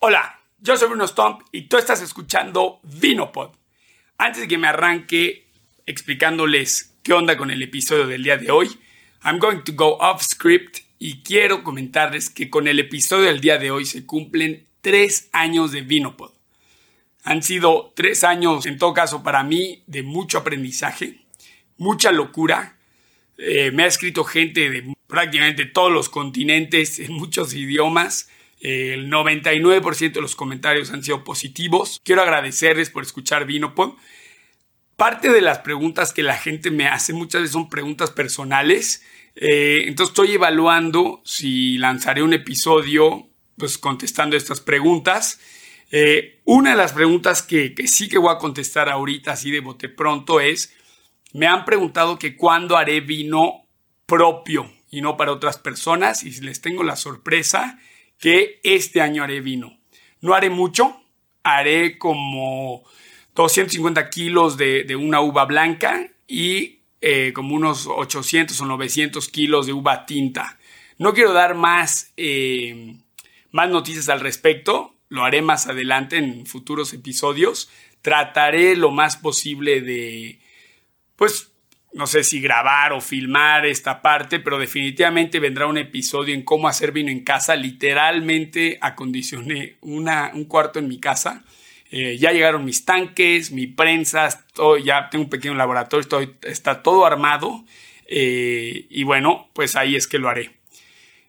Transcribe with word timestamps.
Hola, 0.00 0.38
yo 0.60 0.76
soy 0.76 0.86
Bruno 0.86 1.08
Stomp 1.08 1.40
y 1.50 1.62
tú 1.62 1.76
estás 1.76 2.00
escuchando 2.02 2.78
Vinopod. 2.84 3.50
Antes 4.16 4.42
de 4.42 4.46
que 4.46 4.56
me 4.56 4.68
arranque 4.68 5.48
explicándoles 5.86 6.94
qué 7.02 7.14
onda 7.14 7.36
con 7.36 7.50
el 7.50 7.60
episodio 7.64 8.06
del 8.06 8.22
día 8.22 8.36
de 8.36 8.52
hoy, 8.52 8.78
I'm 9.24 9.40
going 9.40 9.62
to 9.64 9.72
go 9.74 9.96
off 9.98 10.22
script 10.22 10.78
y 11.00 11.24
quiero 11.24 11.64
comentarles 11.64 12.30
que 12.30 12.48
con 12.48 12.68
el 12.68 12.78
episodio 12.78 13.24
del 13.24 13.40
día 13.40 13.58
de 13.58 13.72
hoy 13.72 13.86
se 13.86 14.06
cumplen 14.06 14.68
tres 14.82 15.30
años 15.32 15.72
de 15.72 15.80
Vinopod. 15.80 16.30
Han 17.24 17.42
sido 17.42 17.92
tres 17.96 18.22
años, 18.22 18.66
en 18.66 18.78
todo 18.78 18.94
caso 18.94 19.24
para 19.24 19.42
mí, 19.42 19.82
de 19.88 20.04
mucho 20.04 20.38
aprendizaje, 20.38 21.24
mucha 21.76 22.12
locura. 22.12 22.78
Eh, 23.36 23.72
me 23.72 23.82
ha 23.82 23.86
escrito 23.86 24.22
gente 24.22 24.70
de 24.70 24.94
prácticamente 25.08 25.66
todos 25.66 25.90
los 25.90 26.08
continentes, 26.08 27.00
en 27.00 27.14
muchos 27.14 27.52
idiomas. 27.52 28.28
El 28.60 29.10
99% 29.10 30.12
de 30.12 30.20
los 30.20 30.34
comentarios 30.34 30.90
han 30.90 31.02
sido 31.02 31.22
positivos. 31.22 32.00
Quiero 32.04 32.22
agradecerles 32.22 32.90
por 32.90 33.02
escuchar 33.02 33.46
Vinopod. 33.46 33.94
Parte 34.96 35.30
de 35.30 35.40
las 35.40 35.60
preguntas 35.60 36.12
que 36.12 36.24
la 36.24 36.36
gente 36.36 36.70
me 36.70 36.88
hace 36.88 37.12
muchas 37.12 37.42
veces 37.42 37.52
son 37.52 37.68
preguntas 37.68 38.10
personales. 38.10 39.04
Eh, 39.36 39.84
entonces 39.86 40.10
estoy 40.10 40.32
evaluando 40.32 41.22
si 41.24 41.78
lanzaré 41.78 42.22
un 42.22 42.32
episodio 42.32 43.28
pues 43.56 43.78
contestando 43.78 44.36
estas 44.36 44.60
preguntas. 44.60 45.38
Eh, 45.92 46.40
una 46.44 46.70
de 46.70 46.76
las 46.76 46.92
preguntas 46.92 47.42
que, 47.42 47.74
que, 47.74 47.86
sí 47.86 48.08
que 48.08 48.18
voy 48.18 48.34
a 48.34 48.38
contestar 48.38 48.88
ahorita 48.88 49.32
así 49.32 49.50
de 49.52 49.60
bote 49.60 49.88
pronto 49.88 50.40
es, 50.40 50.74
me 51.32 51.46
han 51.46 51.64
preguntado 51.64 52.18
que 52.18 52.36
cuándo 52.36 52.76
haré 52.76 53.00
vino 53.00 53.66
propio 54.04 54.70
y 54.90 55.00
no 55.00 55.16
para 55.16 55.32
otras 55.32 55.58
personas 55.58 56.24
y 56.24 56.30
les 56.40 56.60
tengo 56.60 56.82
la 56.82 56.96
sorpresa 56.96 57.78
que 58.18 58.60
este 58.62 59.00
año 59.00 59.22
haré 59.22 59.40
vino. 59.40 59.78
No 60.20 60.34
haré 60.34 60.50
mucho, 60.50 61.00
haré 61.42 61.98
como 61.98 62.84
250 63.34 64.10
kilos 64.10 64.56
de, 64.56 64.96
una 64.96 65.20
uva 65.20 65.44
blanca 65.44 66.08
y 66.26 66.80
eh, 67.00 67.32
como 67.32 67.54
unos 67.54 67.86
800 67.86 68.60
o 68.60 68.66
900 68.66 69.28
kilos 69.28 69.66
de 69.66 69.72
uva 69.72 70.06
tinta. 70.06 70.58
No 70.98 71.14
quiero 71.14 71.32
dar 71.32 71.54
más, 71.54 72.12
eh, 72.16 72.96
más 73.52 73.70
noticias 73.70 74.08
al 74.08 74.20
respecto, 74.20 74.94
lo 75.08 75.24
haré 75.24 75.42
más 75.42 75.68
adelante 75.68 76.16
en 76.16 76.46
futuros 76.46 76.92
episodios. 76.92 77.70
Trataré 78.02 78.76
lo 78.76 78.90
más 78.90 79.16
posible 79.16 79.80
de, 79.80 80.40
pues, 81.16 81.52
no 81.92 82.06
sé 82.06 82.22
si 82.22 82.40
grabar 82.40 82.92
o 82.92 83.00
filmar 83.00 83.66
esta 83.66 84.02
parte, 84.02 84.40
pero 84.40 84.58
definitivamente 84.58 85.40
vendrá 85.40 85.66
un 85.66 85.78
episodio 85.78 86.34
en 86.34 86.42
cómo 86.42 86.68
hacer 86.68 86.92
vino 86.92 87.10
en 87.10 87.24
casa. 87.24 87.56
Literalmente 87.56 88.78
acondicioné 88.80 89.76
una, 89.80 90.30
un 90.34 90.44
cuarto 90.44 90.78
en 90.78 90.88
mi 90.88 91.00
casa. 91.00 91.44
Eh, 91.90 92.18
ya 92.18 92.32
llegaron 92.32 92.64
mis 92.64 92.84
tanques, 92.84 93.50
mi 93.50 93.66
prensa, 93.66 94.28
ya 94.84 95.08
tengo 95.10 95.24
un 95.24 95.30
pequeño 95.30 95.54
laboratorio, 95.54 96.36
está 96.42 96.82
todo 96.82 97.06
armado. 97.06 97.64
Eh, 98.06 98.86
y 98.90 99.02
bueno, 99.04 99.50
pues 99.54 99.76
ahí 99.76 99.96
es 99.96 100.06
que 100.06 100.18
lo 100.18 100.28
haré. 100.28 100.50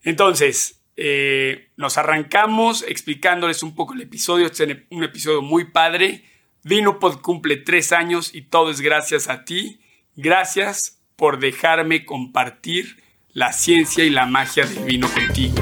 Entonces, 0.04 0.82
eh, 0.98 1.70
nos 1.78 1.98
arrancamos 1.98 2.84
explicándoles 2.88 3.64
un 3.64 3.76
poco 3.76 3.94
el 3.94 4.02
episodio. 4.02 4.48
Este 4.48 4.70
es 4.70 4.78
un 4.90 5.04
episodio 5.04 5.42
muy 5.42 5.66
padre. 5.72 6.26
VinoPod 6.64 7.22
cumple 7.22 7.56
tres 7.56 7.94
años 7.94 8.36
y 8.36 8.42
todo 8.42 8.72
es 8.72 8.82
gracias 8.82 9.30
a 9.30 9.46
ti. 9.46 9.80
Gracias 10.22 11.00
por 11.16 11.40
dejarme 11.40 12.04
compartir 12.04 13.02
la 13.32 13.54
ciencia 13.54 14.04
y 14.04 14.10
la 14.10 14.26
magia 14.26 14.66
del 14.66 14.84
vino 14.84 15.08
contigo. 15.08 15.56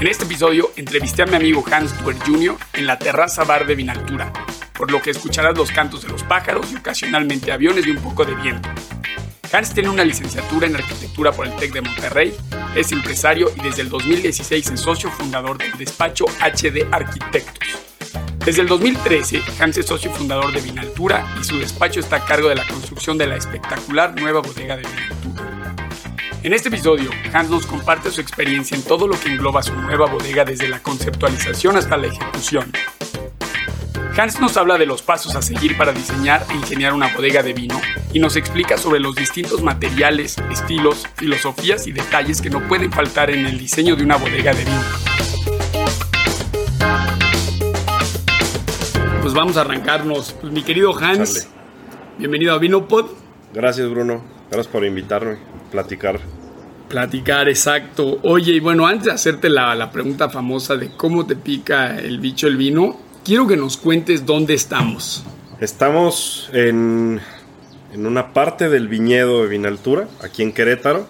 En 0.00 0.06
este 0.06 0.24
episodio 0.24 0.70
entrevisté 0.76 1.20
a 1.20 1.26
mi 1.26 1.34
amigo 1.34 1.62
Hans 1.70 1.92
Tuer 1.98 2.16
Jr. 2.18 2.56
en 2.72 2.86
la 2.86 2.98
terraza 2.98 3.44
bar 3.44 3.66
de 3.66 3.74
Vinaltura, 3.74 4.32
por 4.72 4.90
lo 4.90 5.02
que 5.02 5.10
escucharás 5.10 5.54
los 5.58 5.70
cantos 5.70 6.00
de 6.00 6.08
los 6.08 6.22
pájaros 6.22 6.72
y 6.72 6.76
ocasionalmente 6.76 7.52
aviones 7.52 7.86
y 7.86 7.90
un 7.90 8.02
poco 8.02 8.24
de 8.24 8.34
viento. 8.36 8.70
Hans 9.52 9.74
tiene 9.74 9.90
una 9.90 10.06
licenciatura 10.06 10.66
en 10.66 10.76
arquitectura 10.76 11.30
por 11.30 11.46
el 11.46 11.54
TEC 11.56 11.74
de 11.74 11.82
Monterrey, 11.82 12.34
es 12.74 12.90
empresario 12.90 13.50
y 13.54 13.60
desde 13.60 13.82
el 13.82 13.90
2016 13.90 14.70
es 14.70 14.80
socio 14.80 15.10
fundador 15.10 15.58
del 15.58 15.76
despacho 15.76 16.24
HD 16.24 16.88
Arquitectos 16.90 17.89
desde 18.44 18.62
el 18.62 18.68
2013, 18.68 19.42
Hans 19.58 19.76
es 19.76 19.86
socio 19.86 20.10
fundador 20.10 20.52
de 20.52 20.60
Vinaltura 20.60 21.34
y 21.38 21.44
su 21.44 21.58
despacho 21.58 22.00
está 22.00 22.16
a 22.16 22.24
cargo 22.24 22.48
de 22.48 22.54
la 22.54 22.66
construcción 22.66 23.18
de 23.18 23.26
la 23.26 23.36
espectacular 23.36 24.18
nueva 24.18 24.40
bodega 24.40 24.76
de 24.76 24.82
Vinaltura. 24.82 25.76
En 26.42 26.54
este 26.54 26.70
episodio, 26.70 27.10
Hans 27.34 27.50
nos 27.50 27.66
comparte 27.66 28.10
su 28.10 28.22
experiencia 28.22 28.74
en 28.74 28.82
todo 28.82 29.06
lo 29.06 29.20
que 29.20 29.28
engloba 29.28 29.62
su 29.62 29.74
nueva 29.74 30.06
bodega 30.06 30.44
desde 30.44 30.68
la 30.68 30.82
conceptualización 30.82 31.76
hasta 31.76 31.98
la 31.98 32.06
ejecución. 32.06 32.72
Hans 34.16 34.40
nos 34.40 34.56
habla 34.56 34.78
de 34.78 34.86
los 34.86 35.02
pasos 35.02 35.36
a 35.36 35.42
seguir 35.42 35.76
para 35.76 35.92
diseñar 35.92 36.44
e 36.50 36.54
ingeniar 36.54 36.94
una 36.94 37.14
bodega 37.14 37.42
de 37.42 37.52
vino 37.52 37.78
y 38.12 38.20
nos 38.20 38.36
explica 38.36 38.78
sobre 38.78 39.00
los 39.00 39.14
distintos 39.14 39.62
materiales, 39.62 40.36
estilos, 40.50 41.06
filosofías 41.16 41.86
y 41.86 41.92
detalles 41.92 42.40
que 42.40 42.50
no 42.50 42.66
pueden 42.66 42.90
faltar 42.90 43.30
en 43.30 43.44
el 43.44 43.58
diseño 43.58 43.96
de 43.96 44.04
una 44.04 44.16
bodega 44.16 44.54
de 44.54 44.64
vino. 44.64 45.09
Pues 49.30 49.38
vamos 49.38 49.56
a 49.58 49.60
arrancarnos. 49.60 50.32
Pues, 50.40 50.52
mi 50.52 50.64
querido 50.64 50.92
Hans, 50.98 51.46
bienvenido 52.18 52.52
a 52.52 52.58
Vinopod. 52.58 53.10
Gracias, 53.54 53.88
Bruno. 53.88 54.24
Gracias 54.50 54.66
por 54.66 54.84
invitarme 54.84 55.34
a 55.34 55.70
platicar. 55.70 56.18
Platicar, 56.88 57.48
exacto. 57.48 58.18
Oye, 58.24 58.54
y 58.54 58.58
bueno, 58.58 58.88
antes 58.88 59.04
de 59.04 59.12
hacerte 59.12 59.48
la, 59.48 59.76
la 59.76 59.92
pregunta 59.92 60.30
famosa 60.30 60.76
de 60.76 60.90
cómo 60.96 61.26
te 61.26 61.36
pica 61.36 61.96
el 61.96 62.18
bicho 62.18 62.48
el 62.48 62.56
vino, 62.56 62.98
quiero 63.24 63.46
que 63.46 63.56
nos 63.56 63.76
cuentes 63.76 64.26
dónde 64.26 64.54
estamos. 64.54 65.22
Estamos 65.60 66.50
en, 66.52 67.20
en 67.92 68.06
una 68.06 68.32
parte 68.32 68.68
del 68.68 68.88
viñedo 68.88 69.42
de 69.42 69.48
Vinaltura, 69.48 70.08
aquí 70.24 70.42
en 70.42 70.50
Querétaro. 70.50 71.06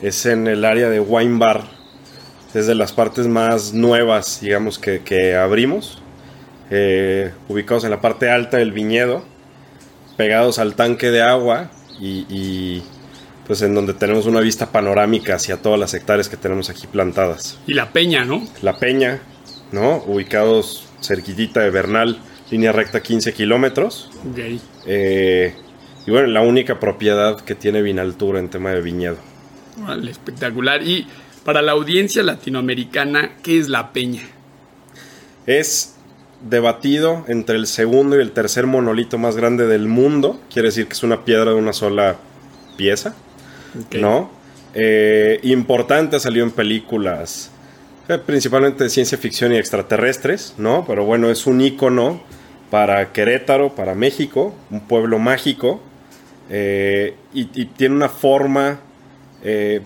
Es 0.00 0.24
en 0.24 0.46
el 0.46 0.64
área 0.64 0.88
de 0.88 1.00
Wine 1.00 1.38
Bar. 1.38 1.64
Es 2.54 2.66
de 2.66 2.74
las 2.74 2.94
partes 2.94 3.26
más 3.26 3.74
nuevas, 3.74 4.40
digamos, 4.40 4.78
que, 4.78 5.02
que 5.02 5.36
abrimos. 5.36 6.02
Eh, 6.70 7.32
ubicados 7.48 7.84
en 7.84 7.90
la 7.90 8.00
parte 8.00 8.30
alta 8.30 8.56
del 8.56 8.72
viñedo, 8.72 9.24
pegados 10.16 10.58
al 10.58 10.74
tanque 10.74 11.10
de 11.10 11.22
agua 11.22 11.70
y, 12.00 12.82
pues 13.46 13.62
en 13.62 13.74
donde 13.74 13.94
tenemos 13.94 14.26
una 14.26 14.40
vista 14.40 14.72
panorámica 14.72 15.36
hacia 15.36 15.58
todas 15.58 15.78
las 15.78 15.94
hectáreas 15.94 16.28
que 16.28 16.36
tenemos 16.36 16.68
aquí 16.68 16.86
plantadas. 16.86 17.58
Y 17.66 17.74
la 17.74 17.92
peña, 17.92 18.24
¿no? 18.24 18.44
La 18.62 18.78
peña, 18.78 19.20
¿no? 19.72 20.02
Ubicados 20.06 20.88
cerquitita 21.00 21.60
de 21.60 21.70
Bernal, 21.70 22.18
línea 22.50 22.72
recta 22.72 23.00
15 23.00 23.32
kilómetros. 23.32 24.10
Eh, 24.86 25.54
y 26.06 26.10
bueno, 26.10 26.26
la 26.28 26.40
única 26.40 26.80
propiedad 26.80 27.40
que 27.40 27.54
tiene 27.54 27.82
Vinaltura 27.82 28.40
en 28.40 28.48
tema 28.48 28.70
de 28.70 28.80
viñedo. 28.80 29.18
Vale, 29.76 30.10
espectacular. 30.10 30.82
Y 30.82 31.06
para 31.44 31.62
la 31.62 31.72
audiencia 31.72 32.22
latinoamericana, 32.22 33.36
¿qué 33.42 33.58
es 33.58 33.68
la 33.68 33.92
peña? 33.92 34.22
Es 35.46 35.95
debatido 36.42 37.24
entre 37.28 37.56
el 37.56 37.66
segundo 37.66 38.16
y 38.16 38.20
el 38.20 38.32
tercer 38.32 38.66
monolito 38.66 39.18
más 39.18 39.36
grande 39.36 39.66
del 39.66 39.88
mundo. 39.88 40.40
Quiere 40.52 40.68
decir 40.68 40.86
que 40.86 40.92
es 40.92 41.02
una 41.02 41.24
piedra 41.24 41.50
de 41.50 41.56
una 41.56 41.72
sola 41.72 42.16
pieza. 42.76 43.14
¿No? 43.92 44.30
Eh, 44.74 45.40
importante, 45.42 46.20
salió 46.20 46.42
en 46.42 46.50
películas, 46.50 47.50
eh, 48.08 48.18
principalmente 48.18 48.84
de 48.84 48.90
ciencia 48.90 49.16
ficción 49.18 49.52
y 49.52 49.56
extraterrestres, 49.56 50.54
¿no? 50.58 50.84
Pero 50.86 51.04
bueno, 51.04 51.30
es 51.30 51.46
un 51.46 51.60
icono 51.60 52.20
para 52.70 53.12
Querétaro, 53.12 53.74
para 53.74 53.94
México, 53.94 54.54
un 54.70 54.80
pueblo 54.80 55.18
mágico. 55.18 55.80
Eh, 56.50 57.14
y, 57.32 57.44
tiene 57.66 57.94
una 57.94 58.08
forma 58.08 58.80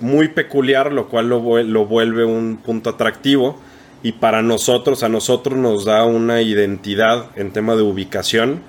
muy 0.00 0.28
peculiar, 0.28 0.90
lo 0.90 1.08
cual 1.08 1.28
lo, 1.28 1.62
lo 1.62 1.84
vuelve 1.84 2.24
un 2.24 2.56
punto 2.56 2.90
atractivo 2.90 3.58
y 4.02 4.12
para 4.12 4.42
nosotros, 4.42 5.02
a 5.02 5.08
nosotros 5.08 5.58
nos 5.58 5.84
da 5.84 6.04
una 6.04 6.42
identidad 6.42 7.26
en 7.36 7.52
tema 7.52 7.76
de 7.76 7.82
ubicación 7.82 8.60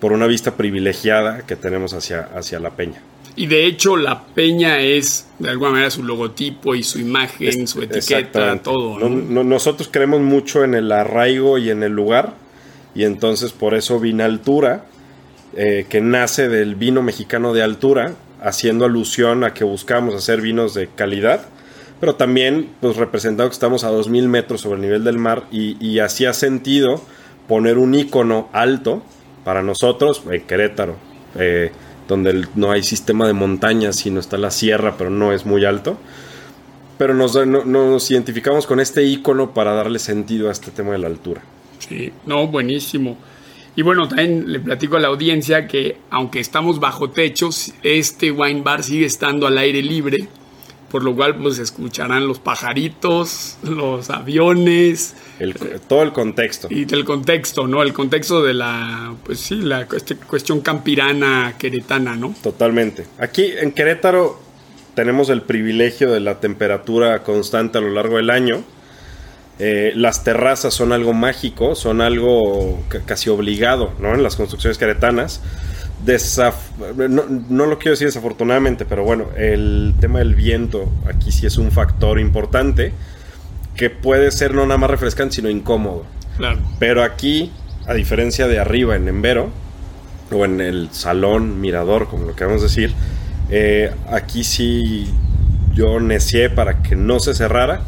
por 0.00 0.12
una 0.12 0.26
vista 0.26 0.56
privilegiada 0.56 1.42
que 1.46 1.56
tenemos 1.56 1.92
hacia, 1.92 2.20
hacia 2.34 2.60
la 2.60 2.70
peña. 2.70 3.02
Y 3.34 3.46
de 3.46 3.66
hecho 3.66 3.96
la 3.96 4.24
peña 4.24 4.80
es 4.80 5.28
de 5.38 5.50
alguna 5.50 5.72
manera 5.72 5.90
su 5.90 6.02
logotipo 6.02 6.74
y 6.74 6.82
su 6.82 6.98
imagen, 6.98 7.66
su 7.66 7.82
etiqueta, 7.82 8.58
todo. 8.62 9.08
nosotros 9.08 9.90
creemos 9.92 10.20
mucho 10.20 10.64
en 10.64 10.74
el 10.74 10.90
arraigo 10.90 11.58
y 11.58 11.68
en 11.70 11.82
el 11.82 11.92
lugar 11.92 12.34
y 12.94 13.04
entonces 13.04 13.52
por 13.52 13.74
eso 13.74 14.00
Vinaltura, 14.00 14.86
eh, 15.54 15.84
que 15.88 16.00
nace 16.00 16.48
del 16.48 16.76
vino 16.76 17.02
mexicano 17.02 17.52
de 17.52 17.62
altura, 17.62 18.14
haciendo 18.40 18.86
alusión 18.86 19.44
a 19.44 19.52
que 19.52 19.64
buscamos 19.64 20.14
hacer 20.14 20.40
vinos 20.40 20.72
de 20.72 20.88
calidad 20.88 21.46
pero 22.00 22.14
también 22.14 22.70
pues 22.80 22.96
representado 22.96 23.48
que 23.48 23.54
estamos 23.54 23.84
a 23.84 23.90
2.000 23.90 24.28
metros 24.28 24.60
sobre 24.60 24.76
el 24.76 24.82
nivel 24.82 25.04
del 25.04 25.18
mar 25.18 25.44
y, 25.50 25.76
y 25.84 25.98
así 26.00 26.26
ha 26.26 26.32
sentido 26.32 27.00
poner 27.48 27.78
un 27.78 27.94
icono 27.94 28.48
alto 28.52 29.02
para 29.44 29.62
nosotros 29.62 30.22
en 30.30 30.42
Querétaro, 30.42 30.96
eh, 31.36 31.70
donde 32.08 32.46
no 32.54 32.72
hay 32.72 32.82
sistema 32.82 33.26
de 33.26 33.32
montañas, 33.32 33.96
sino 33.96 34.20
está 34.20 34.36
la 34.36 34.50
sierra, 34.50 34.96
pero 34.98 35.10
no 35.10 35.32
es 35.32 35.46
muy 35.46 35.64
alto. 35.64 35.98
pero 36.98 37.14
nos, 37.14 37.36
nos 37.46 38.10
identificamos 38.10 38.66
con 38.66 38.80
este 38.80 39.04
icono 39.04 39.52
para 39.52 39.72
darle 39.74 39.98
sentido 39.98 40.48
a 40.48 40.52
este 40.52 40.70
tema 40.70 40.92
de 40.92 40.98
la 40.98 41.06
altura. 41.08 41.42
Sí, 41.78 42.12
no, 42.24 42.46
buenísimo. 42.48 43.18
Y 43.76 43.82
bueno, 43.82 44.08
también 44.08 44.50
le 44.50 44.60
platico 44.60 44.96
a 44.96 45.00
la 45.00 45.08
audiencia 45.08 45.68
que 45.68 45.98
aunque 46.10 46.40
estamos 46.40 46.80
bajo 46.80 47.10
techos, 47.10 47.74
este 47.82 48.30
wine 48.30 48.62
bar 48.62 48.82
sigue 48.82 49.04
estando 49.04 49.46
al 49.46 49.58
aire 49.58 49.82
libre, 49.82 50.26
por 50.96 51.04
lo 51.04 51.14
cual 51.14 51.36
pues 51.36 51.58
escucharán 51.58 52.26
los 52.26 52.38
pajaritos, 52.38 53.58
los 53.62 54.08
aviones. 54.08 55.14
todo 55.88 56.02
el 56.02 56.14
contexto. 56.14 56.68
Y 56.70 56.90
el 56.90 57.04
contexto, 57.04 57.68
¿no? 57.68 57.82
El 57.82 57.92
contexto 57.92 58.42
de 58.42 58.54
la, 58.54 59.14
pues 59.22 59.40
sí, 59.40 59.56
la 59.56 59.82
este, 59.94 60.16
cuestión 60.16 60.62
campirana 60.62 61.56
queretana, 61.58 62.16
¿no? 62.16 62.34
Totalmente. 62.42 63.06
Aquí 63.18 63.44
en 63.44 63.72
Querétaro 63.72 64.40
tenemos 64.94 65.28
el 65.28 65.42
privilegio 65.42 66.10
de 66.10 66.20
la 66.20 66.40
temperatura 66.40 67.22
constante 67.22 67.76
a 67.76 67.82
lo 67.82 67.90
largo 67.90 68.16
del 68.16 68.30
año 68.30 68.64
eh, 69.58 69.92
las 69.94 70.24
terrazas 70.24 70.72
son 70.72 70.92
algo 70.92 71.12
mágico, 71.12 71.74
son 71.74 72.00
algo 72.00 72.82
casi 73.04 73.28
obligado 73.28 73.92
¿no? 73.98 74.14
en 74.14 74.22
las 74.22 74.36
construcciones 74.36 74.78
no, 77.08 77.66
lo 77.66 77.78
quiero 77.78 77.92
decir 77.92 78.06
desafortunadamente, 78.06 78.84
pero 78.84 79.04
bueno, 79.04 79.28
el 79.36 79.94
tema 80.00 80.18
del 80.18 80.34
viento 80.34 80.90
aquí 81.06 81.32
sí 81.32 81.46
es 81.46 81.58
un 81.58 81.70
factor 81.70 82.20
importante 82.20 82.92
que 83.74 83.90
puede 83.90 84.30
ser 84.30 84.54
no 84.54 84.66
nada 84.66 84.78
más 84.78 84.90
refrescante, 84.90 85.36
sino 85.36 85.48
incómodo. 85.48 86.04
Pero 86.78 87.02
aquí, 87.02 87.50
a 87.86 87.94
diferencia 87.94 88.46
de 88.46 88.58
arriba 88.58 88.96
en 88.96 89.08
Embero, 89.08 89.50
o 90.30 90.44
en 90.44 90.60
el 90.60 90.88
salón, 90.92 91.60
mirador, 91.60 92.08
como 92.08 92.26
lo 92.26 92.36
queramos 92.36 92.62
decir, 92.62 92.92
eh, 93.50 93.90
aquí 94.10 94.44
sí 94.44 95.06
yo 95.72 96.00
necié 96.00 96.50
para 96.50 96.82
que 96.82 96.96
no 96.96 97.20
se 97.20 97.34
cerrara 97.34 97.80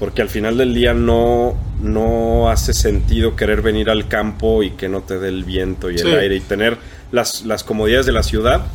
porque 0.00 0.22
al 0.22 0.30
final 0.30 0.56
del 0.56 0.74
día 0.74 0.94
no, 0.94 1.54
no 1.82 2.48
hace 2.48 2.72
sentido 2.72 3.36
querer 3.36 3.60
venir 3.60 3.90
al 3.90 4.08
campo 4.08 4.62
y 4.62 4.70
que 4.70 4.88
no 4.88 5.02
te 5.02 5.18
dé 5.18 5.28
el 5.28 5.44
viento 5.44 5.90
y 5.90 5.96
el 5.96 6.18
aire 6.18 6.36
y 6.36 6.40
tener 6.40 6.78
las, 7.12 7.44
las 7.44 7.64
comodidades 7.64 8.06
de 8.06 8.12
la 8.12 8.22
ciudad 8.22 8.66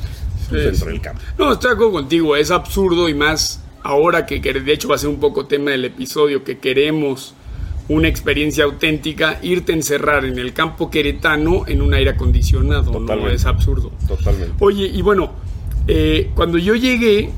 dentro 0.51 0.87
del 0.87 1.01
campo. 1.01 1.21
No, 1.37 1.53
estoy 1.53 1.69
de 1.69 1.73
acuerdo 1.75 1.93
contigo, 1.93 2.35
es 2.35 2.51
absurdo 2.51 3.09
y 3.09 3.13
más 3.13 3.61
ahora 3.83 4.25
que, 4.25 4.39
de 4.39 4.73
hecho 4.73 4.87
va 4.87 4.95
a 4.95 4.97
ser 4.97 5.09
un 5.09 5.19
poco 5.19 5.45
tema 5.45 5.71
del 5.71 5.85
episodio, 5.85 6.43
que 6.43 6.57
queremos 6.57 7.33
una 7.87 8.07
experiencia 8.07 8.63
auténtica, 8.63 9.39
irte 9.43 9.71
a 9.71 9.75
encerrar 9.75 10.25
en 10.25 10.39
el 10.39 10.53
campo 10.53 10.89
queretano 10.89 11.65
en 11.67 11.83
un 11.83 11.93
aire 11.93 12.11
acondicionado, 12.11 12.99
¿no? 12.99 13.29
Es 13.29 13.45
absurdo. 13.45 13.91
Totalmente. 14.07 14.55
Oye, 14.59 14.85
y 14.85 15.03
bueno, 15.03 15.33
eh, 15.87 16.31
cuando 16.33 16.57
yo 16.57 16.73
llegué, 16.73 17.29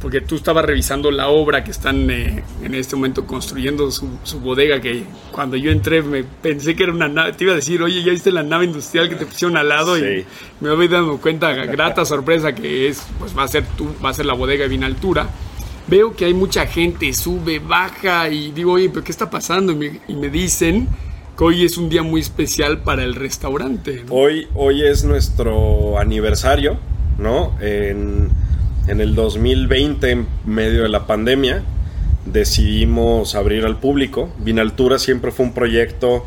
porque 0.00 0.22
tú 0.22 0.36
estabas 0.36 0.64
revisando 0.64 1.10
la 1.10 1.28
obra 1.28 1.62
que 1.62 1.70
están 1.70 2.10
eh, 2.10 2.42
en 2.62 2.74
este 2.74 2.96
momento 2.96 3.26
construyendo 3.26 3.90
su, 3.90 4.08
bodega, 4.40 4.80
que 4.80 5.04
cuando 5.30 5.56
yo 5.56 5.70
entré 5.70 6.02
me 6.02 6.24
pensé 6.24 6.74
que 6.74 6.84
era 6.84 6.92
una 6.92 7.08
nave, 7.08 7.34
te 7.34 7.44
iba 7.44 7.52
a 7.52 7.56
decir, 7.56 7.82
oye, 7.82 8.02
ya 8.02 8.10
viste 8.10 8.32
la 8.32 8.42
nave 8.42 8.64
industrial 8.64 9.10
que 9.10 9.16
te 9.16 9.26
pusieron 9.26 9.58
al 9.58 9.68
lado 9.68 9.98
y 9.98 10.24
me 10.60 10.74
voy 10.74 10.88
dando 10.88 11.18
cuenta, 11.18 11.52
grata 11.52 12.06
sorpresa 12.06 12.54
que 12.54 12.88
es, 12.88 13.02
pues 13.18 13.36
va 13.36 13.44
a 13.44 13.48
ser 13.48 13.64
tú, 13.76 13.88
va 14.02 14.08
a 14.08 14.14
ser 14.14 14.24
la 14.26 14.34
bodega 14.34 14.66
de 14.66 14.84
altura. 14.84 15.28
Veo 15.86 16.14
que 16.14 16.24
hay 16.24 16.34
mucha 16.34 16.66
gente, 16.66 17.12
sube, 17.12 17.58
baja 17.58 18.30
y 18.30 18.52
digo, 18.52 18.72
oye, 18.72 18.88
pero 18.88 19.04
¿qué 19.04 19.10
está 19.10 19.28
pasando? 19.28 19.72
Y 19.72 20.14
me, 20.14 20.28
dicen 20.30 20.88
que 21.36 21.44
hoy 21.44 21.64
es 21.64 21.76
un 21.76 21.90
día 21.90 22.02
muy 22.02 22.20
especial 22.20 22.78
para 22.78 23.02
el 23.02 23.14
restaurante. 23.14 24.04
Hoy, 24.08 24.46
hoy 24.54 24.86
es 24.86 25.04
nuestro 25.04 25.98
aniversario 25.98 26.78
¿no? 27.20 27.52
En, 27.60 28.30
el 28.88 29.14
2020, 29.14 30.10
en 30.10 30.26
medio 30.46 30.82
de 30.82 30.88
la 30.88 31.06
pandemia, 31.06 31.62
decidimos 32.26 33.36
abrir 33.36 33.64
al 33.64 33.78
público. 33.78 34.30
Vinaltura 34.38 34.98
siempre 34.98 35.30
fue 35.30 35.46
un 35.46 35.52
proyecto 35.52 36.24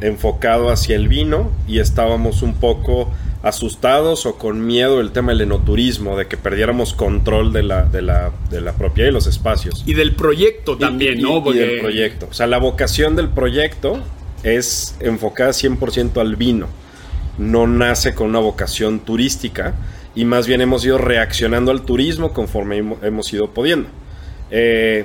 enfocado 0.00 0.70
hacia 0.70 0.94
el 0.94 1.08
vino 1.08 1.50
y 1.66 1.80
estábamos 1.80 2.42
un 2.42 2.54
poco 2.54 3.10
asustados 3.42 4.26
o 4.26 4.36
con 4.36 4.64
miedo 4.64 4.98
del 4.98 5.10
tema 5.10 5.32
del 5.32 5.42
enoturismo, 5.42 6.16
de 6.16 6.26
que 6.26 6.36
perdiéramos 6.36 6.94
control 6.94 7.52
de 7.52 7.62
la, 7.62 7.84
de 7.84 8.00
la, 8.00 8.30
de 8.50 8.60
la 8.60 8.72
propiedad 8.72 9.10
y 9.10 9.12
los 9.12 9.26
espacios. 9.26 9.82
Y 9.86 9.94
del 9.94 10.14
proyecto 10.14 10.78
también, 10.78 11.20
¿no? 11.20 11.42
Y 11.52 11.58
del 11.58 11.80
proyecto. 11.80 12.28
O 12.30 12.34
sea, 12.34 12.46
la 12.46 12.58
vocación 12.58 13.16
del 13.16 13.28
proyecto 13.28 14.00
es 14.44 14.96
enfocada 15.00 15.50
100% 15.50 16.20
al 16.20 16.36
vino. 16.36 16.68
No 17.36 17.66
nace 17.66 18.14
con 18.14 18.28
una 18.28 18.38
vocación 18.38 19.00
turística, 19.00 19.74
y 20.14 20.24
más 20.24 20.46
bien 20.46 20.60
hemos 20.60 20.84
ido 20.84 20.98
reaccionando 20.98 21.70
al 21.70 21.82
turismo 21.82 22.32
conforme 22.32 22.78
hemos 23.02 23.32
ido 23.32 23.50
pudiendo. 23.50 23.88
Eh, 24.50 25.04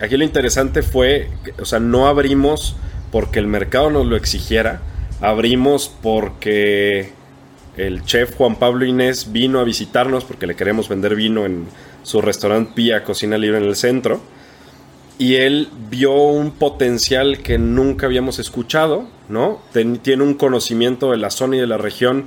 aquí 0.00 0.16
lo 0.16 0.24
interesante 0.24 0.82
fue, 0.82 1.28
o 1.58 1.64
sea, 1.64 1.80
no 1.80 2.06
abrimos 2.06 2.76
porque 3.10 3.38
el 3.38 3.46
mercado 3.46 3.90
nos 3.90 4.06
lo 4.06 4.16
exigiera, 4.16 4.80
abrimos 5.20 5.92
porque 6.02 7.12
el 7.76 8.04
chef 8.04 8.36
Juan 8.36 8.56
Pablo 8.56 8.84
Inés 8.84 9.32
vino 9.32 9.58
a 9.58 9.64
visitarnos 9.64 10.24
porque 10.24 10.46
le 10.46 10.54
queremos 10.54 10.88
vender 10.88 11.16
vino 11.16 11.44
en 11.44 11.66
su 12.04 12.20
restaurante 12.20 12.72
Pía 12.74 13.02
Cocina 13.02 13.36
Libre 13.38 13.58
en 13.58 13.64
el 13.64 13.76
centro. 13.76 14.20
Y 15.16 15.36
él 15.36 15.68
vio 15.90 16.12
un 16.12 16.50
potencial 16.50 17.38
que 17.38 17.56
nunca 17.56 18.06
habíamos 18.06 18.40
escuchado, 18.40 19.06
¿no? 19.28 19.60
tiene 20.02 20.24
un 20.24 20.34
conocimiento 20.34 21.12
de 21.12 21.18
la 21.18 21.30
zona 21.30 21.56
y 21.56 21.60
de 21.60 21.68
la 21.68 21.78
región 21.78 22.26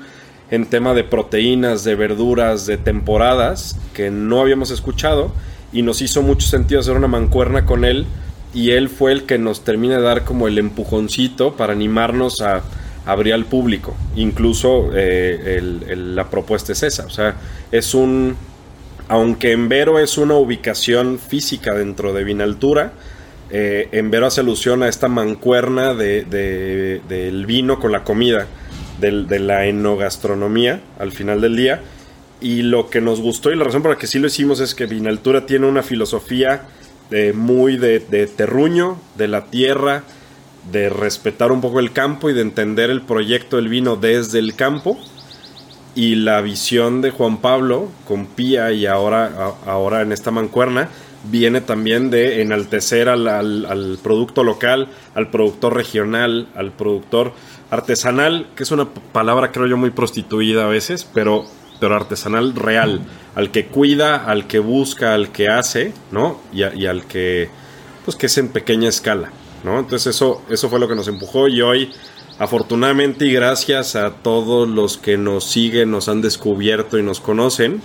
en 0.51 0.65
tema 0.65 0.94
de 0.94 1.03
proteínas, 1.03 1.83
de 1.83 1.95
verduras, 1.95 2.65
de 2.65 2.77
temporadas 2.77 3.77
que 3.94 4.09
no 4.11 4.41
habíamos 4.41 4.71
escuchado 4.71 5.31
y 5.73 5.81
nos 5.81 6.01
hizo 6.01 6.21
mucho 6.21 6.47
sentido 6.47 6.79
hacer 6.79 6.95
una 6.95 7.07
mancuerna 7.07 7.65
con 7.65 7.83
él 7.83 8.05
y 8.53 8.71
él 8.71 8.89
fue 8.89 9.11
el 9.11 9.23
que 9.23 9.38
nos 9.38 9.63
termina 9.63 9.97
de 9.97 10.03
dar 10.03 10.23
como 10.23 10.47
el 10.47 10.57
empujoncito 10.57 11.55
para 11.55 11.73
animarnos 11.73 12.41
a, 12.41 12.63
abrir 13.05 13.33
al 13.33 13.45
público. 13.45 13.95
Incluso 14.15 14.89
eh, 14.94 15.61
la 15.95 16.29
propuesta 16.29 16.73
es 16.73 16.83
esa, 16.83 17.05
o 17.05 17.09
sea, 17.09 17.35
es 17.71 17.93
un, 17.93 18.35
aunque 19.07 19.53
en 19.53 19.69
Vero 19.69 19.97
es 19.97 20.17
una 20.17 20.35
ubicación 20.35 21.17
física 21.17 21.73
dentro 21.73 22.13
de 22.13 22.25
Vinaltura, 22.25 22.91
eh, 23.50 23.88
en 23.93 24.11
Vero 24.11 24.27
hace 24.27 24.41
alusión 24.41 24.83
a 24.83 24.89
esta 24.89 25.07
mancuerna 25.07 25.93
del 25.93 26.29
de, 26.29 27.43
vino 27.47 27.79
con 27.79 27.93
la 27.93 28.03
comida 28.03 28.45
de, 28.99 29.39
la 29.39 29.65
enogastronomía 29.65 30.81
al 30.99 31.11
final 31.11 31.41
del 31.41 31.55
día. 31.55 31.81
Y 32.39 32.61
lo 32.61 32.89
que 32.89 33.01
nos 33.01 33.19
gustó 33.19 33.51
y 33.51 33.55
la 33.55 33.63
razón 33.63 33.81
por 33.81 33.91
la 33.91 33.97
que 33.97 34.07
sí 34.07 34.19
lo 34.19 34.27
hicimos 34.27 34.59
es 34.59 34.75
que 34.75 34.85
Vinaltura 34.85 35.45
tiene 35.45 35.65
una 35.65 35.81
filosofía 35.81 36.63
de, 37.09 37.33
muy 37.33 37.77
de, 37.77 37.99
terruño, 38.27 38.99
de 39.15 39.27
la 39.27 39.45
tierra, 39.45 40.03
de 40.72 40.89
respetar 40.89 41.51
un 41.51 41.62
poco 41.62 41.79
el 41.79 41.93
campo 41.93 42.29
y 42.29 42.33
de 42.33 42.41
entender 42.41 42.89
el 42.89 43.01
proyecto 43.01 43.55
del 43.55 43.69
vino 43.69 43.95
desde 43.95 44.39
el 44.39 44.55
campo. 44.55 44.98
Y 45.95 46.13
la 46.13 46.41
visión 46.41 47.01
de 47.01 47.10
Juan 47.10 47.38
Pablo 47.38 47.89
con 48.07 48.27
Pía 48.27 48.72
y 48.72 48.86
ahora, 48.86 49.55
ahora 49.65 50.01
en 50.01 50.12
esta 50.12 50.29
mancuerna 50.29 50.89
viene 51.24 51.62
también 51.62 52.10
de 52.10 52.41
enaltecer 52.41 53.10
al, 53.10 53.27
al, 53.27 54.00
producto 54.01 54.43
local, 54.43 54.89
al 55.15 55.29
productor 55.29 55.75
regional, 55.75 56.48
al 56.55 56.72
productor 56.72 57.33
artesanal, 57.69 58.47
que 58.55 58.63
es 58.63 58.71
una 58.71 58.86
palabra 58.93 59.51
creo 59.51 59.67
yo 59.67 59.77
muy 59.77 59.91
prostituida 59.91 60.65
a 60.65 60.67
veces, 60.67 61.07
pero, 61.13 61.45
pero 61.79 61.95
artesanal 61.95 62.55
real, 62.55 63.01
al 63.36 63.51
que 63.51 63.67
cuida, 63.67 64.25
al 64.25 64.47
que 64.47 64.59
busca, 64.59 65.13
al 65.13 65.31
que 65.31 65.50
hace, 65.50 65.93
¿no? 66.12 66.39
Y, 66.53 66.86
al 66.86 67.05
que, 67.05 67.50
pues 68.05 68.15
que 68.15 68.27
es 68.27 68.38
en 68.38 68.50
pequeña 68.50 68.89
escala, 68.89 69.31
¿no? 69.63 69.79
Entonces 69.79 70.15
eso, 70.15 70.41
eso 70.50 70.69
fue 70.69 70.79
lo 70.79 70.88
que 70.88 70.95
nos 70.95 71.07
empujó 71.07 71.47
y 71.47 71.62
hoy, 71.62 71.91
afortunadamente 72.39 73.25
y 73.25 73.33
gracias 73.33 73.95
a 73.95 74.12
todos 74.12 74.67
los 74.67 74.97
que 74.97 75.17
nos 75.17 75.43
siguen, 75.45 75.91
nos 75.91 76.07
han 76.07 76.21
descubierto 76.21 76.97
y 76.97 77.03
nos 77.03 77.19
conocen, 77.19 77.81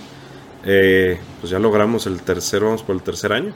eh, 0.65 1.19
pues 1.41 1.51
ya 1.51 1.59
logramos 1.59 2.07
el 2.07 2.21
tercero, 2.21 2.67
vamos 2.67 2.83
por 2.83 2.95
el 2.95 3.01
tercer 3.01 3.33
año. 3.33 3.53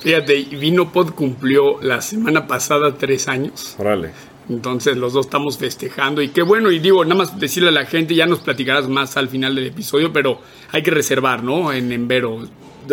Fíjate, 0.00 0.34
Vinopod 0.44 1.14
cumplió 1.14 1.80
la 1.80 2.02
semana 2.02 2.46
pasada 2.46 2.96
tres 2.96 3.26
años. 3.26 3.74
Órale. 3.78 4.12
Entonces 4.48 4.96
los 4.96 5.12
dos 5.12 5.26
estamos 5.26 5.58
festejando 5.58 6.22
y 6.22 6.28
qué 6.28 6.42
bueno, 6.42 6.70
y 6.70 6.78
digo, 6.78 7.04
nada 7.04 7.16
más 7.16 7.38
decirle 7.38 7.70
a 7.70 7.72
la 7.72 7.86
gente, 7.86 8.14
ya 8.14 8.26
nos 8.26 8.40
platicarás 8.40 8.88
más 8.88 9.16
al 9.16 9.28
final 9.28 9.54
del 9.54 9.66
episodio, 9.66 10.12
pero 10.12 10.40
hay 10.72 10.82
que 10.82 10.90
reservar, 10.92 11.42
¿no? 11.42 11.72
En 11.72 11.90
Envero. 11.90 12.46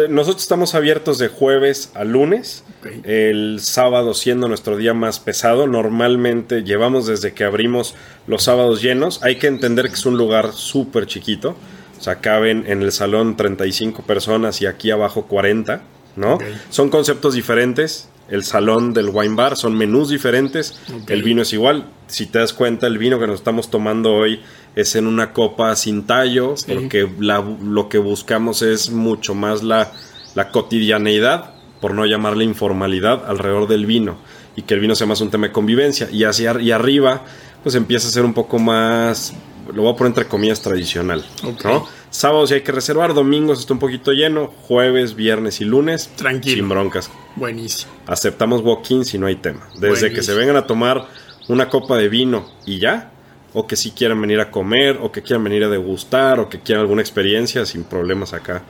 Nosotros 0.10 0.42
estamos 0.42 0.74
abiertos 0.74 1.20
de 1.20 1.28
jueves 1.28 1.92
a 1.94 2.04
lunes, 2.04 2.64
el 3.04 3.60
sábado 3.62 4.16
siendo 4.16 4.48
nuestro 4.48 4.76
día 4.76 4.96
más 4.96 5.20
pesado. 5.20 5.68
Normalmente 5.68 6.64
llevamos 6.64 7.06
desde 7.06 7.34
que 7.34 7.44
abrimos 7.44 7.94
los 8.26 8.42
sábados 8.42 8.82
llenos. 8.82 9.22
Hay 9.22 9.36
que 9.36 9.46
entender 9.46 9.90
que 9.90 9.94
es 9.94 10.06
un 10.08 10.18
lugar 10.18 10.54
súper 10.54 11.06
chiquito. 11.06 11.56
O 12.00 12.02
sea, 12.02 12.22
caben 12.22 12.66
en 12.68 12.82
el 12.82 12.92
salón 12.92 13.38
35 13.38 14.02
personas 14.02 14.62
y 14.64 14.66
aquí 14.66 14.90
abajo 14.90 15.28
40, 15.28 15.84
¿no? 16.16 16.38
Son 16.70 16.90
conceptos 16.90 17.34
diferentes 17.34 18.10
el 18.30 18.44
salón 18.44 18.94
del 18.94 19.10
wine 19.10 19.36
bar, 19.36 19.58
son 19.58 19.76
menús 19.76 20.10
diferentes, 20.10 20.80
el 21.08 21.24
vino 21.24 21.42
es 21.42 21.54
igual. 21.54 21.90
Si 22.08 22.26
te 22.26 22.40
das 22.40 22.54
cuenta, 22.54 22.88
el 22.88 22.98
vino 22.98 23.20
que 23.20 23.28
nos 23.28 23.36
estamos 23.36 23.70
tomando 23.70 24.14
hoy 24.14 24.42
es 24.76 24.96
en 24.96 25.08
una 25.08 25.34
copa 25.34 25.76
sin 25.76 26.08
tallo, 26.08 26.56
porque 26.68 27.08
lo 27.20 27.90
que 27.90 27.98
buscamos 27.98 28.62
es 28.62 28.90
mucho 28.90 29.36
más 29.36 29.62
la, 29.62 29.92
la 30.36 30.50
cotidianeidad, 30.52 31.54
por 31.82 31.94
no 31.94 32.06
llamarle 32.06 32.46
informalidad, 32.46 33.26
alrededor 33.28 33.68
del 33.68 33.86
vino 33.86 34.18
y 34.56 34.62
que 34.62 34.74
el 34.74 34.80
vino 34.80 34.96
sea 34.96 35.08
más 35.08 35.22
un 35.22 35.30
tema 35.30 35.48
de 35.48 35.54
convivencia. 35.54 36.10
Y 36.12 36.24
hacia 36.24 36.60
y 36.62 36.72
arriba, 36.72 37.24
pues 37.62 37.76
empieza 37.76 38.08
a 38.08 38.12
ser 38.12 38.24
un 38.24 38.34
poco 38.34 38.60
más, 38.60 39.34
lo 39.72 39.84
voy 39.84 39.94
a 39.94 39.96
poner 39.96 40.12
entre 40.12 40.28
comillas, 40.28 40.62
tradicional. 40.62 41.26
¿no? 41.64 41.88
Sábados 42.10 42.50
sí 42.50 42.56
hay 42.56 42.62
que 42.62 42.72
reservar, 42.72 43.14
domingos 43.14 43.60
está 43.60 43.74
un 43.74 43.80
poquito 43.80 44.12
lleno, 44.12 44.48
jueves, 44.48 45.16
viernes 45.16 45.62
y 45.62 45.66
lunes, 45.66 46.10
Tranquilo. 46.16 46.56
sin 46.56 46.70
broncas. 46.70 47.10
Buenísimo. 47.36 47.92
Aceptamos 48.06 48.62
walk-in 48.62 49.06
si 49.06 49.18
no 49.18 49.28
hay 49.28 49.36
tema. 49.36 49.68
Desde 49.80 50.12
que 50.12 50.22
se 50.22 50.34
vengan 50.34 50.56
a 50.56 50.68
tomar 50.68 51.08
una 51.48 51.70
copa 51.70 51.98
de 51.98 52.10
vino 52.10 52.46
y 52.66 52.80
ya, 52.80 53.12
o 53.54 53.68
que 53.68 53.76
si 53.76 53.92
quieran 53.92 54.20
venir 54.22 54.40
a 54.40 54.52
comer, 54.52 55.00
o 55.02 55.12
que 55.12 55.22
quieran 55.22 55.44
venir 55.44 55.64
a 55.64 55.70
degustar, 55.70 56.40
o 56.40 56.50
que 56.50 56.60
quieran 56.60 56.82
alguna 56.82 57.02
experiencia, 57.02 57.66
sin 57.66 57.84
problemas 57.84 58.34
acá. 58.34 58.64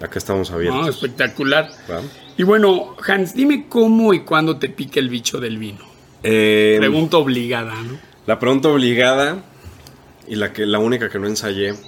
Acá 0.00 0.18
estamos 0.18 0.50
abiertos. 0.50 0.82
No, 0.82 0.88
espectacular. 0.88 1.68
Y 2.36 2.42
bueno, 2.42 2.96
Hans, 3.06 3.34
dime 3.34 3.66
cómo 3.68 4.14
y 4.14 4.20
cuándo 4.20 4.58
te 4.58 4.68
pica 4.68 4.98
el 4.98 5.08
bicho 5.08 5.38
del 5.38 5.58
vino. 5.58 5.84
Eh, 6.22 6.76
pregunta 6.78 7.16
obligada, 7.18 7.74
¿no? 7.74 7.98
La 8.26 8.38
pregunta 8.38 8.68
obligada 8.68 9.42
y 10.28 10.36
la, 10.36 10.52
que, 10.52 10.66
la 10.66 10.78
única 10.78 11.08
que 11.08 11.18
no 11.18 11.26
ensayé. 11.26 11.74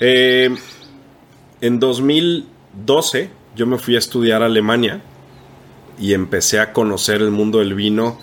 Eh, 0.00 0.48
en 1.60 1.78
2012 1.78 3.30
yo 3.54 3.66
me 3.66 3.78
fui 3.78 3.96
a 3.96 3.98
estudiar 3.98 4.42
a 4.42 4.46
Alemania 4.46 5.02
y 5.98 6.14
empecé 6.14 6.58
a 6.58 6.72
conocer 6.72 7.20
el 7.20 7.30
mundo 7.30 7.58
del 7.58 7.74
vino 7.74 8.18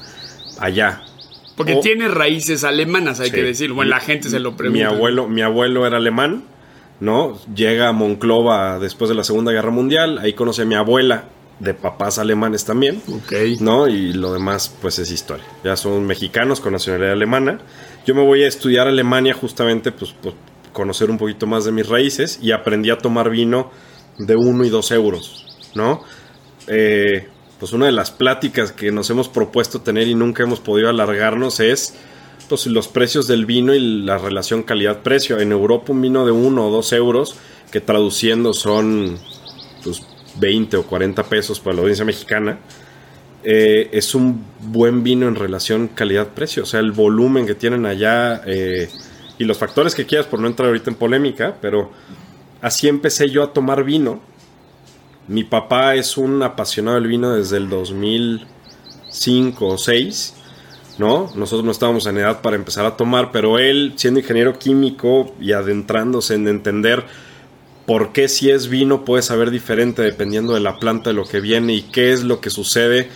allá. 0.60 1.03
Porque 1.55 1.75
tiene 1.77 2.07
raíces 2.07 2.63
alemanas, 2.63 3.19
hay 3.19 3.31
que 3.31 3.43
decirlo. 3.43 3.75
Bueno, 3.75 3.89
la 3.89 4.00
gente 4.00 4.29
se 4.29 4.39
lo 4.39 4.55
pregunta. 4.55 4.77
Mi 4.77 4.84
abuelo, 4.84 5.27
mi 5.27 5.41
abuelo 5.41 5.86
era 5.88 5.98
alemán, 5.98 6.43
¿no? 7.00 7.39
Llega 7.53 7.89
a 7.89 7.91
Monclova 7.91 8.79
después 8.79 9.10
de 9.10 9.15
la 9.15 9.24
Segunda 9.24 9.51
Guerra 9.51 9.72
Mundial, 9.72 10.19
ahí 10.19 10.34
conoce 10.34 10.63
a 10.63 10.65
mi 10.65 10.75
abuela, 10.75 11.25
de 11.60 11.74
papás 11.74 12.19
alemanes 12.19 12.65
también, 12.65 13.01
Ok. 13.07 13.60
¿no? 13.60 13.88
Y 13.88 14.13
lo 14.13 14.34
demás, 14.34 14.74
pues 14.81 15.00
es 15.00 15.10
historia. 15.12 15.46
Ya 15.63 15.75
son 15.75 16.05
mexicanos 16.05 16.60
con 16.60 16.74
nacionalidad 16.74 17.13
alemana. 17.13 17.60
Yo 18.07 18.15
me 18.15 18.23
voy 18.23 18.43
a 18.43 18.47
estudiar 18.47 18.87
Alemania 18.87 19.33
justamente, 19.33 19.91
pues, 19.91 20.15
pues 20.21 20.33
conocer 20.71 21.11
un 21.11 21.17
poquito 21.17 21.45
más 21.45 21.65
de 21.65 21.73
mis 21.73 21.89
raíces 21.89 22.39
y 22.41 22.53
aprendí 22.53 22.89
a 22.89 22.97
tomar 22.97 23.29
vino 23.29 23.69
de 24.17 24.37
1 24.37 24.63
y 24.63 24.69
2 24.69 24.91
euros, 24.91 25.45
¿no? 25.75 26.03
Eh, 26.67 27.27
pues 27.59 27.73
una 27.73 27.87
de 27.87 27.91
las 27.91 28.11
pláticas 28.11 28.71
que 28.71 28.93
nos 28.93 29.09
hemos 29.09 29.27
propuesto 29.27 29.81
tener 29.81 30.07
y 30.07 30.15
nunca 30.15 30.43
hemos 30.43 30.61
podido 30.61 30.87
alargarnos 30.87 31.59
es 31.59 31.95
pues, 32.47 32.65
los 32.67 32.87
precios 32.87 33.27
del 33.27 33.45
vino 33.45 33.75
y 33.75 33.79
la 33.81 34.17
relación 34.17 34.63
calidad-precio. 34.63 35.41
En 35.41 35.51
Europa 35.51 35.91
un 35.91 36.01
vino 36.01 36.25
de 36.25 36.31
1 36.31 36.65
o 36.65 36.71
2 36.71 36.93
euros, 36.93 37.35
que 37.73 37.81
traduciendo 37.81 38.53
son 38.53 39.19
pues, 39.83 40.01
20 40.39 40.77
o 40.77 40.83
40 40.83 41.23
pesos 41.23 41.59
para 41.59 41.75
la 41.75 41.81
audiencia 41.81 42.05
mexicana, 42.05 42.57
eh, 43.44 43.89
es 43.91 44.15
un 44.15 44.44
buen 44.60 45.03
vino 45.03 45.27
en 45.27 45.36
relación 45.36 45.88
calidad-precio. 45.88 46.63
O 46.63 46.65
sea, 46.65 46.79
el 46.79 46.91
volumen 46.91 47.46
que 47.46 47.56
tienen 47.56 47.86
allá 47.86 48.41
eh, 48.46 48.89
y 49.38 49.44
los 49.44 49.58
factores 49.58 49.96
que 49.96 50.06
quieras, 50.06 50.27
por 50.27 50.39
no 50.39 50.48
entrar 50.48 50.67
ahorita 50.67 50.89
en 50.89 50.96
polémica, 50.96 51.56
pero 51.62 51.91
así 52.62 52.88
empecé 52.88 53.29
yo 53.29 53.44
a 53.44 53.53
tomar 53.53 53.84
vino. 53.84 54.20
Mi 55.27 55.44
papá 55.44 55.96
es 55.96 56.17
un 56.17 56.41
apasionado 56.41 57.00
del 57.00 57.08
vino 57.08 57.36
desde 57.36 57.58
el 57.58 57.70
2005 57.70 59.67
o 59.67 59.77
6, 59.77 60.34
¿no? 60.98 61.29
Nosotros 61.36 61.65
no 61.65 61.72
estábamos 61.72 62.06
en 62.08 62.17
edad 62.17 62.41
para 62.41 62.56
empezar 62.56 62.86
a 62.86 62.96
tomar, 62.96 63.32
pero 63.32 63.60
él, 63.60 63.94
siendo 63.98 64.22
ingeniero 64.22 64.58
químico 64.58 65.36
y 65.39 65.51
adentrándose 65.51 66.36
en 66.36 66.48
entender 66.48 67.06
por 67.88 68.12
qué 68.12 68.27
si 68.27 68.51
es 68.51 68.67
vino 68.67 69.06
puede 69.06 69.24
saber 69.24 69.50
diferente 69.50 70.01
dependiendo 70.01 70.53
de 70.53 70.60
la 70.60 70.77
planta 70.77 71.10
de 71.10 71.13
lo 71.15 71.24
que 71.24 71.39
viene 71.39 71.74
y 71.74 71.84
qué 71.84 72.12
es 72.12 72.25
lo 72.25 72.41
que 72.41 72.50
sucede 72.50 73.10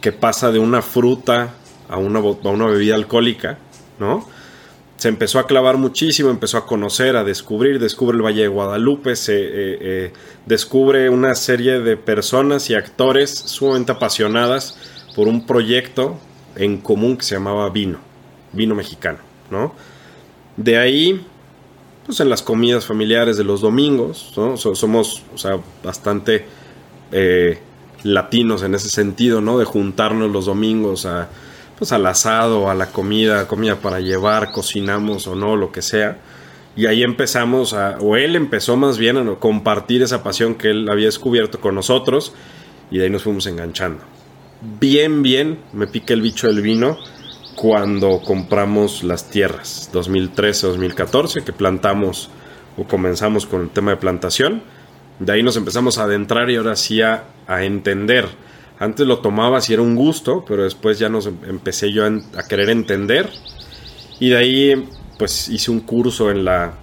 que 0.00 0.12
pasa 0.12 0.50
de 0.50 0.58
una 0.58 0.80
fruta 0.80 1.54
a 1.90 1.98
una, 1.98 2.20
a 2.20 2.48
una 2.48 2.66
bebida 2.66 2.94
alcohólica, 2.94 3.58
¿no? 4.00 4.26
Se 4.96 5.08
empezó 5.08 5.38
a 5.38 5.46
clavar 5.46 5.76
muchísimo, 5.76 6.30
empezó 6.30 6.56
a 6.56 6.64
conocer, 6.64 7.16
a 7.16 7.24
descubrir, 7.24 7.78
descubre 7.78 8.16
el 8.16 8.22
Valle 8.22 8.42
de 8.42 8.48
Guadalupe, 8.48 9.14
se 9.14 9.38
eh, 9.38 9.50
eh, 9.80 10.12
descubre 10.46 11.10
una 11.10 11.34
serie 11.34 11.80
de 11.80 11.98
personas 11.98 12.70
y 12.70 12.74
actores 12.74 13.30
sumamente 13.30 13.92
apasionadas 13.92 14.78
por 15.14 15.28
un 15.28 15.44
proyecto 15.44 16.18
en 16.56 16.78
común 16.78 17.18
que 17.18 17.24
se 17.24 17.34
llamaba 17.34 17.68
Vino, 17.68 17.98
Vino 18.52 18.74
Mexicano, 18.74 19.18
¿no? 19.50 19.74
De 20.56 20.78
ahí, 20.78 21.26
pues 22.06 22.20
en 22.20 22.28
las 22.28 22.42
comidas 22.42 22.86
familiares 22.86 23.36
de 23.36 23.44
los 23.44 23.60
domingos, 23.60 24.32
somos, 24.74 25.22
o 25.34 25.38
sea, 25.38 25.58
bastante 25.84 26.44
eh, 27.12 27.58
latinos 28.02 28.62
en 28.62 28.74
ese 28.74 28.88
sentido, 28.88 29.40
¿no? 29.40 29.58
De 29.58 29.64
juntarnos 29.64 30.30
los 30.30 30.46
domingos 30.46 31.06
a, 31.06 31.28
pues 31.78 31.92
al 31.92 32.06
asado, 32.06 32.68
a 32.70 32.74
la 32.74 32.86
comida, 32.86 33.46
comida 33.46 33.76
para 33.76 34.00
llevar, 34.00 34.52
cocinamos 34.52 35.26
o 35.26 35.36
no, 35.36 35.56
lo 35.56 35.70
que 35.70 35.82
sea. 35.82 36.18
Y 36.74 36.86
ahí 36.86 37.02
empezamos 37.02 37.74
a, 37.74 37.98
o 38.00 38.16
él 38.16 38.34
empezó 38.34 38.76
más 38.76 38.98
bien 38.98 39.16
a 39.16 39.34
compartir 39.36 40.02
esa 40.02 40.22
pasión 40.22 40.54
que 40.54 40.70
él 40.70 40.88
había 40.88 41.06
descubierto 41.06 41.60
con 41.60 41.74
nosotros 41.74 42.32
y 42.90 42.98
de 42.98 43.04
ahí 43.04 43.10
nos 43.10 43.22
fuimos 43.22 43.46
enganchando. 43.46 44.02
Bien, 44.80 45.22
bien, 45.22 45.58
me 45.72 45.86
pica 45.86 46.14
el 46.14 46.22
bicho 46.22 46.46
del 46.46 46.62
vino 46.62 46.98
cuando 47.56 48.20
compramos 48.20 49.02
las 49.04 49.30
tierras, 49.30 49.90
2013-2014, 49.92 51.42
que 51.44 51.52
plantamos 51.52 52.30
o 52.76 52.84
comenzamos 52.84 53.46
con 53.46 53.62
el 53.62 53.70
tema 53.70 53.90
de 53.92 53.96
plantación. 53.98 54.62
De 55.18 55.32
ahí 55.32 55.42
nos 55.42 55.56
empezamos 55.56 55.98
a 55.98 56.04
adentrar 56.04 56.50
y 56.50 56.56
ahora 56.56 56.76
sí 56.76 57.02
a, 57.02 57.24
a 57.46 57.64
entender. 57.64 58.26
Antes 58.78 59.06
lo 59.06 59.18
tomaba 59.18 59.60
si 59.60 59.72
era 59.74 59.82
un 59.82 59.94
gusto, 59.94 60.44
pero 60.46 60.64
después 60.64 60.98
ya 60.98 61.08
nos 61.08 61.26
em- 61.26 61.38
empecé 61.46 61.92
yo 61.92 62.04
a, 62.04 62.42
querer 62.48 62.70
entender. 62.70 63.30
Y 64.18 64.30
de 64.30 64.36
ahí 64.36 64.88
pues 65.18 65.48
hice 65.48 65.70
un 65.70 65.80
curso 65.80 66.30
en 66.30 66.44
la 66.44 66.74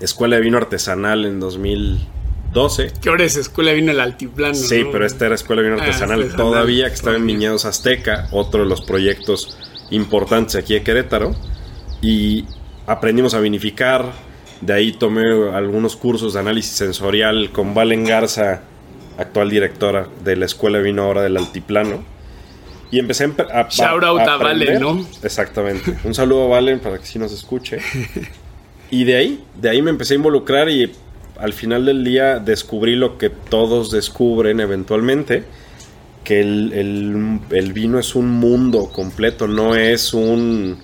Escuela 0.00 0.36
de 0.36 0.42
Vino 0.42 0.56
Artesanal 0.56 1.24
en 1.26 1.38
2012. 1.38 2.92
¿Qué 3.00 3.10
hora 3.10 3.24
es 3.24 3.36
escuela 3.36 3.72
vino 3.72 3.92
el 3.92 4.00
altiplano? 4.00 4.54
Sí, 4.54 4.82
¿no? 4.82 4.90
pero 4.90 5.06
esta 5.06 5.26
era 5.26 5.34
Escuela 5.34 5.62
de 5.62 5.68
Vino 5.70 5.80
Ah, 5.80 5.84
Artesanal 5.84 6.34
todavía, 6.34 6.88
que 6.88 6.94
estaba 6.94 7.16
en. 7.16 7.26
Viñedos 7.26 7.64
Azteca, 7.66 8.26
otro 8.32 8.62
de 8.64 8.68
los 8.68 8.80
proyectos 8.80 9.58
importantes 9.90 10.56
aquí 10.56 10.74
de 10.74 10.82
Querétaro. 10.82 11.34
Y 12.02 12.44
aprendimos 12.86 13.34
a 13.34 13.40
vinificar. 13.40 14.12
De 14.60 14.72
ahí 14.72 14.92
tomé 14.92 15.22
algunos 15.54 15.96
cursos 15.96 16.34
de 16.34 16.40
análisis 16.40 16.72
sensorial 16.72 17.50
con 17.52 17.74
Valen 17.74 18.04
Garza, 18.04 18.62
actual 19.16 19.50
directora 19.50 20.08
de 20.24 20.36
la 20.36 20.46
Escuela 20.46 20.78
de 20.78 20.84
Vino 20.84 21.04
ahora 21.04 21.22
del 21.22 21.36
Altiplano. 21.36 22.02
Y 22.90 22.98
empecé 22.98 23.24
a, 23.24 23.68
Shout 23.68 24.02
out 24.02 24.20
a 24.20 24.36
Valen, 24.36 24.80
¿no? 24.80 25.06
Exactamente. 25.22 25.96
Un 26.04 26.14
saludo 26.14 26.46
a 26.46 26.48
Valen 26.48 26.80
para 26.80 26.98
que 26.98 27.06
sí 27.06 27.18
nos 27.18 27.32
escuche. 27.32 27.78
Y 28.90 29.04
de 29.04 29.16
ahí, 29.16 29.44
de 29.60 29.68
ahí 29.68 29.82
me 29.82 29.90
empecé 29.90 30.14
a 30.14 30.16
involucrar 30.16 30.68
y 30.70 30.92
al 31.38 31.52
final 31.52 31.84
del 31.84 32.04
día 32.04 32.38
descubrí 32.38 32.96
lo 32.96 33.18
que 33.18 33.28
todos 33.30 33.90
descubren 33.90 34.60
eventualmente, 34.60 35.44
que 36.28 36.40
el, 36.42 36.72
el- 36.74 37.40
el 37.58 37.72
vino 37.72 37.98
es 37.98 38.14
un 38.14 38.28
mundo 38.30 38.90
completo, 38.92 39.48
no 39.48 39.74
es 39.74 40.12
un 40.14 40.78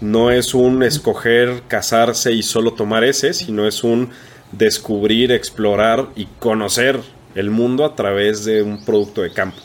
no 0.00 0.30
es 0.30 0.54
un 0.54 0.82
escoger, 0.82 1.62
casarse 1.68 2.32
y 2.32 2.42
solo 2.42 2.72
tomar 2.74 3.04
ese, 3.04 3.32
sino 3.34 3.66
es 3.66 3.82
un 3.82 4.10
descubrir, 4.52 5.32
explorar 5.32 6.08
y 6.16 6.26
conocer 6.38 7.00
el 7.34 7.50
mundo 7.50 7.84
a 7.84 7.94
través 7.96 8.44
de 8.44 8.62
un 8.62 8.84
producto 8.84 9.22
de 9.22 9.32
campo. 9.32 9.58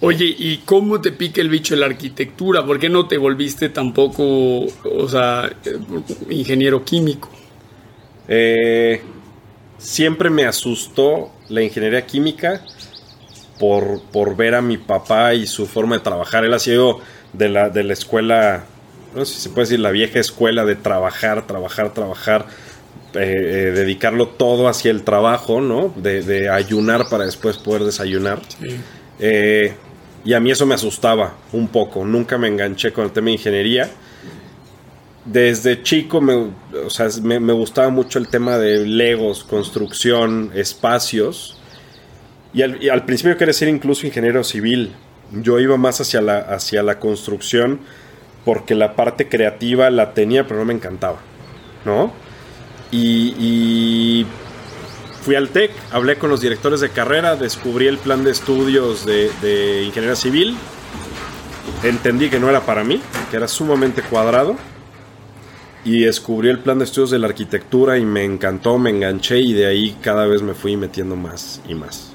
Oye, 0.00 0.34
¿y 0.38 0.58
cómo 0.64 1.00
te 1.00 1.12
pica 1.12 1.40
el 1.42 1.50
bicho 1.50 1.74
de 1.74 1.80
la 1.80 1.86
arquitectura? 1.86 2.64
¿Por 2.64 2.78
qué 2.78 2.88
no 2.88 3.06
te 3.06 3.18
volviste 3.18 3.68
tampoco, 3.68 4.24
o 4.82 5.08
sea, 5.08 5.50
ingeniero 6.30 6.84
químico? 6.84 7.28
Eh, 8.28 9.02
siempre 9.78 10.30
me 10.30 10.44
asustó 10.46 11.32
la 11.48 11.62
ingeniería 11.62 12.06
química 12.06 12.64
por, 13.60 14.00
por 14.10 14.36
ver 14.36 14.54
a 14.54 14.62
mi 14.62 14.78
papá 14.78 15.34
y 15.34 15.46
su 15.46 15.66
forma 15.66 15.96
de 15.96 16.02
trabajar. 16.02 16.44
Él 16.44 16.54
ha 16.54 16.58
sido 16.58 16.98
de 17.34 17.50
la, 17.50 17.68
de 17.68 17.84
la 17.84 17.92
escuela, 17.92 18.64
no 19.14 19.24
sé 19.26 19.34
si 19.34 19.40
se 19.42 19.50
puede 19.50 19.66
decir, 19.66 19.80
la 19.80 19.90
vieja 19.90 20.18
escuela 20.18 20.64
de 20.64 20.76
trabajar, 20.76 21.46
trabajar, 21.46 21.92
trabajar, 21.92 22.46
eh, 23.14 23.18
eh, 23.18 23.70
dedicarlo 23.72 24.28
todo 24.28 24.66
hacia 24.66 24.90
el 24.90 25.02
trabajo, 25.02 25.60
¿no? 25.60 25.92
De, 25.94 26.22
de 26.22 26.48
ayunar 26.48 27.08
para 27.10 27.26
después 27.26 27.58
poder 27.58 27.84
desayunar. 27.84 28.40
Sí. 28.58 28.80
Eh, 29.18 29.74
y 30.24 30.32
a 30.32 30.40
mí 30.40 30.50
eso 30.50 30.64
me 30.64 30.74
asustaba 30.74 31.34
un 31.52 31.68
poco. 31.68 32.04
Nunca 32.04 32.38
me 32.38 32.48
enganché 32.48 32.92
con 32.92 33.04
el 33.04 33.10
tema 33.10 33.26
de 33.26 33.32
ingeniería. 33.32 33.90
Desde 35.26 35.82
chico 35.82 36.22
me, 36.22 36.50
o 36.86 36.88
sea, 36.88 37.08
me, 37.22 37.38
me 37.38 37.52
gustaba 37.52 37.90
mucho 37.90 38.18
el 38.18 38.28
tema 38.28 38.56
de 38.56 38.86
legos, 38.86 39.44
construcción, 39.44 40.50
espacios. 40.54 41.59
Y 42.52 42.62
al, 42.62 42.82
y 42.82 42.88
al 42.88 43.04
principio 43.04 43.36
quería 43.36 43.52
ser 43.52 43.68
incluso 43.68 44.06
ingeniero 44.06 44.42
civil. 44.44 44.92
Yo 45.32 45.60
iba 45.60 45.76
más 45.76 46.00
hacia 46.00 46.20
la, 46.20 46.38
hacia 46.38 46.82
la 46.82 46.98
construcción 46.98 47.80
porque 48.44 48.74
la 48.74 48.96
parte 48.96 49.28
creativa 49.28 49.90
la 49.90 50.14
tenía, 50.14 50.46
pero 50.46 50.60
no 50.60 50.66
me 50.66 50.74
encantaba. 50.74 51.18
¿No? 51.84 52.12
Y, 52.90 53.34
y 53.38 54.26
fui 55.22 55.36
al 55.36 55.50
TEC, 55.50 55.70
hablé 55.92 56.16
con 56.16 56.30
los 56.30 56.40
directores 56.40 56.80
de 56.80 56.90
carrera, 56.90 57.36
descubrí 57.36 57.86
el 57.86 57.98
plan 57.98 58.24
de 58.24 58.32
estudios 58.32 59.06
de, 59.06 59.30
de 59.40 59.84
ingeniería 59.84 60.16
civil, 60.16 60.56
entendí 61.84 62.28
que 62.28 62.40
no 62.40 62.50
era 62.50 62.62
para 62.62 62.82
mí, 62.82 63.00
que 63.30 63.36
era 63.36 63.46
sumamente 63.46 64.02
cuadrado 64.02 64.56
y 65.84 66.00
descubrí 66.00 66.48
el 66.48 66.58
plan 66.58 66.78
de 66.78 66.84
estudios 66.84 67.10
de 67.10 67.18
la 67.18 67.28
arquitectura 67.28 67.98
y 67.98 68.04
me 68.04 68.24
encantó, 68.24 68.78
me 68.78 68.90
enganché 68.90 69.38
y 69.38 69.52
de 69.52 69.66
ahí 69.66 69.96
cada 70.02 70.26
vez 70.26 70.42
me 70.42 70.54
fui 70.54 70.76
metiendo 70.76 71.16
más 71.16 71.62
y 71.68 71.74
más. 71.74 72.14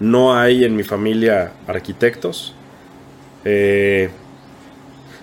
No 0.00 0.36
hay 0.36 0.64
en 0.64 0.76
mi 0.76 0.82
familia 0.82 1.52
arquitectos. 1.66 2.54
Eh, 3.44 4.10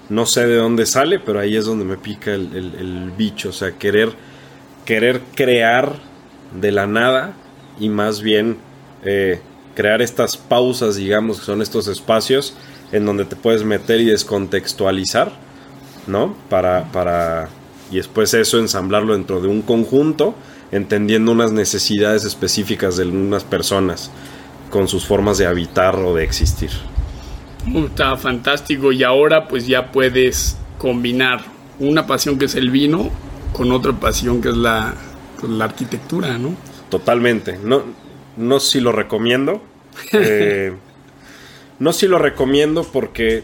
no 0.10 0.26
sé 0.26 0.46
de 0.48 0.56
dónde 0.56 0.86
sale, 0.86 1.20
pero 1.20 1.40
ahí 1.40 1.56
es 1.56 1.66
donde 1.66 1.86
me 1.86 1.98
pica 1.98 2.34
el, 2.34 3.12
bicho. 3.18 3.50
O 3.50 3.54
sea, 3.54 3.72
querer, 3.72 4.10
querer 4.86 5.22
crear 5.36 5.96
de 6.60 6.72
la 6.72 6.88
nada 6.88 7.34
y 7.80 7.90
más 7.90 8.22
bien 8.22 8.58
eh, 9.04 9.40
crear 9.76 10.02
estas 10.02 10.38
pausas, 10.38 10.96
digamos, 10.96 11.40
que 11.40 11.46
son 11.46 11.62
estos 11.62 11.88
espacios 11.88 12.56
en 12.92 13.06
donde 13.06 13.26
te 13.26 13.36
puedes 13.36 13.64
meter 13.64 14.02
y 14.02 14.06
descontextualizar, 14.06 15.32
¿no? 16.08 16.36
Para, 16.50 16.92
para, 16.92 17.50
y 17.90 17.96
después 17.96 18.34
eso 18.34 18.60
ensamblarlo 18.60 19.14
dentro 19.14 19.42
de 19.42 19.48
un 19.48 19.62
conjunto, 19.62 20.36
entendiendo 20.72 21.32
unas 21.32 21.52
necesidades 21.52 22.26
específicas 22.26 22.98
de 22.98 23.06
unas 23.06 23.44
personas 23.44 24.12
con 24.72 24.88
sus 24.88 25.06
formas 25.06 25.38
de 25.38 25.46
habitar 25.46 25.96
o 25.98 26.16
de 26.16 26.24
existir. 26.24 26.72
Está 27.76 28.18
fantástico 28.18 28.92
y 28.92 29.04
ahora 29.04 29.48
pues 29.48 29.68
ya 29.68 29.92
puedes 29.92 30.58
combinar 30.80 31.42
una 31.78 32.08
pasión 32.08 32.40
que 32.40 32.46
es 32.46 32.56
el 32.56 32.72
vino 32.72 33.12
con 33.54 33.72
otra 33.72 33.92
pasión 33.94 34.42
que 34.42 34.50
es 34.50 34.58
la, 34.58 34.96
pues, 35.40 35.52
la 35.52 35.66
arquitectura, 35.66 36.40
¿no? 36.40 36.56
Totalmente. 36.90 37.60
No, 37.64 37.84
no 38.38 38.60
si 38.60 38.80
lo 38.80 38.92
recomiendo. 38.92 39.62
Eh, 40.14 40.74
no 41.80 41.92
si 41.92 42.08
lo 42.08 42.18
recomiendo 42.18 42.84
porque 42.84 43.44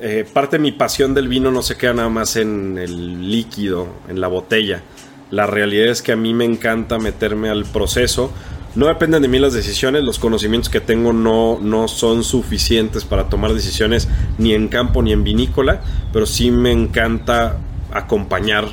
eh, 0.00 0.26
parte 0.30 0.56
de 0.56 0.62
mi 0.62 0.72
pasión 0.72 1.14
del 1.14 1.28
vino 1.28 1.50
no 1.52 1.62
se 1.62 1.76
queda 1.76 1.94
nada 1.94 2.08
más 2.08 2.36
en 2.36 2.78
el 2.78 3.30
líquido, 3.30 3.88
en 4.08 4.20
la 4.20 4.26
botella. 4.26 4.82
La 5.30 5.46
realidad 5.46 5.88
es 5.88 6.02
que 6.02 6.12
a 6.12 6.16
mí 6.16 6.34
me 6.34 6.44
encanta 6.44 6.98
meterme 6.98 7.48
al 7.48 7.64
proceso 7.64 8.32
no 8.74 8.86
dependen 8.86 9.22
de 9.22 9.28
mí 9.28 9.38
las 9.38 9.52
decisiones, 9.52 10.02
los 10.02 10.18
conocimientos 10.18 10.68
que 10.68 10.80
tengo 10.80 11.12
no, 11.12 11.58
no 11.60 11.86
son 11.86 12.24
suficientes 12.24 13.04
para 13.04 13.28
tomar 13.28 13.52
decisiones 13.52 14.08
ni 14.36 14.52
en 14.52 14.68
campo 14.68 15.00
ni 15.02 15.12
en 15.12 15.22
vinícola, 15.22 15.80
pero 16.12 16.26
sí 16.26 16.50
me 16.50 16.72
encanta 16.72 17.58
acompañar 17.92 18.66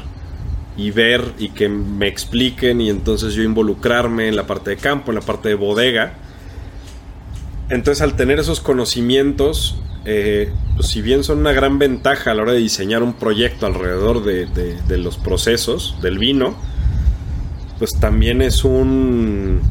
y 0.75 0.89
ver 0.89 1.33
y 1.37 1.49
que 1.49 1.69
me 1.69 2.07
expliquen 2.07 2.81
y 2.81 2.89
entonces 2.89 3.35
yo 3.35 3.43
involucrarme 3.43 4.27
en 4.27 4.35
la 4.35 4.47
parte 4.47 4.71
de 4.71 4.77
campo, 4.77 5.11
en 5.11 5.15
la 5.15 5.21
parte 5.21 5.49
de 5.49 5.55
bodega. 5.55 6.13
Entonces 7.69 8.01
al 8.01 8.15
tener 8.15 8.39
esos 8.39 8.59
conocimientos, 8.59 9.79
eh, 10.05 10.51
pues, 10.75 10.87
si 10.87 11.03
bien 11.03 11.23
son 11.23 11.37
una 11.39 11.51
gran 11.51 11.77
ventaja 11.77 12.31
a 12.31 12.33
la 12.33 12.41
hora 12.41 12.53
de 12.53 12.59
diseñar 12.59 13.03
un 13.03 13.13
proyecto 13.13 13.67
alrededor 13.67 14.23
de, 14.23 14.47
de 14.47 14.97
los 14.97 15.17
procesos 15.17 15.95
del 16.01 16.17
vino, 16.17 16.55
pues 17.77 17.99
también 17.99 18.41
es 18.41 18.63
un 18.63 19.61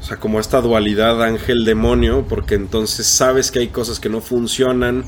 o 0.00 0.02
sea, 0.02 0.16
como 0.16 0.40
esta 0.40 0.60
dualidad 0.60 1.22
ángel-demonio, 1.22 2.24
porque 2.28 2.54
entonces 2.54 3.06
sabes 3.06 3.50
que 3.50 3.58
hay 3.58 3.68
cosas 3.68 4.00
que 4.00 4.08
no 4.08 4.20
funcionan 4.20 5.04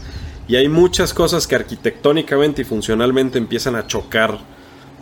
y 0.49 0.57
hay 0.57 0.69
muchas 0.69 1.15
cosas 1.15 1.47
que 1.47 1.55
arquitectónicamente 1.55 2.63
y 2.63 2.65
funcionalmente 2.65 3.39
empiezan 3.39 3.75
a 3.75 3.87
chocar. 3.87 4.39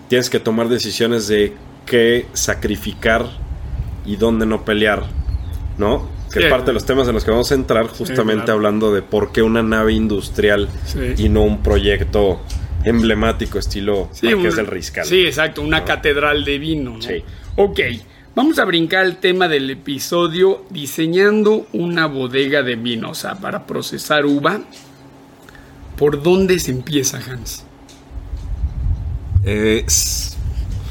Tienes 0.09 0.30
que 0.30 0.38
tomar 0.38 0.68
decisiones 0.68 1.26
de 1.28 1.54
qué 1.87 2.26
sacrificar 2.32 3.26
y 4.06 4.16
dónde 4.16 4.47
no 4.47 4.64
pelear, 4.64 5.06
¿no? 5.76 6.09
Que 6.32 6.44
es 6.44 6.50
parte 6.50 6.66
de 6.66 6.75
los 6.75 6.87
temas 6.87 7.09
en 7.09 7.14
los 7.14 7.25
que 7.25 7.32
vamos 7.32 7.50
a 7.50 7.54
entrar 7.54 7.88
justamente 7.88 8.52
hablando 8.52 8.94
de 8.94 9.02
por 9.02 9.32
qué 9.32 9.42
una 9.42 9.64
nave 9.64 9.92
industrial 9.92 10.68
y 11.17 11.28
no 11.28 11.43
un 11.43 11.62
proyecto 11.62 12.41
emblemático 12.84 13.58
estilo 13.58 14.08
que 14.21 14.47
es 14.47 14.58
el 14.58 14.69
Riscal. 14.69 15.04
Sí, 15.04 15.26
exacto, 15.26 15.62
una 15.62 15.84
catedral 15.84 16.45
de 16.45 16.58
vino. 16.58 16.93
¿no? 16.93 17.02
Sí. 17.02 17.25
Ok, 17.56 17.80
Vamos 18.32 18.60
a 18.60 18.64
brincar 18.64 19.00
al 19.00 19.16
tema 19.16 19.49
del 19.49 19.69
episodio 19.71 20.64
diseñando 20.71 21.66
una 21.73 22.06
bodega 22.06 22.62
de 22.62 22.76
vino, 22.76 23.10
o 23.10 23.14
sea, 23.14 23.34
para 23.34 23.66
procesar 23.66 24.25
uva. 24.25 24.60
¿Por 25.99 26.23
dónde 26.23 26.60
se 26.60 26.71
empieza, 26.71 27.19
Hans? 27.19 27.64
Eh, 29.45 29.84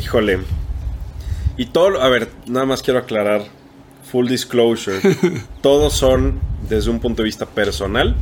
híjole. 0.02 0.39
Y 1.56 1.67
todo, 1.67 2.02
a 2.02 2.10
ver, 2.10 2.30
nada 2.45 2.65
más 2.65 2.84
quiero 2.84 2.99
aclarar, 2.99 3.45
full 4.12 4.28
disclosure, 4.28 4.99
todos 5.62 5.93
son 5.93 6.41
desde 6.67 6.89
un 6.89 6.99
punto 6.99 7.21
de 7.21 7.28
vista 7.28 7.45
personal, 7.45 8.17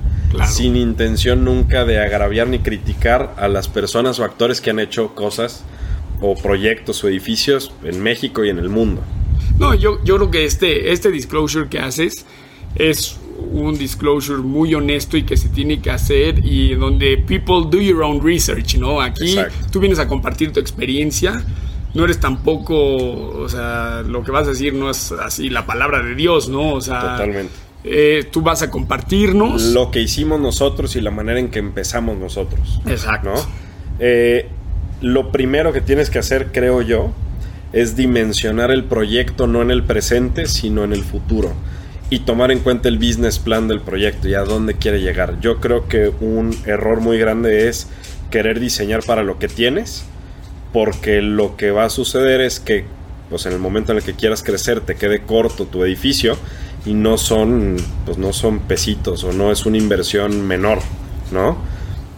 sin 0.47 0.75
intención 0.75 1.43
nunca 1.43 1.86
de 1.86 1.99
agraviar 1.99 2.47
ni 2.47 2.60
criticar 2.60 3.34
a 3.38 3.47
las 3.47 3.67
personas 3.67 4.19
o 4.19 4.23
actores 4.23 4.62
que 4.62 4.69
han 4.69 4.80
hecho 4.80 5.15
cosas 5.15 5.63
o 6.21 6.36
proyectos 6.36 7.03
o 7.03 7.08
edificios 7.08 7.71
en 7.84 8.01
México 8.01 8.43
y 8.43 8.49
en 8.49 8.60
el 8.60 8.69
mundo. 8.69 9.01
No, 9.60 9.73
yo, 9.73 10.03
yo 10.03 10.17
creo 10.17 10.32
que 10.32 10.45
este, 10.45 10.91
este 10.91 11.12
disclosure 11.12 11.67
que 11.69 11.80
haces 11.80 12.25
es 12.75 13.17
un 13.51 13.77
disclosure 13.77 14.39
muy 14.39 14.73
honesto 14.73 15.17
y 15.17 15.23
que 15.23 15.38
se 15.38 15.49
tiene 15.49 15.80
que 15.80 15.91
hacer 15.91 16.43
y 16.43 16.75
donde 16.75 17.17
people 17.17 17.69
do 17.69 17.82
your 17.82 18.03
own 18.03 18.23
research, 18.23 18.75
¿no? 18.75 19.01
Aquí 19.01 19.38
tú 19.71 19.80
vienes 19.80 19.99
a 19.99 20.08
compartir 20.08 20.51
tu 20.51 20.60
experiencia, 20.60 21.43
no 21.93 22.03
eres 22.03 22.19
tampoco, 22.19 22.75
o 22.75 23.49
sea, 23.49 24.03
lo 24.06 24.23
que 24.23 24.32
vas 24.32 24.47
a 24.47 24.51
decir 24.51 24.73
no 24.73 24.89
es 24.89 25.12
así 25.12 25.49
la 25.49 25.65
palabra 25.65 26.01
de 26.03 26.15
Dios, 26.15 26.49
¿no? 26.49 26.73
O 26.73 26.82
sea, 26.82 26.99
Totalmente. 26.99 27.53
Eh, 27.84 28.27
tú 28.32 28.41
vas 28.41 28.62
a 28.63 28.69
compartirnos. 28.69 29.63
Lo 29.65 29.91
que 29.91 30.01
hicimos 30.01 30.41
nosotros 30.41 30.95
y 30.95 31.01
la 31.01 31.12
manera 31.12 31.39
en 31.39 31.49
que 31.49 31.60
empezamos 31.60 32.17
nosotros. 32.17 32.82
Exacto. 32.86 33.30
¿no? 33.30 33.36
Eh, 33.99 34.49
lo 35.01 35.31
primero 35.31 35.73
que 35.73 35.81
tienes 35.81 36.10
que 36.10 36.19
hacer, 36.19 36.51
creo 36.51 36.81
yo, 36.81 37.12
es 37.73 37.95
dimensionar 37.95 38.71
el 38.71 38.83
proyecto 38.83 39.47
no 39.47 39.62
en 39.62 39.71
el 39.71 39.83
presente, 39.83 40.47
sino 40.47 40.83
en 40.83 40.93
el 40.93 41.03
futuro. 41.03 41.53
Y 42.10 42.19
tomar 42.19 42.51
en 42.51 42.60
cuenta 42.60 42.88
el 42.88 42.97
business 42.97 43.38
plan 43.38 43.67
del 43.67 43.81
proyecto 43.81 44.29
y 44.29 44.33
a 44.33 44.41
dónde 44.41 44.75
quiere 44.75 45.01
llegar. 45.01 45.39
Yo 45.41 45.60
creo 45.60 45.88
que 45.88 46.12
un 46.21 46.57
error 46.65 47.01
muy 47.01 47.17
grande 47.17 47.67
es 47.67 47.88
querer 48.31 48.60
diseñar 48.60 49.03
para 49.03 49.23
lo 49.23 49.39
que 49.39 49.47
tienes, 49.47 50.05
porque 50.71 51.21
lo 51.21 51.57
que 51.57 51.71
va 51.71 51.86
a 51.86 51.89
suceder 51.89 52.41
es 52.41 52.60
que 52.60 52.86
pues 53.29 53.45
en 53.45 53.51
el 53.51 53.60
momento 53.60 53.91
en 53.91 53.97
el 53.97 54.03
que 54.05 54.13
quieras 54.13 54.41
crecer 54.41 54.79
te 54.79 54.95
quede 54.95 55.21
corto 55.21 55.65
tu 55.65 55.83
edificio 55.83 56.38
y 56.86 56.93
no 56.93 57.17
son 57.17 57.75
pues 58.05 58.17
no 58.17 58.31
son 58.31 58.60
pesitos 58.60 59.25
o 59.25 59.33
no 59.33 59.51
es 59.51 59.65
una 59.65 59.77
inversión 59.77 60.47
menor, 60.47 60.79
¿no? 61.31 61.57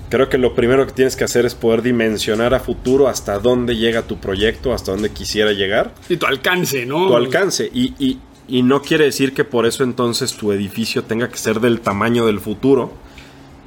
Creo 0.09 0.27
que 0.27 0.39
lo 0.39 0.55
primero 0.55 0.87
que 0.87 0.93
tienes 0.93 1.15
que 1.15 1.23
hacer 1.23 1.45
es 1.45 1.53
poder 1.53 1.83
dimensionar 1.83 2.53
a 2.55 2.59
futuro 2.59 3.07
hasta 3.07 3.37
dónde 3.37 3.75
llega 3.75 4.01
tu 4.03 4.17
proyecto, 4.17 4.73
hasta 4.73 4.91
dónde 4.91 5.11
quisiera 5.11 5.51
llegar. 5.51 5.93
Y 6.09 6.17
tu 6.17 6.25
alcance, 6.25 6.85
¿no? 6.85 7.07
Tu 7.07 7.15
alcance. 7.15 7.69
Y, 7.71 7.93
y, 7.99 8.17
y 8.47 8.63
no 8.63 8.81
quiere 8.81 9.05
decir 9.05 9.33
que 9.33 9.43
por 9.43 9.67
eso 9.67 9.83
entonces 9.83 10.33
tu 10.33 10.51
edificio 10.51 11.03
tenga 11.03 11.29
que 11.29 11.37
ser 11.37 11.59
del 11.59 11.81
tamaño 11.81 12.25
del 12.25 12.39
futuro, 12.39 12.91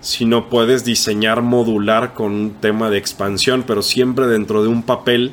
sino 0.01 0.51
puedes 0.51 0.85
diseñar 0.85 1.43
modular 1.43 2.13
con 2.15 2.33
un 2.33 2.55
tema 2.55 2.91
de 2.91 2.99
expansión, 2.99 3.63
pero 3.65 3.83
siempre 3.83 4.27
dentro 4.27 4.63
de 4.63 4.69
un 4.69 4.83
papel, 4.83 5.31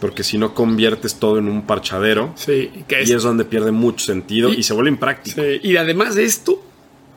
porque 0.00 0.24
si 0.24 0.38
no 0.38 0.54
conviertes 0.54 1.16
todo 1.16 1.38
en 1.38 1.48
un 1.48 1.62
parchadero. 1.66 2.32
Sí, 2.36 2.70
que 2.88 3.02
es... 3.02 3.10
y 3.10 3.12
es 3.12 3.22
donde 3.22 3.44
pierde 3.44 3.70
mucho 3.70 4.06
sentido 4.06 4.54
y, 4.54 4.62
se 4.62 4.72
vuelve 4.72 4.90
impráctico. 4.90 5.42
Sí, 5.42 5.60
y 5.62 5.76
además 5.76 6.14
de 6.14 6.24
esto, 6.24 6.62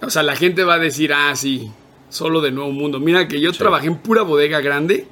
o 0.01 0.09
sea, 0.09 0.23
la 0.23 0.35
gente 0.35 0.65
va 0.65 0.73
a 0.73 0.79
decir, 0.79 1.13
ah, 1.13 1.33
sí, 1.37 1.71
solo 2.11 2.41
de 2.41 2.51
Nuevo 2.51 2.71
Mundo. 2.71 2.99
Mira 2.99 3.27
que 3.27 3.39
yo 3.39 3.51
trabajé 3.53 3.87
en 3.87 3.97
pura 3.97 4.21
bodega 4.21 4.61
grande, 4.61 5.07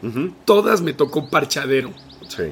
todas 0.46 0.82
me 0.82 0.94
tocó 0.94 1.30
parchadero. 1.30 1.92
Sí. 2.28 2.44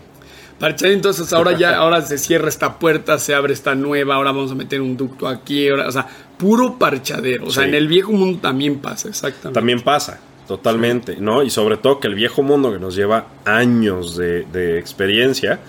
Parchadero, 0.58 0.96
entonces 0.96 1.32
ahora 1.34 1.56
ya, 1.56 1.78
ahora 1.78 2.02
se 2.02 2.18
cierra 2.18 2.50
esta 2.50 2.80
puerta, 2.80 3.20
se 3.20 3.36
abre 3.36 3.54
esta 3.54 3.76
nueva, 3.76 4.16
ahora 4.16 4.32
vamos 4.32 4.52
a 4.52 4.56
meter 4.56 4.82
un 4.82 4.98
ducto 4.98 5.28
aquí, 5.28 5.70
o 5.70 5.92
sea, 5.92 6.08
puro 6.38 6.80
parchadero. 6.80 7.46
O 7.46 7.52
sea, 7.52 7.66
en 7.66 7.76
el 7.76 7.88
viejo 7.88 8.12
mundo 8.14 8.40
también 8.42 8.80
pasa, 8.80 9.10
exactamente. 9.10 9.54
También 9.54 9.82
pasa, 9.82 10.20
totalmente, 10.48 11.18
¿no? 11.18 11.44
Y 11.44 11.50
sobre 11.50 11.78
todo 11.78 12.00
que 12.00 12.08
el 12.08 12.16
viejo 12.16 12.42
mundo 12.42 12.72
que 12.72 12.80
nos 12.80 12.96
lleva 12.96 13.28
años 13.46 14.16
de, 14.16 14.80
experiencia, 14.80 15.60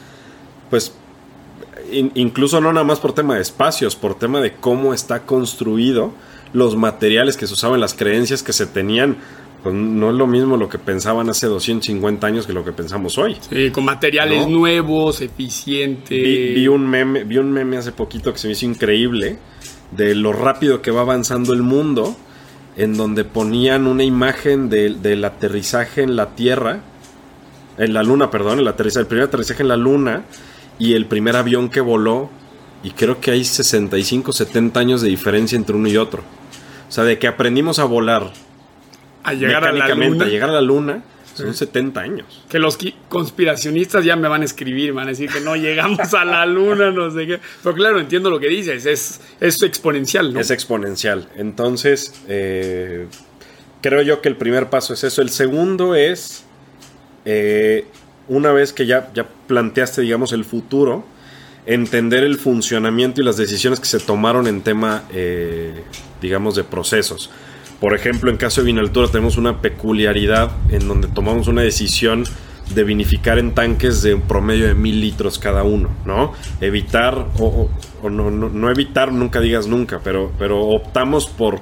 pues 0.71 0.95
incluso 1.91 2.61
no 2.61 2.73
nada 2.73 2.85
más 2.85 3.01
por 3.01 3.13
tema 3.13 3.35
de 3.35 3.43
espacios, 3.43 3.97
por 3.97 4.15
tema 4.15 4.41
de 4.41 4.53
cómo 4.53 4.95
está 4.95 5.25
construido 5.25 6.13
los 6.53 6.77
materiales 6.77 7.37
que 7.37 7.47
se 7.47 7.55
usaban, 7.55 7.81
las 7.81 7.95
creencias 7.95 8.43
que 8.43 8.53
se 8.53 8.67
tenían, 8.67 9.17
pues 9.63 9.75
no 9.75 10.11
es 10.11 10.17
lo 10.17 10.27
mismo 10.27 10.57
lo 10.57 10.69
que 10.69 10.79
pensaban 10.79 11.29
hace 11.29 11.47
250 11.47 12.27
años 12.27 12.47
que 12.47 12.53
lo 12.53 12.65
que 12.65 12.73
pensamos 12.73 13.19
hoy. 13.19 13.37
Sí, 13.51 13.71
con 13.71 13.85
materiales 13.85 14.47
nuevos, 14.47 15.21
eficientes. 15.21 16.11
Vi, 16.11 16.69
un 16.69 16.89
meme, 16.89 17.25
vi 17.25 17.39
un 17.39 17.51
meme 17.51 17.77
hace 17.77 17.93
poquito 17.93 18.33
que 18.33 18.39
se 18.39 18.47
me 18.47 18.53
hizo 18.53 18.67
increíble 18.67 19.39
de 19.91 20.15
lo 20.15 20.33
rápido 20.33 20.81
que 20.83 20.91
va 20.91 21.01
avanzando 21.01 21.53
el 21.53 21.63
mundo, 21.63 22.17
en 22.77 22.97
donde 22.97 23.25
ponían 23.25 23.87
una 23.87 24.05
imagen 24.05 24.69
del 24.69 25.25
aterrizaje 25.25 26.03
en 26.03 26.15
la 26.15 26.37
Tierra, 26.37 26.81
en 27.79 27.95
la 27.95 28.03
Luna, 28.03 28.31
perdón, 28.31 28.61
el, 28.61 28.69
aterrizaje, 28.69 29.03
el 29.03 29.07
primer 29.07 29.27
aterrizaje 29.27 29.63
en 29.63 29.69
la 29.69 29.77
Luna, 29.77 30.25
y 30.79 30.95
el 30.95 31.07
primer 31.07 31.35
avión 31.37 31.71
que 31.71 31.81
voló, 31.81 32.31
y 32.85 32.91
creo 32.91 33.21
que 33.21 33.33
hay 33.33 33.45
65, 33.45 34.33
70 34.33 34.79
años 34.79 35.01
de 35.01 35.09
diferencia 35.09 35.57
entre 35.57 35.75
uno 35.75 35.89
y 35.89 35.97
otro. 35.97 36.23
O 36.89 36.93
sea, 36.93 37.05
de 37.05 37.19
que 37.19 37.27
aprendimos 37.27 37.79
a 37.79 37.85
volar 37.85 38.33
A 39.23 39.35
llegar 39.35 39.65
a 39.65 39.73
la 39.73 39.89
luna. 39.95 40.25
a 40.25 40.29
llegar 40.29 40.51
a 40.51 40.53
la 40.53 40.61
luna, 40.61 41.03
son 41.35 41.55
70 41.55 42.01
años. 42.01 42.45
Que 42.49 42.59
los 42.59 42.79
conspiracionistas 43.09 44.05
ya 44.05 44.17
me 44.17 44.27
van 44.29 44.43
a 44.43 44.45
escribir, 44.45 44.93
van 44.93 45.07
a 45.07 45.11
decir 45.11 45.31
que 45.31 45.41
no 45.41 45.55
llegamos 45.55 46.15
a 46.15 46.25
la 46.25 46.45
luna, 46.47 46.91
no 46.91 47.11
sé 47.11 47.27
qué. 47.27 47.41
Pero 47.63 47.75
claro, 47.75 48.01
entiendo 48.01 48.31
lo 48.31 48.41
que 48.41 48.49
dices, 48.49 48.87
es, 48.87 49.21
es 49.41 49.63
exponencial, 49.63 50.33
¿no? 50.33 50.41
Es 50.41 50.51
exponencial. 50.51 51.29
Entonces, 51.37 52.23
eh, 52.29 53.07
creo 53.83 54.03
yo 54.03 54.21
que 54.21 54.29
el 54.29 54.37
primer 54.37 54.71
paso 54.71 54.95
es 54.95 55.05
eso. 55.05 55.23
El 55.23 55.31
segundo 55.31 55.95
es, 55.95 56.45
eh, 57.25 57.85
una 58.29 58.53
vez 58.53 58.73
que 58.73 58.87
ya, 58.87 59.11
ya 59.15 59.29
planteaste, 59.47 60.03
digamos, 60.03 60.33
el 60.33 60.45
futuro, 60.45 61.05
entender 61.67 62.25
el 62.25 62.39
funcionamiento 62.39 63.21
y 63.21 63.25
las 63.25 63.37
decisiones 63.37 63.79
que 63.81 63.87
se 63.87 64.01
tomaron 64.01 64.47
en 64.47 64.63
tema, 64.63 65.05
eh, 65.13 65.83
digamos, 66.23 66.55
de 66.55 66.65
procesos. 66.65 67.31
Por 67.81 67.95
ejemplo, 67.95 68.31
en 68.31 68.37
caso 68.39 68.61
de 68.61 68.67
Vinaltura 68.67 69.09
tenemos 69.09 69.37
una 69.37 69.61
peculiaridad 69.61 70.51
en 70.71 70.89
donde 70.89 71.09
tomamos 71.09 71.47
una 71.47 71.63
decisión 71.63 72.25
de 72.75 72.85
vinificar 72.85 73.39
en 73.39 73.55
tanques 73.55 74.03
de 74.03 74.15
un 74.15 74.23
promedio 74.23 74.67
de 74.67 74.75
mil 74.75 75.01
litros 75.01 75.39
cada 75.39 75.63
uno, 75.63 75.89
¿no? 76.05 76.33
Evitar, 76.61 77.27
o, 77.39 77.69
no, 78.03 78.31
no- 78.31 78.49
no 78.51 78.71
evitar, 78.71 79.13
nunca 79.13 79.41
digas 79.41 79.67
nunca, 79.67 80.01
pero, 80.03 80.33
pero 80.39 80.61
optamos 80.67 81.27
por, 81.29 81.61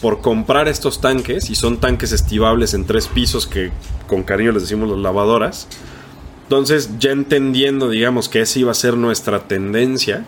por 0.00 0.20
comprar 0.20 0.68
estos 0.68 1.00
tanques, 1.00 1.50
y 1.50 1.54
son 1.56 1.78
tanques 1.78 2.12
estivables 2.12 2.72
en 2.72 2.84
tres 2.86 3.08
pisos 3.08 3.46
que 3.46 3.70
con 4.06 4.22
cariño 4.22 4.52
les 4.52 4.62
decimos 4.62 4.88
los 4.88 4.98
lavadoras. 4.98 5.66
Entonces, 6.48 6.98
ya 6.98 7.10
entendiendo, 7.10 7.90
digamos, 7.90 8.30
que 8.30 8.40
esa 8.40 8.58
iba 8.58 8.70
a 8.70 8.74
ser 8.74 8.96
nuestra 8.96 9.46
tendencia, 9.48 10.24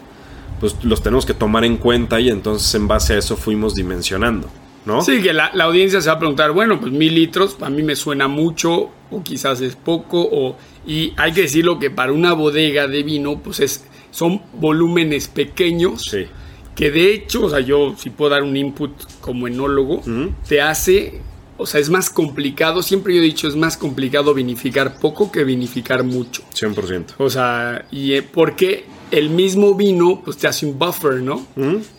pues 0.60 0.76
los 0.84 1.02
tenemos 1.02 1.24
que 1.24 1.32
tomar 1.32 1.64
en 1.64 1.78
cuenta 1.78 2.20
y 2.20 2.28
entonces 2.28 2.74
en 2.74 2.86
base 2.88 3.14
a 3.14 3.16
eso 3.18 3.38
fuimos 3.38 3.74
dimensionando, 3.74 4.50
¿no? 4.84 5.00
Sí, 5.00 5.22
que 5.22 5.32
la, 5.32 5.50
la 5.54 5.64
audiencia 5.64 6.02
se 6.02 6.08
va 6.10 6.16
a 6.16 6.18
preguntar, 6.18 6.52
bueno, 6.52 6.78
pues 6.78 6.92
mil 6.92 7.14
litros, 7.14 7.56
a 7.62 7.70
mí 7.70 7.82
me 7.82 7.96
suena 7.96 8.28
mucho, 8.28 8.90
o 9.10 9.22
quizás 9.22 9.62
es 9.62 9.76
poco, 9.76 10.20
o, 10.30 10.58
y 10.86 11.14
hay 11.16 11.32
que 11.32 11.40
decirlo 11.40 11.78
que 11.78 11.88
para 11.90 12.12
una 12.12 12.34
bodega 12.34 12.86
de 12.86 13.02
vino, 13.02 13.40
pues 13.42 13.60
es, 13.60 13.86
son 14.10 14.42
volúmenes 14.52 15.28
pequeños, 15.28 16.02
Sí. 16.02 16.26
que 16.74 16.90
de 16.90 17.14
hecho, 17.14 17.46
o 17.46 17.48
sea, 17.50 17.60
yo 17.60 17.94
si 17.96 18.10
puedo 18.10 18.32
dar 18.32 18.42
un 18.42 18.54
input 18.58 18.90
como 19.22 19.48
enólogo, 19.48 20.02
te 20.46 20.60
hace, 20.60 21.22
o 21.60 21.66
sea, 21.66 21.80
es 21.80 21.90
más 21.90 22.08
complicado, 22.08 22.82
siempre 22.82 23.14
yo 23.14 23.20
he 23.20 23.24
dicho, 23.24 23.46
es 23.46 23.54
más 23.54 23.76
complicado 23.76 24.32
vinificar 24.32 24.98
poco 24.98 25.30
que 25.30 25.44
vinificar 25.44 26.04
mucho. 26.04 26.42
100%. 26.54 27.14
O 27.18 27.28
sea, 27.28 27.84
y 27.90 28.14
eh, 28.14 28.22
porque 28.22 28.86
el 29.10 29.28
mismo 29.28 29.74
vino, 29.74 30.22
pues 30.24 30.38
te 30.38 30.46
hace 30.46 30.64
un 30.64 30.78
buffer, 30.78 31.22
¿no? 31.22 31.46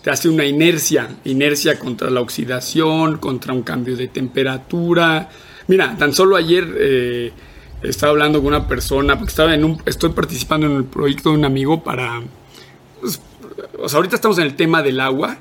Te 0.01 0.09
hace 0.09 0.29
una 0.29 0.45
inercia, 0.45 1.09
inercia 1.25 1.77
contra 1.77 2.09
la 2.09 2.21
oxidación, 2.21 3.17
contra 3.17 3.53
un 3.53 3.61
cambio 3.61 3.95
de 3.95 4.07
temperatura. 4.07 5.29
Mira, 5.67 5.95
tan 5.97 6.13
solo 6.13 6.35
ayer 6.35 6.67
eh, 6.77 7.31
estaba 7.83 8.11
hablando 8.11 8.39
con 8.39 8.47
una 8.47 8.67
persona, 8.67 9.15
porque 9.17 9.29
estaba 9.29 9.53
en 9.53 9.63
un, 9.63 9.81
estoy 9.85 10.09
participando 10.09 10.65
en 10.67 10.73
el 10.73 10.85
proyecto 10.85 11.29
de 11.29 11.37
un 11.37 11.45
amigo 11.45 11.83
para 11.83 12.21
o 13.79 13.89
sea, 13.89 13.97
ahorita 13.97 14.15
estamos 14.15 14.37
en 14.37 14.45
el 14.45 14.55
tema 14.55 14.81
del 14.81 14.99
agua 14.99 15.37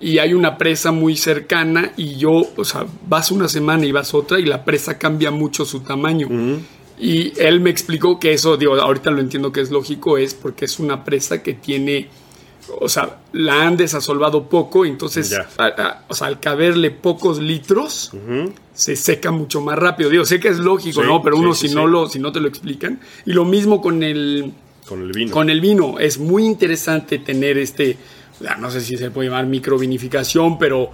y 0.00 0.18
hay 0.18 0.34
una 0.34 0.56
presa 0.58 0.92
muy 0.92 1.16
cercana 1.16 1.92
y 1.96 2.16
yo, 2.16 2.42
o 2.56 2.64
sea, 2.64 2.86
vas 3.08 3.30
una 3.30 3.48
semana 3.48 3.84
y 3.86 3.92
vas 3.92 4.14
otra 4.14 4.38
y 4.40 4.44
la 4.44 4.64
presa 4.64 4.98
cambia 4.98 5.30
mucho 5.30 5.64
su 5.64 5.80
tamaño. 5.80 6.28
Y 6.98 7.32
él 7.40 7.60
me 7.60 7.70
explicó 7.70 8.20
que 8.20 8.32
eso, 8.32 8.56
digo, 8.56 8.74
ahorita 8.74 9.10
lo 9.10 9.20
entiendo 9.20 9.50
que 9.52 9.60
es 9.60 9.70
lógico, 9.70 10.18
es 10.18 10.34
porque 10.34 10.66
es 10.66 10.78
una 10.78 11.04
presa 11.04 11.42
que 11.42 11.54
tiene, 11.54 12.08
o 12.80 12.88
sea, 12.88 13.18
la 13.32 13.66
han 13.66 13.76
desasolvado 13.76 14.44
poco, 14.48 14.84
entonces, 14.84 15.30
Ya. 15.30 15.48
a- 15.58 15.66
a- 15.66 16.04
o 16.08 16.14
sea, 16.14 16.28
al 16.28 16.38
caberle 16.38 16.90
pocos 16.92 17.40
litros, 17.40 18.12
se 18.72 18.94
seca 18.94 19.32
mucho 19.32 19.60
más 19.60 19.78
rápido. 19.78 20.10
Digo, 20.10 20.24
sé 20.24 20.38
que 20.38 20.48
es 20.48 20.58
lógico, 20.58 21.02
Sí, 21.02 21.06
¿no? 21.08 21.20
Pero 21.22 21.36
uno 21.38 21.54
sí, 21.54 21.62
si 21.62 21.68
sí. 21.70 21.74
no 21.74 21.86
lo, 21.88 22.08
si 22.08 22.18
no 22.20 22.30
te 22.30 22.38
lo 22.40 22.46
explican. 22.48 23.00
Y 23.26 23.32
lo 23.32 23.44
mismo 23.44 23.80
con 23.80 24.02
el, 24.04 24.52
Con 24.86 25.02
el 25.02 25.12
vino. 25.12 25.30
con 25.32 25.48
el 25.50 25.60
vino. 25.60 25.98
Es 25.98 26.18
muy 26.18 26.44
interesante 26.44 27.18
tener 27.18 27.56
este, 27.58 27.96
ya 28.40 28.56
no 28.56 28.70
sé 28.70 28.80
si 28.80 28.96
se 28.96 29.10
puede 29.10 29.28
llamar 29.28 29.46
microvinificación, 29.46 30.58
pero 30.58 30.90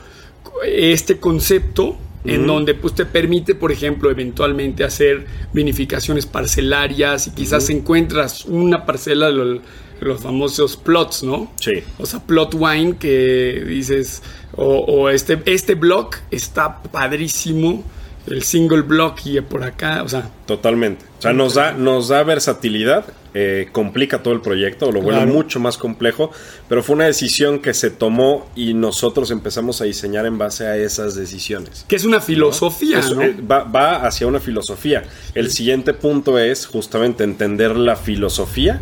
este 0.66 1.18
concepto 1.18 1.96
en 2.24 2.46
donde 2.46 2.74
pues 2.74 2.94
te 2.94 3.06
permite, 3.06 3.54
por 3.54 3.72
ejemplo, 3.72 4.10
eventualmente 4.10 4.84
hacer 4.84 5.24
vinificaciones 5.52 6.26
parcelarias 6.26 7.28
y 7.28 7.30
quizás 7.30 7.70
encuentras 7.70 8.44
una 8.44 8.84
parcela 8.84 9.26
de 9.28 9.32
lo- 9.32 9.62
los 10.00 10.20
famosos 10.20 10.76
plots, 10.76 11.22
¿no? 11.22 11.50
Sí. 11.60 11.82
O 11.98 12.06
sea, 12.06 12.20
plot 12.20 12.54
wine 12.54 12.96
que 12.98 13.64
dices, 13.66 14.22
o, 14.54 14.64
o 14.80 15.08
este, 15.08 15.40
este 15.46 15.74
block 15.74 16.16
está 16.30 16.82
padrísimo, 16.82 17.82
el 18.26 18.42
single 18.42 18.82
block 18.82 19.24
y 19.24 19.40
por 19.40 19.62
acá, 19.64 20.02
o 20.02 20.08
sea, 20.08 20.28
Totalmente. 20.46 21.04
O 21.18 21.22
sea, 21.22 21.32
nos 21.32 21.54
da, 21.54 21.72
nos 21.72 22.08
da 22.08 22.22
versatilidad, 22.24 23.06
eh, 23.40 23.68
complica 23.70 24.20
todo 24.22 24.34
el 24.34 24.40
proyecto, 24.40 24.90
lo 24.90 25.00
vuelve 25.00 25.20
Claro. 25.20 25.32
mucho 25.32 25.60
más 25.60 25.78
complejo, 25.78 26.32
pero 26.68 26.82
fue 26.82 26.96
una 26.96 27.04
decisión 27.04 27.60
que 27.60 27.72
se 27.72 27.90
tomó 27.90 28.48
y 28.56 28.74
nosotros 28.74 29.30
empezamos 29.30 29.80
a 29.80 29.84
diseñar 29.84 30.26
en 30.26 30.38
base 30.38 30.66
a 30.66 30.76
esas 30.76 31.14
decisiones. 31.14 31.84
que 31.86 31.94
es 31.94 32.04
una 32.04 32.20
filosofía, 32.20 32.98
eh, 33.22 33.36
va, 33.48 33.62
va 33.62 34.04
hacia 34.06 34.26
una 34.26 34.40
filosofía. 34.40 35.04
El 35.34 35.50
siguiente 35.52 35.94
punto 35.94 36.36
es 36.38 36.66
justamente 36.66 37.22
entender 37.22 37.76
la 37.76 37.94
filosofía, 37.94 38.80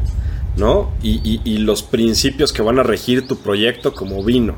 ¿no? 0.56 0.92
Y, 1.02 1.20
y- 1.22 1.40
y 1.44 1.58
los 1.58 1.82
principios 1.82 2.52
que 2.54 2.62
van 2.62 2.78
a 2.78 2.82
regir 2.82 3.26
tu 3.28 3.36
proyecto 3.38 3.92
como 3.92 4.24
vino, 4.24 4.54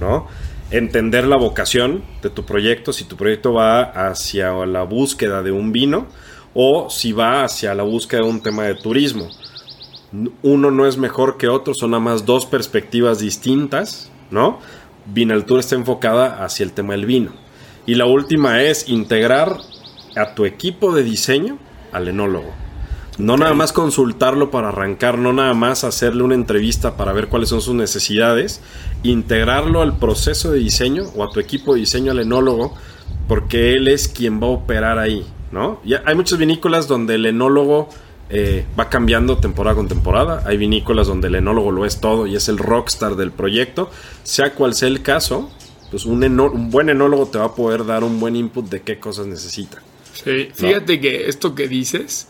¿no? 0.00 0.26
Entender 0.70 1.26
la 1.26 1.38
vocación 1.38 2.02
de 2.22 2.28
tu 2.28 2.44
proyecto, 2.44 2.92
si 2.92 3.04
tu 3.04 3.16
proyecto 3.16 3.54
va 3.54 3.80
hacia 3.82 4.52
la 4.66 4.82
búsqueda 4.82 5.42
de 5.42 5.50
un 5.52 5.72
vino 5.72 6.08
o 6.60 6.90
si 6.90 7.12
va 7.12 7.44
hacia 7.44 7.72
la 7.72 7.84
búsqueda 7.84 8.22
de 8.22 8.28
un 8.28 8.42
tema 8.42 8.64
de 8.64 8.74
turismo. 8.74 9.28
Uno 10.42 10.72
no 10.72 10.88
es 10.88 10.96
mejor 10.96 11.36
que 11.36 11.46
otro, 11.46 11.72
son 11.72 11.92
nada 11.92 12.02
más 12.02 12.26
dos 12.26 12.46
perspectivas 12.46 13.20
distintas, 13.20 14.10
¿no? 14.32 14.58
Vinaltura 15.06 15.60
está 15.60 15.76
enfocada 15.76 16.44
hacia 16.44 16.64
el 16.64 16.72
tema 16.72 16.94
del 16.94 17.06
vino. 17.06 17.30
Y 17.86 17.94
la 17.94 18.06
última 18.06 18.60
es 18.60 18.88
integrar 18.88 19.56
a 20.16 20.34
tu 20.34 20.46
equipo 20.46 20.92
de 20.92 21.04
diseño 21.04 21.58
al 21.92 22.08
enólogo. 22.08 22.52
No 23.18 23.36
nada 23.36 23.54
más 23.54 23.72
consultarlo 23.72 24.50
para 24.50 24.70
arrancar, 24.70 25.16
no 25.16 25.32
nada 25.32 25.54
más 25.54 25.84
hacerle 25.84 26.24
una 26.24 26.34
entrevista 26.34 26.96
para 26.96 27.12
ver 27.12 27.28
cuáles 27.28 27.50
son 27.50 27.60
sus 27.60 27.76
necesidades, 27.76 28.60
integrarlo 29.04 29.80
al 29.80 29.96
proceso 29.96 30.50
de 30.50 30.58
diseño 30.58 31.04
o 31.14 31.22
a 31.22 31.30
tu 31.30 31.38
equipo 31.38 31.74
de 31.74 31.80
diseño 31.80 32.10
al 32.10 32.18
enólogo, 32.18 32.74
porque 33.28 33.74
él 33.74 33.86
es 33.86 34.08
quien 34.08 34.42
va 34.42 34.48
a 34.48 34.50
operar 34.50 34.98
ahí, 34.98 35.24
¿no? 35.52 35.80
Ya 35.84 36.02
hay 36.06 36.14
muchas 36.14 36.38
vinícolas 36.38 36.88
donde 36.88 37.14
el 37.14 37.26
enólogo 37.26 37.88
eh, 38.30 38.66
va 38.78 38.88
cambiando 38.88 39.38
temporada 39.38 39.76
con 39.76 39.88
temporada, 39.88 40.42
hay 40.46 40.56
vinícolas 40.56 41.06
donde 41.06 41.28
el 41.28 41.36
enólogo 41.36 41.70
lo 41.70 41.86
es 41.86 42.00
todo 42.00 42.26
y 42.26 42.36
es 42.36 42.48
el 42.48 42.58
rockstar 42.58 43.16
del 43.16 43.30
proyecto, 43.30 43.90
sea 44.22 44.54
cual 44.54 44.74
sea 44.74 44.88
el 44.88 45.02
caso, 45.02 45.50
pues 45.90 46.04
un, 46.04 46.22
un 46.22 46.70
buen 46.70 46.88
enólogo 46.90 47.26
te 47.26 47.38
va 47.38 47.46
a 47.46 47.54
poder 47.54 47.86
dar 47.86 48.04
un 48.04 48.20
buen 48.20 48.36
input 48.36 48.68
de 48.68 48.82
qué 48.82 48.98
cosas 48.98 49.26
necesita. 49.26 49.82
Sí, 50.12 50.48
fíjate 50.52 51.00
que 51.00 51.28
esto 51.28 51.54
que 51.54 51.68
dices 51.68 52.28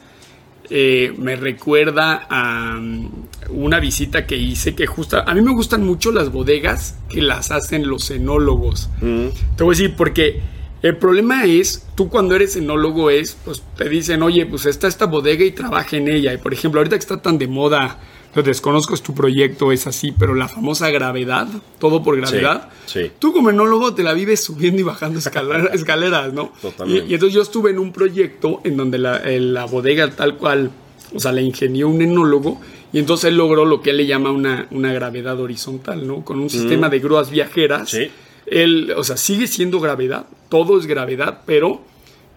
eh, 0.71 1.15
me 1.17 1.35
recuerda 1.37 2.27
a 2.29 2.77
um, 2.79 3.11
una 3.49 3.81
visita 3.81 4.27
que 4.27 4.37
hice 4.37 4.75
que 4.75 4.87
justa... 4.87 5.25
A 5.27 5.35
mí 5.35 5.41
me 5.41 5.53
gustan 5.53 5.83
mucho 5.83 6.13
las 6.13 6.31
bodegas 6.31 6.97
que 7.09 7.23
las 7.23 7.51
hacen 7.51 7.89
los 7.89 8.11
enólogos. 8.11 8.91
Mm, 9.01 9.29
Te 9.57 9.65
voy 9.65 9.75
a 9.75 9.79
decir 9.79 9.97
porque 9.97 10.43
el 10.83 10.97
problema 10.97 11.45
es, 11.45 11.87
tú 11.95 12.09
cuando 12.09 12.35
eres 12.37 12.55
enólogo 12.57 13.11
es, 13.11 13.37
pues 13.45 13.63
te 13.77 13.89
dicen, 13.89 14.23
oye, 14.23 14.47
pues 14.47 14.67
está 14.67 14.87
esta 14.89 15.07
bodega 15.07 15.45
y 15.45 15.51
trabaja 15.53 15.97
en 15.97 16.09
ella. 16.09 16.33
Y 16.35 16.39
por 16.39 16.53
ejemplo, 16.53 16.81
ahorita 16.81 16.97
que 16.97 17.01
está 17.01 17.21
tan 17.21 17.37
de 17.39 17.49
moda, 17.49 17.99
lo 18.35 18.43
desconozco 18.43 18.95
es 18.95 19.03
tu 19.03 19.15
proyecto, 19.15 19.73
es 19.73 19.87
así, 19.87 20.13
pero 20.17 20.35
la 20.35 20.49
famosa 20.49 20.91
gravedad, 20.91 21.49
todo 21.81 22.03
por 22.03 22.17
gravedad. 22.17 22.69
sí. 22.87 23.11
Tú 23.19 23.33
como 23.33 23.51
enólogo 23.51 23.95
te 23.95 24.03
la 24.05 24.13
vives 24.13 24.45
subiendo 24.45 24.81
y 24.81 24.85
bajando 24.85 25.19
escalera- 25.19 25.71
escaleras, 25.73 26.33
¿no? 26.33 26.53
Totalmente. 26.63 27.07
Y, 27.07 27.11
y 27.11 27.15
entonces 27.15 27.35
yo 27.35 27.43
estuve 27.43 27.71
en 27.71 27.79
un 27.79 27.93
proyecto 27.93 28.61
en 28.65 28.77
donde 28.77 28.99
la, 28.99 29.17
eh, 29.19 29.41
la 29.41 29.65
bodega 29.65 30.11
tal 30.11 30.37
cual, 30.37 30.71
o 31.15 31.19
sea, 31.19 31.33
la 31.33 31.41
ingenió 31.41 31.89
un 31.89 32.03
enólogo 32.03 32.61
y 32.93 32.99
entonces 33.01 33.31
él 33.31 33.37
logró 33.37 33.65
lo 33.65 33.81
que 33.81 33.91
él 33.91 33.97
le 33.97 34.07
llama 34.07 34.31
una, 34.31 34.69
una 34.71 34.93
gravedad 34.93 35.41
horizontal, 35.41 36.07
¿no? 36.07 36.23
Con 36.25 36.39
un 36.39 36.49
sistema 36.51 36.89
de 36.89 36.99
grúas 37.01 37.31
viajeras. 37.31 37.91
Sí. 37.91 38.11
Él, 38.51 38.93
o 38.97 39.05
sea, 39.05 39.17
sigue 39.17 39.47
siendo 39.47 39.81
gravedad, 39.81 40.27
todo 40.49 40.79
es 40.79 40.87
gravedad, 40.87 41.43
pero 41.47 41.83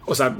o 0.04 0.16
sea, 0.16 0.36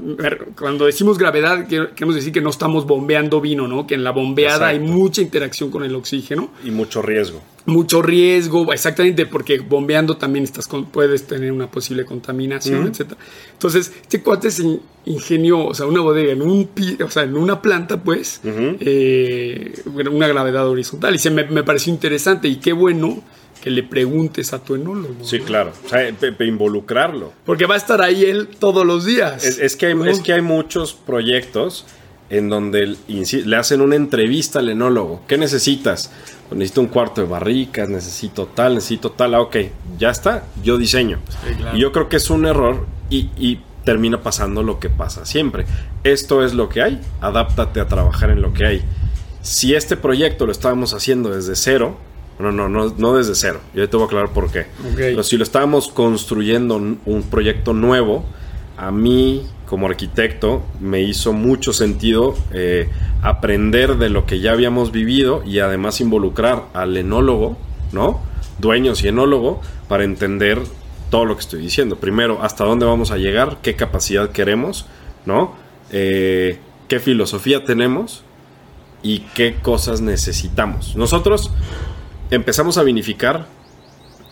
cuando 0.59 0.85
decimos 0.85 1.17
gravedad, 1.17 1.67
queremos 1.67 2.15
decir 2.15 2.33
que 2.33 2.41
no 2.41 2.49
estamos 2.49 2.85
bombeando 2.85 3.39
vino, 3.39 3.65
¿no? 3.65 3.87
Que 3.87 3.95
en 3.95 4.03
la 4.03 4.11
bombeada 4.11 4.67
hay 4.67 4.79
mucha 4.79 5.21
interacción 5.21 5.71
con 5.71 5.85
el 5.85 5.95
oxígeno. 5.95 6.51
Y 6.65 6.71
mucho 6.71 7.01
riesgo. 7.01 7.41
Mucho 7.65 8.01
riesgo, 8.01 8.73
exactamente, 8.73 9.25
porque 9.25 9.59
bombeando 9.59 10.17
también 10.17 10.43
estás 10.43 10.67
puedes 10.91 11.25
tener 11.27 11.53
una 11.53 11.71
posible 11.71 12.03
contaminación, 12.03 12.87
etc. 12.87 13.13
Entonces, 13.53 13.93
este 14.01 14.21
cuate 14.21 14.51
se 14.51 14.79
ingenió, 15.05 15.67
o 15.67 15.73
sea, 15.73 15.85
una 15.85 16.01
bodega 16.01 16.33
en 16.33 16.41
un 16.41 16.69
o 17.01 17.09
sea, 17.09 17.23
en 17.23 17.37
una 17.37 17.61
planta, 17.61 18.03
pues, 18.03 18.41
eh, 18.43 19.81
una 20.11 20.27
gravedad 20.27 20.67
horizontal. 20.67 21.15
Y 21.15 21.19
se 21.19 21.29
me, 21.29 21.45
me 21.45 21.63
pareció 21.63 21.93
interesante 21.93 22.49
y 22.49 22.57
qué 22.57 22.73
bueno 22.73 23.23
que 23.63 23.69
le 23.69 23.81
preguntes 23.81 24.51
a 24.51 24.59
tu 24.59 24.75
enólogo. 24.75 25.23
Sí, 25.23 25.39
claro. 25.39 25.71
O 25.85 25.87
sea, 25.87 26.13
involucrarlo. 26.41 27.31
Porque 27.45 27.65
va 27.65 27.75
a 27.75 27.77
estar 27.77 28.01
ahí 28.01 28.25
él 28.25 28.49
todos 28.59 28.85
los 28.85 29.05
días. 29.05 29.45
Es, 29.45 29.77
que, 29.77 29.85
hay, 29.85 29.95
es 30.05 30.19
que 30.19 30.33
hay 30.33 30.41
muchos 30.41 30.93
proyectos 30.93 31.85
en 32.29 32.49
donde 32.49 32.97
le 33.07 33.55
hacen 33.55 33.79
una 33.79 33.95
entrevista 33.95 34.59
al 34.59 34.67
enólogo. 34.67 35.21
¿Qué 35.29 35.37
necesitas? 35.37 36.11
Pues 36.49 36.59
necesito 36.59 36.81
un 36.81 36.87
cuarto 36.87 37.21
de 37.21 37.27
barricas, 37.27 37.87
necesito 37.87 38.47
tal, 38.47 38.75
necesito 38.75 39.11
tal. 39.11 39.33
Ah, 39.33 39.39
ok, 39.39 39.55
ya 39.97 40.09
está, 40.09 40.43
yo 40.61 40.77
diseño. 40.77 41.19
Y 41.73 41.79
yo 41.79 41.93
creo 41.93 42.09
que 42.09 42.17
es 42.17 42.29
un 42.29 42.45
error 42.45 42.85
y, 43.09 43.29
y 43.37 43.61
termina 43.85 44.21
pasando 44.21 44.61
lo 44.61 44.81
que 44.81 44.89
pasa 44.89 45.25
siempre. 45.25 45.63
Esto 46.03 46.43
es 46.43 46.53
lo 46.53 46.67
que 46.67 46.81
hay, 46.81 46.99
adáptate 47.21 47.79
a 47.79 47.87
trabajar 47.87 48.29
en 48.29 48.41
lo 48.41 48.51
que 48.51 48.65
hay. 48.65 48.81
Si 49.41 49.73
este 49.73 49.95
proyecto 49.95 50.45
lo 50.45 50.51
estábamos 50.51 50.93
haciendo 50.93 51.29
desde 51.29 51.55
cero, 51.55 51.97
no, 52.39 52.51
no, 52.51 52.69
no, 52.69 52.93
no 52.97 53.13
desde 53.15 53.35
cero. 53.35 53.61
Yo 53.73 53.87
te 53.89 53.97
voy 53.97 54.03
a 54.03 54.07
aclarar 54.07 54.29
por 54.31 54.51
qué. 54.51 54.67
Pero 54.95 55.23
si 55.23 55.37
lo 55.37 55.43
estábamos 55.43 55.87
construyendo 55.89 56.75
un 56.75 57.23
proyecto 57.29 57.73
nuevo, 57.73 58.25
a 58.77 58.91
mí 58.91 59.45
como 59.65 59.87
arquitecto 59.87 60.61
me 60.79 61.01
hizo 61.01 61.33
mucho 61.33 61.73
sentido 61.73 62.35
eh, 62.51 62.89
aprender 63.21 63.97
de 63.97 64.09
lo 64.09 64.25
que 64.25 64.39
ya 64.39 64.51
habíamos 64.51 64.91
vivido 64.91 65.43
y 65.43 65.59
además 65.59 66.01
involucrar 66.01 66.65
al 66.73 66.95
enólogo, 66.97 67.57
¿no? 67.91 68.19
Dueños 68.59 69.03
y 69.03 69.07
enólogo 69.07 69.61
para 69.87 70.03
entender 70.03 70.61
todo 71.09 71.25
lo 71.25 71.35
que 71.35 71.41
estoy 71.41 71.61
diciendo. 71.61 71.95
Primero, 71.95 72.43
hasta 72.43 72.65
dónde 72.65 72.85
vamos 72.85 73.11
a 73.11 73.17
llegar, 73.17 73.57
qué 73.61 73.75
capacidad 73.75 74.29
queremos, 74.29 74.85
¿no? 75.25 75.55
Eh, 75.91 76.59
qué 76.87 76.99
filosofía 76.99 77.63
tenemos 77.65 78.23
y 79.01 79.19
qué 79.33 79.55
cosas 79.55 80.01
necesitamos. 80.01 80.95
Nosotros 80.95 81.51
empezamos 82.29 82.77
a 82.77 82.83
vinificar 82.83 83.47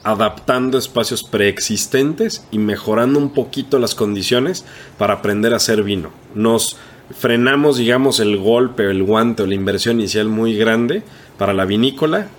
adaptando 0.03 0.77
espacios 0.77 1.23
preexistentes 1.23 2.45
y 2.51 2.57
mejorando 2.57 3.19
un 3.19 3.31
poquito 3.31 3.77
las 3.79 3.93
condiciones 3.93 4.65
para 4.97 5.15
aprender 5.15 5.53
a 5.53 5.57
hacer 5.57 5.83
vino. 5.83 6.11
Nos 6.33 6.77
frenamos, 7.11 7.77
digamos, 7.77 8.19
el 8.19 8.37
golpe, 8.37 8.89
el 8.89 9.03
guante 9.03 9.43
o 9.43 9.45
la 9.45 9.55
inversión 9.55 9.99
inicial 9.99 10.27
muy 10.27 10.55
grande 10.55 11.03
para 11.37 11.53
la 11.53 11.65
vinícola 11.65 12.29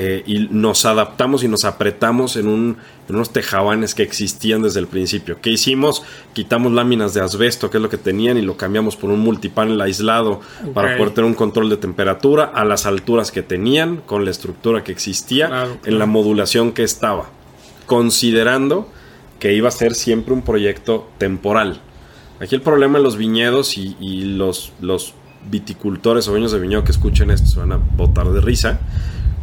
eh, 0.00 0.22
y 0.26 0.46
nos 0.52 0.84
adaptamos 0.84 1.42
y 1.42 1.48
nos 1.48 1.64
apretamos 1.64 2.36
en, 2.36 2.46
un, 2.46 2.76
en, 3.08 3.16
unos 3.16 3.32
tejabanes 3.32 3.96
que 3.96 4.04
existían 4.04 4.62
desde 4.62 4.78
el 4.78 4.86
principio. 4.86 5.40
¿Qué 5.42 5.50
hicimos? 5.50 6.04
Quitamos 6.34 6.70
láminas 6.70 7.14
de 7.14 7.20
asbesto, 7.20 7.68
que 7.68 7.78
es 7.78 7.82
lo 7.82 7.90
que 7.90 7.98
tenían, 7.98 8.38
y 8.38 8.42
lo 8.42 8.56
cambiamos 8.56 8.94
por 8.94 9.10
un 9.10 9.18
multipanel 9.18 9.80
aislado 9.80 10.40
para 10.72 10.96
poder 10.96 11.14
tener 11.14 11.28
un 11.28 11.34
control 11.34 11.68
de 11.68 11.78
temperatura 11.78 12.44
a 12.44 12.64
las 12.64 12.86
alturas 12.86 13.32
que 13.32 13.42
tenían, 13.42 13.96
con 13.96 14.24
la 14.24 14.30
estructura 14.30 14.84
que 14.84 14.92
existía, 14.92 15.66
en 15.84 15.98
la 15.98 16.06
modulación 16.06 16.70
que 16.70 16.84
estaba, 16.84 17.30
considerando 17.86 18.88
que 19.40 19.52
iba 19.52 19.66
a 19.66 19.72
ser 19.72 19.96
siempre 19.96 20.32
un 20.32 20.42
proyecto 20.42 21.08
temporal. 21.18 21.80
Aquí 22.38 22.54
el 22.54 22.62
problema 22.62 22.98
en 22.98 23.02
los 23.02 23.16
viñedos 23.16 23.76
y, 23.76 23.96
los, 24.22 24.70
los 24.80 25.14
viticultores 25.50 26.28
o 26.28 26.30
dueños 26.30 26.52
de 26.52 26.60
viñedo 26.60 26.84
que 26.84 26.92
escuchen 26.92 27.32
esto 27.32 27.48
se 27.48 27.58
van 27.58 27.72
a 27.72 27.78
botar 27.78 28.28
de 28.30 28.40
risa 28.40 28.78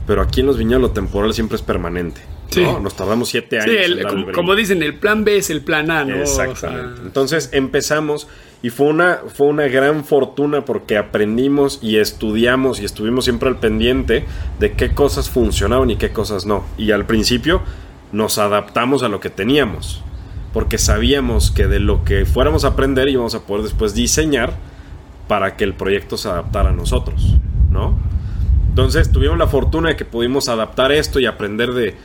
pero 0.08 0.22
aquí 0.22 0.42
en 0.42 0.48
los 0.48 0.58
viñedos 0.58 0.82
lo 0.82 0.92
temporal 0.92 1.34
siempre 1.34 1.56
es 1.56 1.62
permanente. 1.62 2.22
Nos 2.82 2.96
tardamos 2.96 3.30
siete 3.30 3.60
años. 3.60 3.76
Sí, 3.86 4.32
como, 4.34 4.56
dicen, 4.56 4.82
el 4.82 4.96
plan 4.96 5.24
B 5.24 5.38
es 5.38 5.50
el 5.50 5.62
plan 5.62 5.92
A, 5.92 6.06
¿no? 6.06 6.16
Exactamente. 6.16 7.02
Entonces 7.04 7.50
empezamos 7.52 8.28
y 8.62 8.70
fue 8.70 8.88
una, 8.88 9.20
fue 9.28 9.48
una 9.48 9.68
gran 9.68 10.06
fortuna 10.06 10.64
porque 10.64 10.98
aprendimos 10.98 11.80
y 11.82 11.98
estudiamos 11.98 12.80
y 12.80 12.86
estuvimos 12.86 13.26
siempre 13.26 13.50
al 13.50 13.58
pendiente 13.58 14.26
de 14.60 14.72
qué 14.74 14.94
cosas 14.94 15.30
funcionaban 15.30 15.90
y 15.90 15.98
qué 15.98 16.12
cosas 16.12 16.46
no. 16.46 16.64
Y 16.78 16.92
al 16.92 17.06
principio 17.06 17.62
nos 18.12 18.38
adaptamos 18.38 19.04
a 19.04 19.10
lo 19.10 19.20
que 19.20 19.30
teníamos, 19.30 20.02
porque 20.54 20.78
sabíamos 20.78 21.52
que 21.52 21.68
de 21.68 21.80
lo 21.80 22.04
que 22.06 22.26
fuéramos 22.26 22.64
a 22.64 22.70
aprender 22.70 23.10
íbamos 23.10 23.36
a 23.36 23.42
poder 23.42 23.64
después 23.64 23.94
diseñar 23.94 24.54
para 25.28 25.58
que 25.58 25.64
el 25.64 25.74
proyecto 25.74 26.18
se 26.18 26.30
adaptara 26.30 26.70
a 26.70 26.74
nosotros, 26.74 27.36
¿no? 27.70 27.98
Entonces 28.76 29.10
tuvimos 29.10 29.38
la 29.38 29.48
fortuna 29.48 29.88
de 29.88 29.96
que 29.96 30.04
pudimos 30.04 30.50
adaptar 30.50 30.92
esto 30.92 31.22
y 31.22 31.26
aprender 31.26 31.72
de, 31.72 31.96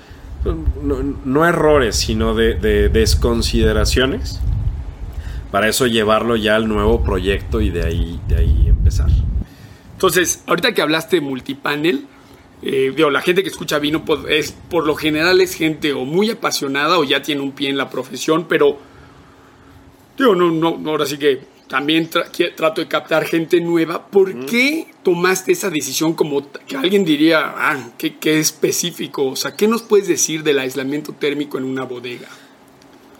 pues, 0.45 0.55
no, 1.25 1.45
errores, 1.45 1.97
sino 1.97 2.33
de, 2.37 2.55
desconsideraciones. 2.89 4.39
Para 5.51 5.67
eso 5.67 5.89
llevarlo 5.89 6.37
ya 6.37 6.55
al 6.55 6.69
nuevo 6.69 7.03
proyecto 7.03 7.61
y 7.61 7.71
de 7.71 7.83
ahí, 7.83 8.21
de 8.29 8.37
ahí 8.37 8.67
empezar. 8.69 9.09
Entonces, 9.95 10.45
ahorita 10.47 10.73
que 10.73 10.81
hablaste 10.81 11.17
de 11.17 11.23
multipanel, 11.23 12.07
eh, 12.63 12.93
digo, 12.95 13.11
la 13.11 13.21
gente 13.21 13.43
que 13.43 13.49
escucha 13.49 13.81
vino 13.81 14.05
pues, 14.05 14.21
es, 14.29 14.53
por 14.53 14.87
lo 14.87 14.95
general 14.95 15.41
es 15.41 15.57
gente 15.57 15.93
o 15.93 16.05
muy 16.05 16.31
apasionada 16.31 17.01
o 17.01 17.03
ya 17.03 17.21
tiene 17.21 17.41
un 17.41 17.51
pie 17.51 17.69
en 17.69 17.79
la 17.79 17.91
profesión, 17.91 18.47
pero 18.49 18.79
digo, 20.17 20.37
no, 20.37 20.53
no, 20.53 20.89
ahora 20.89 21.05
sí 21.05 21.19
que 21.19 21.41
también 21.71 22.11
trato 22.57 22.81
de 22.81 22.89
captar 22.89 23.25
gente 23.25 23.61
nueva. 23.61 24.09
¿Por 24.09 24.45
qué 24.47 24.89
tomaste 25.05 25.53
esa 25.53 25.71
decisión 25.71 26.15
como 26.15 26.45
que 26.67 26.77
alguien 26.77 27.05
diría, 27.05 27.55
ah, 27.57 27.91
qué, 27.97 28.17
qué, 28.19 28.41
específico? 28.41 29.25
O 29.25 29.37
sea, 29.37 29.55
¿qué 29.55 29.69
nos 29.69 29.83
puedes 29.83 30.09
decir 30.09 30.43
del 30.43 30.59
aislamiento 30.59 31.13
térmico 31.13 31.59
en 31.59 31.65
una 31.65 31.85
bodega? 31.85 32.27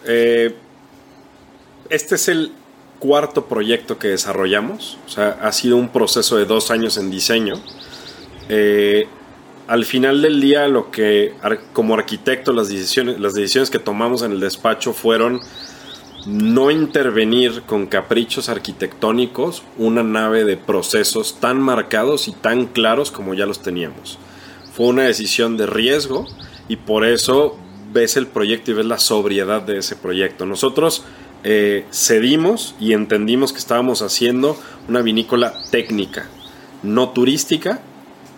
Eh, 0.05 0.53
este 1.91 2.17
es 2.17 2.27
el 2.27 2.51
cuarto 2.99 3.47
proyecto 3.47 4.01
que 4.01 4.09
desarrollamos. 4.09 4.99
O 5.07 5.09
sea, 5.09 5.39
ha 5.41 5.53
sido 5.53 5.77
un 5.77 5.91
proceso 5.91 6.37
de 6.37 6.45
dos 6.45 6.73
años 6.73 6.97
en 6.97 7.09
diseño. 7.09 7.55
Eh, 8.49 9.07
al 9.69 9.85
final 9.85 10.23
del 10.23 10.41
día, 10.41 10.67
lo 10.67 10.91
que 10.91 11.35
como 11.73 11.95
arquitecto, 11.95 12.53
las 12.53 12.69
decisiones, 12.69 13.21
las 13.21 13.35
decisiones 13.35 13.71
que 13.71 13.79
tomamos 13.79 14.23
en 14.23 14.33
el 14.33 14.41
despacho 14.41 14.93
fueron 14.93 15.41
no 16.27 16.71
intervenir 16.71 17.63
con 17.63 17.87
caprichos 17.87 18.49
arquitectónicos 18.49 19.63
una 19.79 20.03
nave 20.03 20.45
de 20.45 20.57
procesos 20.57 21.41
tan 21.41 21.61
marcados 21.61 22.29
y 22.29 22.33
tan 22.33 22.67
claros 22.67 23.11
como 23.11 23.35
ya 23.35 23.47
los 23.47 23.63
teníamos. 23.63 24.19
Fue 24.73 24.87
una 24.87 25.05
decisión 25.05 25.57
de 25.57 25.67
riesgo 25.67 26.27
y 26.69 26.77
por 26.77 27.05
eso 27.05 27.57
ves 27.93 28.17
el 28.17 28.27
proyecto 28.27 28.71
y 28.71 28.75
ves 28.75 28.87
la 28.87 28.99
sobriedad 28.99 29.63
de 29.63 29.79
ese 29.79 29.97
proyecto. 29.97 30.47
Nosotros 30.47 31.05
eh, 31.43 31.87
cedimos 31.91 32.75
y 32.79 32.93
entendimos 32.93 33.53
que 33.53 33.59
estábamos 33.59 34.03
haciendo 34.03 34.57
una 34.89 35.03
vinícola 35.03 35.55
técnica, 35.71 36.29
no 36.83 37.11
turística, 37.11 37.81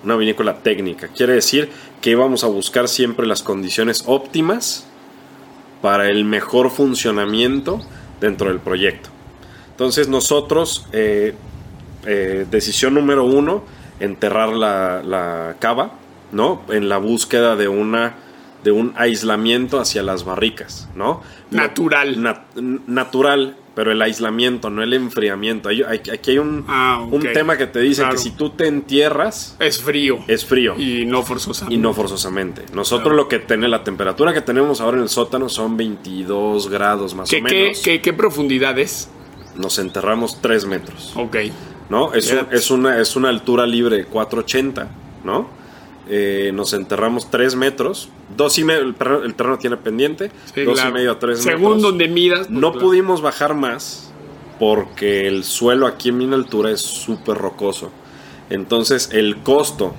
una 0.05 0.17
vinícola 0.17 0.63
técnica. 0.63 1.09
Quiere 1.09 1.35
decir 1.35 1.71
que 2.01 2.11
íbamos 2.11 2.45
a 2.45 2.49
buscar 2.49 2.89
siempre 2.89 3.27
las 3.27 3.43
condiciones 3.43 4.05
óptimas 4.07 4.87
para 5.83 6.09
el 6.09 6.25
mejor 6.25 6.71
funcionamiento 6.71 7.81
dentro 8.21 8.49
del 8.49 8.61
proyecto. 8.61 9.11
Entonces 9.71 10.09
nosotros, 10.09 10.87
eh, 10.93 11.35
eh, 12.07 12.47
decisión 12.51 12.95
número 12.95 13.25
uno, 13.25 13.65
enterrar 14.01 14.51
la, 14.51 15.57
cava, 15.59 15.93
¿no? 16.31 16.63
En 16.69 16.89
la 16.89 16.99
búsqueda 16.99 17.57
de 17.57 17.69
una 17.69 18.15
de 18.65 18.71
un 18.71 18.93
aislamiento 18.97 19.81
hacia 19.81 20.05
las 20.05 20.25
barricas, 20.25 20.89
¿no? 20.95 21.21
Natural. 21.51 22.39
natural, 22.87 23.57
pero 23.75 23.91
el 23.91 24.03
aislamiento, 24.03 24.71
no 24.71 24.83
el 24.83 24.93
enfriamiento. 24.93 25.69
aquí 25.69 26.31
hay 26.31 26.39
un, 26.39 26.65
ah, 26.69 27.07
un 27.11 27.23
tema 27.23 27.57
que 27.57 27.67
te 27.67 27.81
dice 27.81 28.05
que 28.11 28.19
si 28.19 28.33
tú 28.33 28.51
te 28.51 28.67
entierras... 28.67 29.57
Es 29.59 29.81
frío. 29.81 30.19
Es 30.29 30.45
frío. 30.45 30.75
Y 30.79 31.07
no 31.07 31.23
forzosamente. 31.23 31.75
Y 31.75 31.79
no 31.79 31.95
forzosamente. 31.95 32.65
Nosotros 32.75 33.17
lo 33.17 33.29
que 33.29 33.39
tenemos, 33.39 33.71
la 33.71 33.85
temperatura 33.85 34.35
que 34.35 34.43
tenemos 34.43 34.81
ahora 34.81 34.99
en 34.99 35.05
el 35.05 35.09
sótano 35.09 35.49
son 35.49 35.77
22 35.77 36.69
grados 36.69 37.15
más 37.15 37.33
o 37.33 37.37
menos. 37.41 37.81
¿qué, 37.83 38.01
qué, 38.01 38.13
profundidad 38.13 38.79
es? 38.79 39.09
Nos 39.57 39.79
enterramos 39.79 40.41
3 40.43 40.67
metros. 40.67 41.13
Ok. 41.17 41.37
¿No? 41.89 42.13
Es, 42.15 42.35
es, 42.51 42.71
una, 42.71 43.01
es 43.01 43.17
una 43.17 43.29
altura 43.29 43.67
libre 43.67 43.97
de 43.97 44.05
480, 44.05 44.89
¿no? 45.25 45.62
Eh, 46.09 46.51
nos 46.53 46.73
enterramos 46.73 47.31
3 47.31 47.55
metros, 47.55 48.09
dos 48.37 48.59
y 48.59 48.65
medio, 48.65 48.83
el, 48.83 48.95
terreno, 48.95 49.59
tiene 49.59 49.77
pendiente, 49.77 50.33
dos 50.65 50.83
y 50.85 50.93
medio 50.93 51.13
a 51.13 51.19
3 51.19 51.39
metros. 51.39 51.61
Según 51.61 51.81
donde 51.81 52.09
midas. 52.09 52.49
Pues, 52.49 52.51
no 52.51 52.73
pudimos 52.73 53.23
bajar 53.23 53.55
más 53.55 54.13
porque 54.59 55.27
el 55.27 55.45
suelo 55.45 55.87
aquí 55.87 56.11
en 56.11 56.19
mi 56.19 56.33
altura 56.33 56.71
es 56.71 56.81
súper 56.81 57.37
rocoso. 57.37 57.91
Entonces 58.51 59.11
el 59.13 59.39
costo 59.39 59.95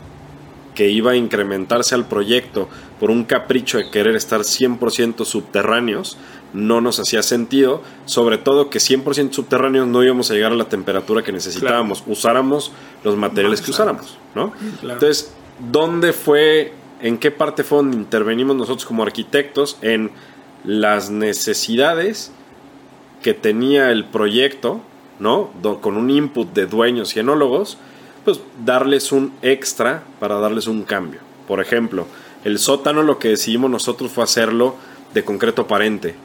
que 0.76 0.90
iba 0.90 1.12
a 1.12 1.16
incrementarse 1.16 1.96
al 1.96 2.08
proyecto 2.08 2.68
por 3.00 3.12
un 3.12 3.26
capricho 3.26 3.78
de 3.78 3.90
querer 3.90 4.16
estar 4.16 4.42
100% 4.42 5.26
subterráneos 5.26 6.18
no 6.54 6.82
nos 6.82 7.00
hacía 7.00 7.24
sentido, 7.24 7.82
sobre 8.06 8.38
todo 8.38 8.70
que 8.70 8.80
100% 8.80 9.34
subterráneos 9.34 9.88
no 9.88 10.04
íbamos 10.04 10.30
a 10.30 10.36
llegar 10.36 10.52
a 10.52 10.56
la 10.56 10.70
temperatura 10.70 11.24
que 11.24 11.32
necesitábamos, 11.32 12.04
usáramos 12.06 12.72
los 13.04 13.18
materiales 13.18 13.60
que 13.60 13.72
usáramos, 13.72 14.18
¿no? 14.36 14.54
Entonces, 14.82 15.34
¿dónde 15.72 16.14
fue, 16.14 16.74
en 17.02 17.18
qué 17.18 17.32
parte 17.32 17.64
fue 17.64 17.80
donde 17.80 17.98
intervenimos 17.98 18.56
nosotros 18.56 18.86
como 18.86 19.04
arquitectos 19.04 19.78
en 19.82 20.12
las 20.64 21.10
necesidades 21.10 22.32
que 23.22 23.34
tenía 23.34 23.92
el 23.92 24.06
proyecto, 24.06 24.82
¿no? 25.20 25.52
Con 25.82 25.98
un 25.98 26.10
input 26.10 26.54
de 26.54 26.66
dueños 26.66 27.16
y 27.16 27.20
enólogos, 27.20 27.78
pues 28.24 28.40
darles 28.66 29.12
un 29.12 29.34
extra 29.42 30.04
para 30.20 30.36
darles 30.36 30.68
un 30.68 30.84
cambio. 30.84 31.20
Por 31.48 31.60
ejemplo, 31.62 32.08
el 32.44 32.60
sótano 32.60 33.04
lo 33.04 33.20
que 33.20 33.30
decidimos 33.30 33.70
nosotros 33.70 34.12
fue 34.12 34.24
hacerlo 34.24 34.76
de 35.14 35.24
concreto 35.24 35.64
aparente. 35.64 36.16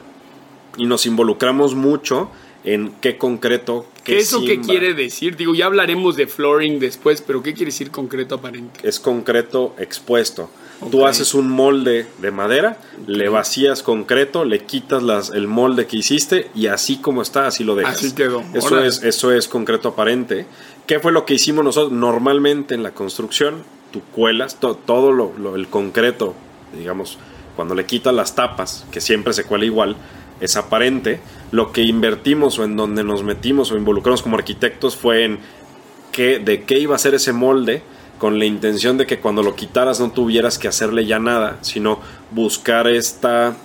Y 0.77 0.85
nos 0.85 1.05
involucramos 1.05 1.75
mucho 1.75 2.29
en 2.63 2.91
qué 3.01 3.17
concreto. 3.17 3.85
Qué, 4.03 4.17
¿Eso 4.17 4.41
qué 4.41 4.59
quiere 4.59 4.93
decir? 4.93 5.35
Digo, 5.35 5.53
ya 5.53 5.65
hablaremos 5.65 6.15
de 6.15 6.27
flooring 6.27 6.79
después, 6.79 7.21
pero 7.21 7.43
¿qué 7.43 7.53
quiere 7.53 7.71
decir 7.71 7.91
concreto 7.91 8.35
aparente? 8.35 8.79
Es 8.87 8.99
concreto 8.99 9.75
expuesto. 9.77 10.49
Tú 10.91 11.05
haces 11.05 11.33
un 11.33 11.49
molde 11.49 12.07
de 12.21 12.31
madera, 12.31 12.77
le 13.05 13.27
vacías 13.27 13.83
concreto, 13.83 14.45
le 14.45 14.59
quitas 14.59 15.03
las, 15.03 15.29
el 15.29 15.45
molde 15.45 15.87
que 15.87 15.97
hiciste 15.97 16.49
y 16.55 16.67
así 16.67 16.97
como 16.97 17.21
está, 17.21 17.47
así 17.47 17.65
lo 17.65 17.75
dejas. 17.75 17.97
Así 17.97 18.15
quedó. 18.15 18.43
Eso 18.53 18.81
es, 18.81 19.03
eso 19.03 19.33
es 19.33 19.49
concreto 19.49 19.89
aparente. 19.89 20.45
¿Qué 20.87 20.99
fue 20.99 21.11
lo 21.11 21.25
que 21.25 21.33
hicimos 21.33 21.65
nosotros? 21.65 21.91
Normalmente 21.91 22.75
en 22.75 22.83
la 22.83 22.91
construcción, 22.91 23.63
tú 23.91 24.01
cuelas 24.15 24.59
todo 24.59 25.11
lo, 25.11 25.55
el 25.55 25.67
concreto, 25.67 26.33
digamos, 26.77 27.17
cuando 27.55 27.75
le 27.75 27.85
quitas 27.85 28.13
las 28.13 28.35
tapas, 28.35 28.85
que 28.89 29.01
siempre 29.01 29.33
se 29.33 29.43
cuela 29.43 29.65
igual, 29.65 29.97
es 30.39 30.55
aparente. 30.55 31.19
Lo 31.51 31.71
que 31.71 31.81
invertimos 31.83 32.59
o 32.59 32.63
en 32.63 32.75
donde 32.75 33.03
nos 33.03 33.23
metimos 33.23 33.71
o 33.71 33.77
involucramos 33.77 34.21
como 34.21 34.37
arquitectos 34.37 34.95
fue 34.95 35.25
en 35.25 35.39
qué, 36.11 36.39
de 36.39 36.63
qué 36.63 36.79
iba 36.79 36.95
a 36.95 36.99
ser 36.99 37.15
ese 37.15 37.33
molde 37.33 37.81
con 38.17 38.37
la 38.37 38.45
intención 38.45 38.97
de 38.97 39.07
que 39.07 39.19
cuando 39.19 39.41
lo 39.41 39.55
quitaras 39.55 39.99
no 39.99 40.11
tuvieras 40.11 40.59
que 40.59 40.67
hacerle 40.67 41.05
ya 41.05 41.19
nada, 41.19 41.57
sino 41.61 41.99
buscar 42.31 42.87
esta, 42.87 43.55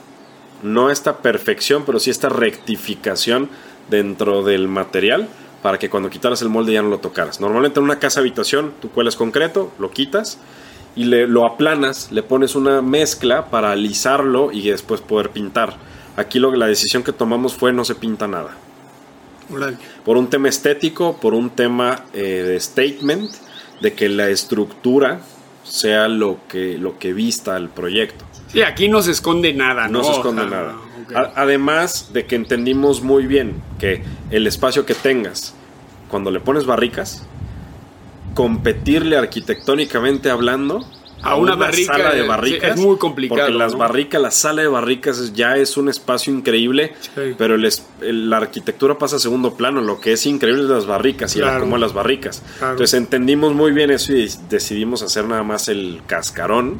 no 0.63 0.91
esta 0.91 1.19
perfección, 1.19 1.83
pero 1.85 1.99
sí 1.99 2.11
esta 2.11 2.29
rectificación 2.29 3.51
dentro 3.91 4.43
del 4.43 4.69
material 4.69 5.29
para 5.61 5.79
que 5.79 5.91
cuando 5.91 6.11
quitaras 6.11 6.41
el 6.43 6.51
molde 6.51 6.75
ya 6.75 6.83
no 6.83 6.89
lo 6.89 6.99
tocaras. 6.99 7.41
Normalmente 7.41 7.81
en 7.81 7.85
una 7.85 7.99
casa 7.99 8.21
habitación 8.21 8.73
tú 8.81 8.91
cuelas 8.91 9.17
concreto, 9.17 9.73
lo 9.79 9.91
quitas 9.91 10.39
y 10.95 11.05
le, 11.05 11.27
lo 11.27 11.47
aplanas, 11.47 12.13
le 12.13 12.23
pones 12.23 12.55
una 12.55 12.83
mezcla 12.83 13.47
para 13.47 13.73
alisarlo 13.73 14.53
y 14.53 14.69
después 14.69 15.01
poder 15.01 15.31
pintar. 15.31 15.77
Aquí 16.16 16.38
lo, 16.38 16.55
la 16.55 16.66
decisión 16.66 17.03
que 17.03 17.12
tomamos 17.12 17.55
fue 17.55 17.72
no 17.72 17.85
se 17.85 17.94
pinta 17.94 18.29
nada. 18.29 18.57
Por 20.05 20.16
un 20.16 20.29
tema 20.29 20.48
estético, 20.48 21.18
por 21.20 21.35
un 21.35 21.50
tema 21.50 22.05
eh, 22.14 22.20
de 22.20 22.61
statement 22.61 23.31
de 23.81 23.92
que 23.92 24.09
la 24.09 24.29
estructura 24.29 25.20
sea 25.64 26.09
lo 26.09 26.38
que, 26.48 26.79
lo 26.79 26.98
que 26.98 27.12
vista 27.12 27.57
el 27.57 27.68
proyecto. 27.68 28.24
Sí, 28.48 28.62
aquí 28.62 28.88
no 28.88 29.03
se 29.03 29.11
esconde 29.11 29.53
nada, 29.53 29.88
¿no? 29.88 29.98
No 29.98 30.05
se 30.05 30.12
esconde 30.12 30.46
nada. 30.46 30.77
Además 31.35 32.12
de 32.12 32.24
que 32.27 32.37
entendimos 32.37 33.03
muy 33.03 33.27
bien 33.27 33.62
que 33.79 34.03
el 34.31 34.46
espacio 34.46 34.87
que 34.87 34.94
tengas, 34.94 35.55
cuando 36.09 36.31
le 36.31 36.40
pones 36.40 36.64
barricas, 36.64 37.27
competirle 38.35 39.16
arquitectónicamente 39.16 40.31
hablando 40.31 40.87
a 41.25 41.37
una, 41.37 41.73
sala 41.73 42.15
de 42.15 42.23
barricas. 42.23 42.73
es 42.73 42.77
muy 42.77 42.97
complicado. 42.99 43.41
Porque 43.41 43.53
las 43.59 43.75
barricas, 43.75 44.21
la 44.21 44.31
sala 44.31 44.63
de 44.63 44.69
barricas 44.69 45.33
ya 45.33 45.57
es 45.57 45.77
un 45.77 45.89
espacio 45.89 46.33
increíble, 46.33 46.95
pero 47.39 47.57
la 47.57 48.37
arquitectura 48.37 48.99
pasa 48.99 49.17
a 49.17 49.19
segundo 49.19 49.55
plano. 49.55 49.81
Lo 49.81 50.01
que 50.01 50.13
es 50.13 50.27
increíble 50.27 50.65
es 50.65 50.69
las 50.69 50.87
barricas 50.87 51.35
y 51.37 51.41
la 51.41 51.59
como 51.59 51.79
las 51.79 51.93
barricas. 51.95 52.43
Entonces 52.61 52.95
entendimos 52.95 53.55
muy 53.55 53.73
bien 53.73 53.91
eso 53.91 54.13
y 54.13 54.31
decidimos 54.49 55.03
hacer 55.03 55.25
nada 55.25 55.43
más 55.43 55.69
el 55.69 56.03
cascarón, 56.07 56.79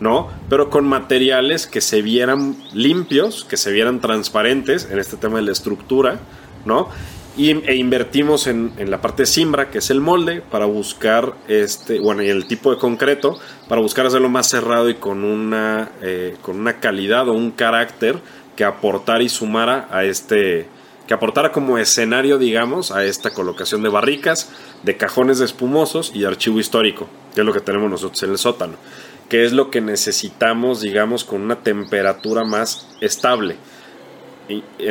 ¿no? 0.00 0.28
Pero 0.48 0.70
con 0.70 0.86
materiales 0.86 1.66
que 1.66 1.80
se 1.80 2.02
vieran 2.02 2.56
limpios, 2.72 3.44
que 3.44 3.56
se 3.56 3.72
vieran 3.72 4.00
transparentes 4.00 4.88
en 4.90 4.98
este 4.98 5.16
tema 5.16 5.36
de 5.36 5.42
la 5.42 5.52
estructura, 5.52 6.20
¿no? 6.64 6.88
E 7.38 7.74
invertimos 7.74 8.46
en, 8.46 8.72
la 8.90 9.00
parte 9.00 9.26
simbra, 9.26 9.70
que 9.70 9.78
es 9.78 9.90
el 9.90 10.00
molde, 10.00 10.40
para 10.40 10.64
buscar 10.64 11.34
este, 11.48 12.00
bueno, 12.00 12.22
el 12.22 12.46
tipo 12.46 12.70
de 12.70 12.78
concreto, 12.78 13.38
para 13.68 13.80
buscar 13.80 14.06
hacerlo 14.06 14.30
más 14.30 14.48
cerrado 14.48 14.88
y 14.88 14.94
con 14.94 15.22
una, 15.22 15.90
eh, 16.02 16.36
con 16.40 16.58
una 16.58 16.80
calidad 16.80 17.28
o 17.28 17.34
un 17.34 17.50
carácter 17.50 18.20
que 18.56 18.64
aportara 18.64 19.22
y 19.22 19.28
sumara 19.28 19.86
a 19.90 20.04
este, 20.04 20.66
que 21.06 21.12
aportara 21.12 21.52
como 21.52 21.76
escenario, 21.76 22.38
digamos, 22.38 22.90
a 22.90 23.04
esta 23.04 23.30
colocación 23.30 23.82
de 23.82 23.90
barricas, 23.90 24.50
de 24.82 24.96
cajones 24.96 25.40
espumosos 25.40 26.12
y 26.14 26.20
de 26.20 26.28
archivo 26.28 26.58
histórico, 26.58 27.06
que 27.34 27.42
es 27.42 27.46
lo 27.46 27.52
que 27.52 27.60
tenemos 27.60 27.90
nosotros 27.90 28.22
en 28.22 28.30
el 28.30 28.38
sótano, 28.38 28.76
que 29.28 29.44
es 29.44 29.52
lo 29.52 29.70
que 29.70 29.82
necesitamos, 29.82 30.80
digamos, 30.80 31.24
con 31.24 31.42
una 31.42 31.56
temperatura 31.56 32.44
más 32.44 32.88
estable 33.02 33.56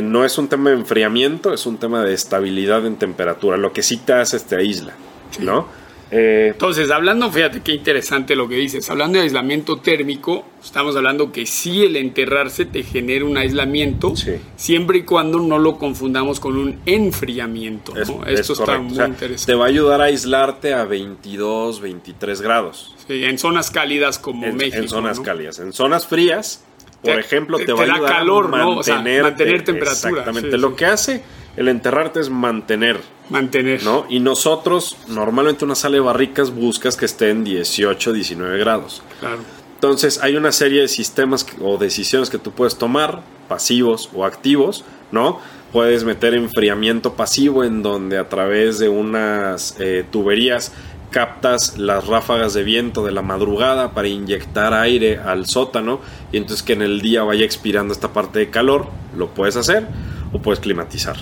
no 0.01 0.25
es 0.25 0.37
un 0.37 0.47
tema 0.47 0.71
de 0.71 0.77
enfriamiento, 0.77 1.53
es 1.53 1.65
un 1.65 1.77
tema 1.77 2.03
de 2.03 2.13
estabilidad 2.13 2.85
en 2.85 2.97
temperatura, 2.97 3.57
lo 3.57 3.73
que 3.73 3.83
sí 3.83 3.97
te 3.97 4.13
hace 4.13 4.37
este 4.37 4.63
isla, 4.63 4.93
¿no? 5.39 5.67
Eh, 6.11 6.49
Entonces, 6.51 6.91
hablando, 6.91 7.31
fíjate 7.31 7.61
qué 7.61 7.73
interesante 7.73 8.35
lo 8.35 8.47
que 8.47 8.55
dices, 8.55 8.89
hablando 8.89 9.17
de 9.17 9.23
aislamiento 9.23 9.77
térmico, 9.77 10.45
estamos 10.63 10.95
hablando 10.95 11.31
que 11.31 11.45
sí 11.45 11.83
el 11.83 11.95
enterrarse 11.95 12.65
te 12.65 12.83
genera 12.83 13.25
un 13.25 13.37
aislamiento, 13.37 14.13
siempre 14.55 14.99
y 14.99 15.01
cuando 15.01 15.39
no 15.39 15.57
lo 15.57 15.77
confundamos 15.77 16.39
con 16.39 16.57
un 16.57 16.79
enfriamiento. 16.85 17.93
Esto 18.27 18.53
está 18.53 18.77
muy 18.77 18.97
interesante. 18.97 19.45
Te 19.45 19.55
va 19.55 19.65
a 19.65 19.67
ayudar 19.67 20.01
a 20.01 20.05
aislarte 20.05 20.73
a 20.73 20.85
22, 20.85 21.81
23 21.81 22.41
grados. 22.41 22.93
Sí, 23.07 23.23
en 23.23 23.37
zonas 23.39 23.71
cálidas 23.71 24.19
como 24.19 24.51
México. 24.53 24.77
En 24.77 24.89
zonas 24.89 25.19
cálidas. 25.19 25.59
En 25.59 25.73
zonas 25.73 26.05
frías, 26.05 26.63
por 27.05 27.19
ejemplo, 27.19 27.57
te, 27.59 27.71
va 27.71 27.81
a 27.81 27.83
ayudar 27.83 28.11
calor, 28.11 28.45
a 28.45 28.49
mantener, 28.49 29.23
mantener 29.23 29.63
temperatura. 29.63 30.21
Exactamente. 30.21 30.57
Lo 30.57 30.75
que 30.75 30.85
hace 30.85 31.23
el 31.57 31.67
enterrarte 31.67 32.19
es 32.19 32.29
mantener. 32.29 32.99
Mantener. 33.29 33.83
¿no? 33.83 34.05
Y 34.09 34.19
nosotros, 34.19 34.97
normalmente 35.07 35.65
una 35.65 35.75
sala 35.75 35.95
de 35.95 36.01
barricas 36.01 36.53
buscas 36.53 36.97
que 36.97 37.05
esté 37.05 37.29
en 37.29 37.43
18, 37.43 38.13
19 38.13 38.57
grados. 38.57 39.01
Claro. 39.19 39.39
Entonces, 39.75 40.19
hay 40.21 40.35
una 40.35 40.51
serie 40.51 40.81
de 40.81 40.87
sistemas 40.87 41.45
o 41.61 41.77
decisiones 41.77 42.29
que 42.29 42.37
tú 42.37 42.51
puedes 42.51 42.77
tomar, 42.77 43.21
pasivos 43.47 44.09
o 44.13 44.25
activos, 44.25 44.83
¿no? 45.11 45.39
Puedes 45.71 46.05
meter 46.05 46.33
enfriamiento 46.33 47.13
pasivo 47.13 47.63
en 47.63 47.83
donde 47.83 48.17
a 48.17 48.29
través 48.29 48.79
de 48.79 48.89
unas 48.89 49.75
eh, 49.79 50.05
tuberías 50.09 50.71
captas 51.15 51.78
las 51.78 52.08
ráfagas 52.08 52.54
de 52.54 52.63
viento 52.63 53.06
de 53.06 53.13
la 53.13 53.21
madrugada 53.21 53.93
para 53.93 54.10
inyectar 54.10 54.73
aire 54.73 55.17
al 55.17 55.45
sótano 55.45 56.01
y 56.34 56.36
entonces 56.36 56.62
que 56.62 56.73
en 56.73 56.82
el 56.82 56.99
día 56.99 57.23
vaya 57.23 57.45
expirando 57.45 57.93
esta 57.93 58.12
parte 58.12 58.39
de 58.39 58.49
calor, 58.49 58.88
lo 59.15 59.30
puedes 59.30 59.56
hacer 59.56 59.88
o 60.34 60.41
puedes 60.41 60.60
climatizar. 60.60 61.15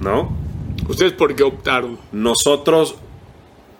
¿No? 0.00 0.30
¿Ustedes 0.88 1.14
por 1.14 1.34
qué 1.34 1.42
optaron? 1.42 1.98
Nosotros 2.12 2.94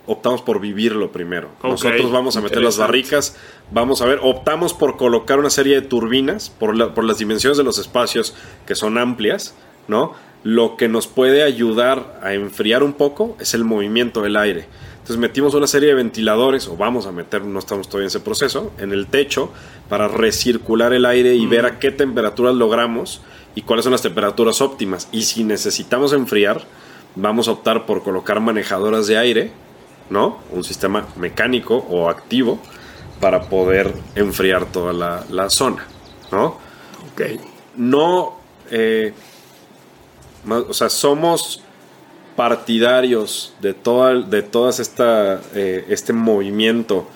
optamos 0.06 0.42
por 0.42 0.58
vivirlo 0.58 1.12
primero. 1.12 1.50
Nosotros 1.62 2.10
vamos 2.10 2.36
a 2.36 2.40
meter 2.40 2.60
las 2.60 2.76
barricas, 2.76 3.36
vamos 3.70 4.02
a 4.02 4.06
ver, 4.06 4.18
optamos 4.24 4.74
por 4.74 4.96
colocar 4.96 5.38
una 5.38 5.50
serie 5.50 5.80
de 5.80 5.86
turbinas 5.86 6.50
por, 6.50 6.94
por 6.94 7.04
las 7.04 7.18
dimensiones 7.18 7.56
de 7.56 7.62
los 7.62 7.78
espacios 7.78 8.34
que 8.66 8.74
son 8.74 8.98
amplias, 8.98 9.54
¿no? 9.86 10.14
Lo 10.42 10.76
que 10.76 10.88
nos 10.88 11.06
puede 11.06 11.44
ayudar 11.44 12.18
a 12.24 12.34
enfriar 12.34 12.82
un 12.82 12.94
poco 12.94 13.36
es 13.38 13.54
el 13.54 13.62
movimiento 13.62 14.20
del 14.22 14.36
aire. 14.36 14.66
Entonces 15.02 15.18
metimos 15.18 15.52
una 15.54 15.66
serie 15.66 15.88
de 15.88 15.94
ventiladores, 15.96 16.68
o 16.68 16.76
vamos 16.76 17.06
a 17.06 17.12
meter, 17.12 17.44
no 17.44 17.58
estamos 17.58 17.88
todavía 17.88 18.04
en 18.04 18.06
ese 18.06 18.20
proceso, 18.20 18.70
en 18.78 18.92
el 18.92 19.08
techo 19.08 19.50
para 19.88 20.06
recircular 20.06 20.92
el 20.92 21.06
aire 21.06 21.34
y 21.34 21.44
ver 21.46 21.66
a 21.66 21.80
qué 21.80 21.90
temperaturas 21.90 22.54
logramos 22.54 23.20
y 23.56 23.62
cuáles 23.62 23.82
son 23.82 23.90
las 23.90 24.02
temperaturas 24.02 24.60
óptimas. 24.60 25.08
Y 25.10 25.22
si 25.22 25.42
necesitamos 25.42 26.12
enfriar, 26.12 26.62
vamos 27.16 27.48
a 27.48 27.50
optar 27.50 27.84
por 27.84 28.04
colocar 28.04 28.38
manejadoras 28.38 29.08
de 29.08 29.18
aire, 29.18 29.52
¿no? 30.08 30.38
Un 30.52 30.62
sistema 30.62 31.08
mecánico 31.16 31.84
o 31.90 32.08
activo 32.08 32.60
para 33.18 33.48
poder 33.48 33.92
enfriar 34.14 34.66
toda 34.66 34.92
la, 34.92 35.50
zona, 35.50 35.84
¿no? 36.30 36.58
Ok. 37.12 37.22
No, 37.74 38.36
eh, 38.70 39.12
o 40.48 40.72
sea, 40.72 40.88
somos 40.88 41.60
partidarios 42.36 43.54
de, 43.60 43.74
toda, 43.74 44.14
de 44.14 44.46
esta, 44.78 45.40
eh, 45.54 45.84
este 45.88 46.12
movimiento 46.12 47.08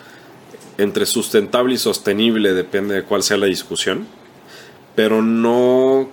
entre 0.79 1.07
sustentable 1.07 1.75
y 1.75 1.79
sostenible, 1.79 2.53
depende 2.53 2.95
de 2.95 3.03
cuál 3.03 3.23
sea 3.23 3.37
la 3.37 3.47
discusión, 3.47 4.07
pero 4.95 5.23
no 5.23 6.09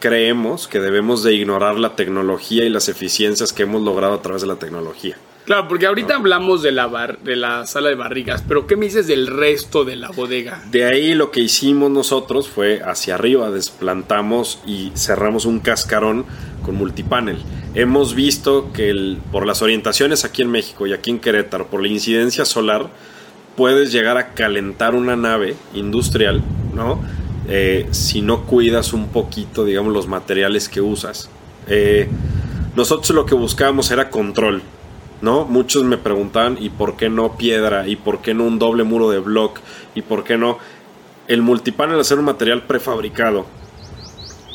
creemos 0.00 0.68
que 0.68 0.80
debemos 0.80 1.22
de 1.22 1.34
ignorar 1.34 1.78
la 1.78 1.96
tecnología 1.96 2.64
y 2.64 2.68
las 2.68 2.88
eficiencias 2.88 3.52
que 3.52 3.62
hemos 3.62 3.82
logrado 3.82 4.14
a 4.14 4.22
través 4.22 4.42
de 4.42 4.48
la 4.48 4.56
tecnología. 4.56 5.16
Claro, 5.44 5.68
porque 5.68 5.86
ahorita 5.86 6.14
hablamos 6.14 6.62
de 6.62 6.72
la, 6.72 6.86
bar, 6.86 7.18
de 7.18 7.36
la 7.36 7.66
sala 7.66 7.90
de 7.90 7.96
barrigas, 7.96 8.42
pero 8.48 8.66
¿qué 8.66 8.76
me 8.76 8.86
dices 8.86 9.06
del 9.06 9.26
resto 9.26 9.84
de 9.84 9.96
la 9.96 10.08
bodega? 10.08 10.62
De 10.70 10.86
ahí 10.86 11.12
lo 11.12 11.30
que 11.30 11.40
hicimos 11.40 11.90
nosotros 11.90 12.48
fue 12.48 12.80
hacia 12.82 13.16
arriba, 13.16 13.50
desplantamos 13.50 14.60
y 14.66 14.90
cerramos 14.94 15.44
un 15.44 15.60
cascarón 15.60 16.24
con 16.62 16.76
multipanel. 16.76 17.42
Hemos 17.74 18.14
visto 18.14 18.72
que 18.72 18.88
el, 18.88 19.18
por 19.32 19.46
las 19.46 19.60
orientaciones 19.60 20.24
aquí 20.24 20.40
en 20.40 20.50
México 20.50 20.86
y 20.86 20.94
aquí 20.94 21.10
en 21.10 21.18
Querétaro, 21.18 21.66
por 21.66 21.82
la 21.82 21.88
incidencia 21.88 22.46
solar, 22.46 22.88
puedes 23.54 23.92
llegar 23.92 24.16
a 24.16 24.28
calentar 24.28 24.94
una 24.94 25.14
nave 25.14 25.56
industrial, 25.74 26.42
¿no? 26.74 27.00
Eh, 27.48 27.86
si 27.90 28.22
no 28.22 28.46
cuidas 28.46 28.94
un 28.94 29.08
poquito, 29.08 29.66
digamos, 29.66 29.92
los 29.92 30.06
materiales 30.06 30.70
que 30.70 30.80
usas. 30.80 31.28
Eh, 31.66 32.08
nosotros 32.76 33.10
lo 33.10 33.26
que 33.26 33.34
buscábamos 33.34 33.90
era 33.90 34.08
control, 34.08 34.62
¿no? 35.24 35.46
Muchos 35.46 35.84
me 35.84 35.96
preguntaban, 35.96 36.58
¿y 36.60 36.68
por 36.68 36.96
qué 36.96 37.08
no 37.08 37.38
piedra? 37.38 37.88
¿Y 37.88 37.96
por 37.96 38.20
qué 38.20 38.34
no 38.34 38.44
un 38.44 38.58
doble 38.58 38.84
muro 38.84 39.08
de 39.10 39.20
block? 39.20 39.58
¿Y 39.94 40.02
por 40.02 40.22
qué 40.22 40.36
no? 40.36 40.58
El 41.26 41.40
multipanel 41.40 41.98
hacer 41.98 42.18
un 42.18 42.26
material 42.26 42.64
prefabricado. 42.64 43.46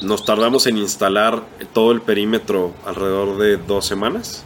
Nos 0.03 0.23
tardamos 0.25 0.67
en 0.67 0.77
instalar 0.77 1.41
todo 1.73 1.91
el 1.91 2.01
perímetro 2.01 2.75
alrededor 2.85 3.39
de 3.39 3.57
dos 3.57 3.87
semanas. 3.87 4.43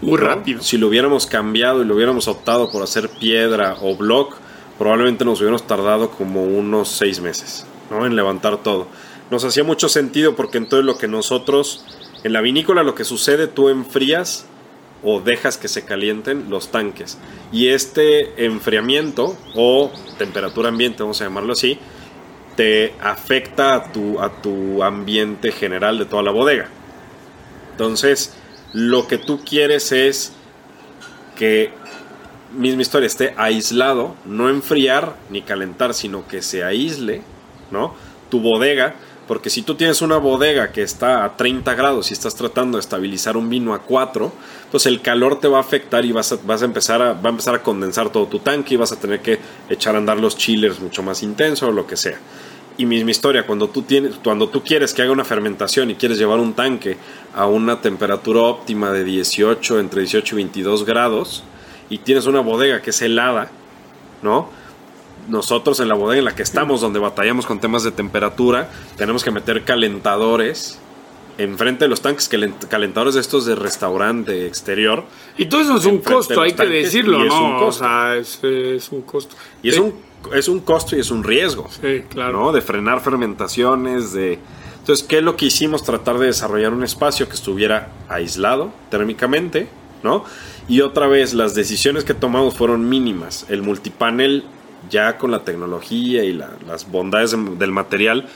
Muy 0.00 0.16
rápido. 0.16 0.62
Si 0.62 0.78
lo 0.78 0.86
hubiéramos 0.86 1.26
cambiado 1.26 1.82
y 1.82 1.86
lo 1.86 1.96
hubiéramos 1.96 2.28
optado 2.28 2.70
por 2.70 2.84
hacer 2.84 3.08
piedra 3.08 3.76
o 3.82 3.96
block, 3.96 4.36
probablemente 4.78 5.24
nos 5.24 5.40
hubiéramos 5.40 5.66
tardado 5.66 6.10
como 6.10 6.44
unos 6.44 6.88
seis 6.88 7.20
meses, 7.20 7.66
¿no? 7.90 8.06
En 8.06 8.14
levantar 8.14 8.62
todo. 8.62 8.86
Nos 9.28 9.42
hacía 9.44 9.64
mucho 9.64 9.88
sentido 9.88 10.36
porque 10.36 10.58
entonces 10.58 10.86
lo 10.86 10.98
que 10.98 11.08
nosotros, 11.08 11.84
en 12.22 12.32
la 12.32 12.42
vinícola 12.42 12.84
lo 12.84 12.94
que 12.94 13.04
sucede, 13.04 13.48
tú 13.48 13.70
enfrías 13.70 14.46
o 15.04 15.20
dejas 15.20 15.58
que 15.58 15.68
se 15.68 15.84
calienten 15.84 16.48
los 16.48 16.70
tanques. 16.70 17.18
Y 17.52 17.68
este 17.68 18.44
enfriamiento 18.44 19.36
o 19.54 19.92
temperatura 20.18 20.70
ambiente, 20.70 21.02
vamos 21.02 21.20
a 21.20 21.24
llamarlo 21.24 21.52
así, 21.52 21.78
te 22.56 22.94
afecta 23.00 23.74
a 23.74 23.92
tu, 23.92 24.20
a 24.20 24.40
tu 24.40 24.82
ambiente 24.82 25.52
general 25.52 25.98
de 25.98 26.06
toda 26.06 26.22
la 26.22 26.30
bodega. 26.30 26.68
Entonces, 27.72 28.34
lo 28.72 29.06
que 29.06 29.18
tú 29.18 29.44
quieres 29.44 29.92
es 29.92 30.32
que 31.36 31.70
misma 32.52 32.82
historia 32.82 33.06
esté 33.06 33.34
aislado, 33.36 34.14
no 34.24 34.48
enfriar 34.48 35.16
ni 35.30 35.42
calentar, 35.42 35.94
sino 35.94 36.26
que 36.26 36.40
se 36.40 36.64
aísle, 36.64 37.22
¿no? 37.70 37.94
Tu 38.30 38.40
bodega 38.40 38.94
porque 39.26 39.50
si 39.50 39.62
tú 39.62 39.74
tienes 39.74 40.02
una 40.02 40.18
bodega 40.18 40.72
que 40.72 40.82
está 40.82 41.24
a 41.24 41.36
30 41.36 41.74
grados 41.74 42.10
y 42.10 42.14
estás 42.14 42.34
tratando 42.34 42.76
de 42.76 42.80
estabilizar 42.80 43.36
un 43.36 43.48
vino 43.48 43.72
a 43.72 43.80
4, 43.80 44.32
pues 44.70 44.86
el 44.86 45.00
calor 45.00 45.40
te 45.40 45.48
va 45.48 45.58
a 45.58 45.60
afectar 45.60 46.04
y 46.04 46.12
vas 46.12 46.32
a, 46.32 46.38
vas 46.44 46.62
a 46.62 46.64
empezar 46.66 47.00
a, 47.00 47.12
va 47.12 47.28
a 47.28 47.30
empezar 47.30 47.54
a 47.54 47.62
condensar 47.62 48.10
todo 48.10 48.26
tu 48.26 48.40
tanque 48.40 48.74
y 48.74 48.76
vas 48.76 48.92
a 48.92 49.00
tener 49.00 49.20
que 49.20 49.38
echar 49.68 49.94
a 49.94 49.98
andar 49.98 50.18
los 50.18 50.36
chillers 50.36 50.80
mucho 50.80 51.02
más 51.02 51.22
intenso 51.22 51.68
o 51.68 51.72
lo 51.72 51.86
que 51.86 51.96
sea. 51.96 52.18
Y 52.76 52.86
misma 52.86 53.12
historia, 53.12 53.46
cuando 53.46 53.68
tú, 53.68 53.82
tienes, 53.82 54.16
cuando 54.22 54.48
tú 54.48 54.62
quieres 54.62 54.92
que 54.92 55.02
haga 55.02 55.12
una 55.12 55.24
fermentación 55.24 55.90
y 55.90 55.94
quieres 55.94 56.18
llevar 56.18 56.40
un 56.40 56.54
tanque 56.54 56.96
a 57.32 57.46
una 57.46 57.80
temperatura 57.80 58.40
óptima 58.40 58.90
de 58.90 59.04
18, 59.04 59.78
entre 59.78 60.00
18 60.00 60.34
y 60.34 60.36
22 60.36 60.84
grados, 60.84 61.44
y 61.88 61.98
tienes 61.98 62.26
una 62.26 62.40
bodega 62.40 62.82
que 62.82 62.90
es 62.90 63.00
helada, 63.00 63.50
¿no? 64.22 64.50
Nosotros 65.28 65.80
en 65.80 65.88
la 65.88 65.94
bodega 65.94 66.18
en 66.18 66.24
la 66.24 66.34
que 66.34 66.42
estamos, 66.42 66.80
donde 66.80 66.98
batallamos 66.98 67.46
con 67.46 67.60
temas 67.60 67.82
de 67.82 67.90
temperatura, 67.90 68.70
tenemos 68.96 69.24
que 69.24 69.30
meter 69.30 69.64
calentadores 69.64 70.78
enfrente 71.38 71.84
de 71.84 71.88
los 71.88 72.00
tanques, 72.00 72.30
calentadores 72.68 73.14
de 73.14 73.20
estos 73.20 73.46
de 73.46 73.54
restaurante 73.54 74.46
exterior. 74.46 75.04
Y 75.36 75.46
todo 75.46 75.60
eso 75.60 75.76
es 75.76 75.84
un 75.86 75.98
costo, 75.98 76.40
hay 76.40 76.52
que 76.52 76.66
decirlo, 76.66 77.18
¿no? 77.18 77.24
Es 77.24 77.32
un 77.32 77.58
costo. 77.58 77.84
O 77.84 77.86
sea, 77.86 78.16
es, 78.16 78.92
un 78.92 79.02
costo. 79.02 79.36
Y 79.62 79.70
es, 79.70 79.78
un, 79.78 79.94
es 80.32 80.48
un 80.48 80.60
costo 80.60 80.96
y 80.96 81.00
es 81.00 81.10
un 81.10 81.24
riesgo. 81.24 81.68
Sí, 81.70 82.04
claro. 82.08 82.40
¿no? 82.40 82.52
De 82.52 82.60
frenar 82.60 83.00
fermentaciones, 83.00 84.12
de... 84.12 84.38
Entonces, 84.78 85.04
¿qué 85.08 85.18
es 85.18 85.22
lo 85.22 85.36
que 85.36 85.46
hicimos? 85.46 85.82
Tratar 85.82 86.18
de 86.18 86.26
desarrollar 86.26 86.72
un 86.72 86.84
espacio 86.84 87.26
que 87.26 87.34
estuviera 87.34 87.90
aislado 88.08 88.70
térmicamente, 88.90 89.66
¿no? 90.02 90.24
Y 90.68 90.82
otra 90.82 91.06
vez, 91.06 91.32
las 91.32 91.54
decisiones 91.54 92.04
que 92.04 92.12
tomamos 92.12 92.54
fueron 92.54 92.88
mínimas. 92.88 93.46
El 93.48 93.62
multipanel 93.62 94.44
ya 94.90 95.18
con 95.18 95.30
la 95.30 95.44
tecnología 95.44 96.24
y 96.24 96.32
las 96.32 96.90
bondades 96.90 97.36
del 97.58 97.72
material, 97.72 98.28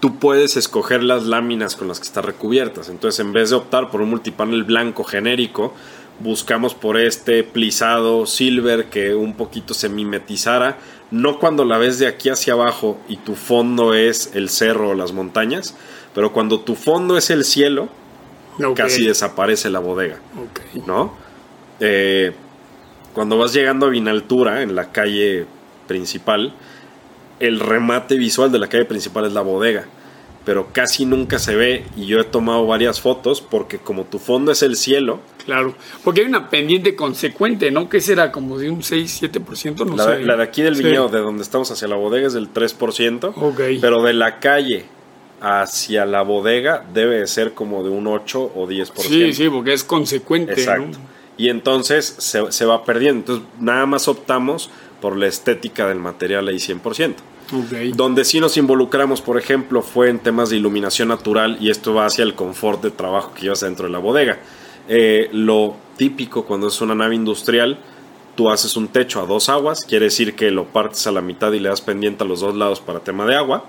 tú 0.00 0.18
puedes 0.18 0.56
escoger 0.56 1.02
las 1.02 1.24
láminas 1.24 1.76
con 1.76 1.88
las 1.88 1.98
que 1.98 2.06
están 2.06 2.24
recubiertas. 2.24 2.88
Entonces, 2.88 3.20
en 3.20 3.32
vez 3.32 3.50
de 3.50 3.56
optar 3.56 3.90
por 3.90 4.00
un 4.00 4.10
multipanel 4.10 4.64
blanco 4.64 5.04
genérico, 5.04 5.74
buscamos 6.18 6.74
por 6.74 6.98
este 6.98 7.42
plisado 7.44 8.26
silver 8.26 8.86
que 8.86 9.14
un 9.14 9.34
poquito 9.34 9.74
se 9.74 9.88
mimetizara, 9.88 10.78
no 11.10 11.38
cuando 11.38 11.64
la 11.64 11.78
ves 11.78 11.98
de 11.98 12.06
aquí 12.06 12.30
hacia 12.30 12.54
abajo 12.54 12.98
y 13.08 13.16
tu 13.16 13.34
fondo 13.34 13.94
es 13.94 14.30
el 14.34 14.48
cerro 14.48 14.90
o 14.90 14.94
las 14.94 15.12
montañas, 15.12 15.76
pero 16.14 16.32
cuando 16.32 16.60
tu 16.60 16.74
fondo 16.74 17.16
es 17.16 17.30
el 17.30 17.44
cielo, 17.44 17.88
casi 18.74 19.06
desaparece 19.06 19.70
la 19.70 19.80
bodega, 19.80 20.18
¿no? 20.86 21.14
Eh, 21.80 22.32
cuando 23.12 23.38
vas 23.38 23.52
llegando 23.52 23.86
a 23.86 23.90
Vinaltura, 23.90 24.62
en 24.62 24.74
la 24.74 24.90
calle 24.92 25.46
principal, 25.86 26.54
el 27.40 27.60
remate 27.60 28.16
visual 28.16 28.50
de 28.52 28.58
la 28.58 28.68
calle 28.68 28.84
principal 28.84 29.26
es 29.26 29.32
la 29.32 29.42
bodega. 29.42 29.86
Pero 30.44 30.68
casi 30.72 31.06
nunca 31.06 31.40
se 31.40 31.56
ve 31.56 31.84
y 31.96 32.06
yo 32.06 32.20
he 32.20 32.24
tomado 32.24 32.64
varias 32.68 33.00
fotos 33.00 33.40
porque 33.40 33.78
como 33.78 34.04
tu 34.04 34.20
fondo 34.20 34.52
es 34.52 34.62
el 34.62 34.76
cielo. 34.76 35.18
Claro, 35.44 35.74
porque 36.04 36.20
hay 36.20 36.28
una 36.28 36.50
pendiente 36.50 36.94
consecuente, 36.94 37.72
¿no? 37.72 37.88
Que 37.88 38.00
será 38.00 38.30
como 38.30 38.56
de 38.56 38.70
un 38.70 38.82
6-7%, 38.82 39.84
no 39.84 39.96
la, 39.96 40.04
sé. 40.04 40.22
La 40.22 40.36
de 40.36 40.44
aquí 40.44 40.62
del 40.62 40.76
viñedo, 40.76 41.08
de 41.08 41.18
donde 41.18 41.42
estamos 41.42 41.72
hacia 41.72 41.88
la 41.88 41.96
bodega, 41.96 42.28
es 42.28 42.32
del 42.34 42.52
3%. 42.52 43.80
Pero 43.80 44.02
de 44.04 44.12
la 44.12 44.38
calle 44.38 44.84
hacia 45.40 46.06
la 46.06 46.22
bodega 46.22 46.84
debe 46.94 47.18
de 47.18 47.26
ser 47.26 47.52
como 47.52 47.82
de 47.82 47.90
un 47.90 48.06
8 48.06 48.52
o 48.54 48.68
10%. 48.68 48.92
Sí, 48.98 49.32
sí, 49.32 49.48
porque 49.48 49.72
es 49.72 49.82
consecuente. 49.82 50.52
Exacto. 50.52 50.98
Y 51.36 51.48
entonces 51.48 52.14
se, 52.18 52.50
se 52.52 52.64
va 52.64 52.84
perdiendo. 52.84 53.18
Entonces 53.34 53.46
nada 53.60 53.84
más 53.86 54.06
optamos 54.06 54.70
por 55.06 55.16
la 55.16 55.28
estética 55.28 55.86
del 55.86 56.00
material 56.00 56.48
ahí 56.48 56.56
100%. 56.56 57.14
Donde 57.94 58.24
sí 58.24 58.40
nos 58.40 58.56
involucramos, 58.56 59.22
por 59.22 59.38
ejemplo, 59.38 59.80
fue 59.80 60.08
en 60.08 60.18
temas 60.18 60.50
de 60.50 60.56
iluminación 60.56 61.06
natural 61.06 61.58
y 61.60 61.70
esto 61.70 61.94
va 61.94 62.06
hacia 62.06 62.24
el 62.24 62.34
confort 62.34 62.82
de 62.82 62.90
trabajo 62.90 63.32
que 63.32 63.42
llevas 63.42 63.60
dentro 63.60 63.86
de 63.86 63.92
la 63.92 64.00
bodega. 64.00 64.40
Eh, 64.88 65.28
lo 65.30 65.76
típico 65.96 66.44
cuando 66.44 66.66
es 66.66 66.80
una 66.80 66.96
nave 66.96 67.14
industrial, 67.14 67.78
tú 68.34 68.50
haces 68.50 68.76
un 68.76 68.88
techo 68.88 69.20
a 69.20 69.26
dos 69.26 69.48
aguas, 69.48 69.84
quiere 69.84 70.06
decir 70.06 70.34
que 70.34 70.50
lo 70.50 70.64
partes 70.64 71.06
a 71.06 71.12
la 71.12 71.20
mitad 71.20 71.52
y 71.52 71.60
le 71.60 71.68
das 71.68 71.82
pendiente 71.82 72.24
a 72.24 72.26
los 72.26 72.40
dos 72.40 72.56
lados 72.56 72.80
para 72.80 72.98
tema 72.98 73.26
de 73.26 73.36
agua, 73.36 73.64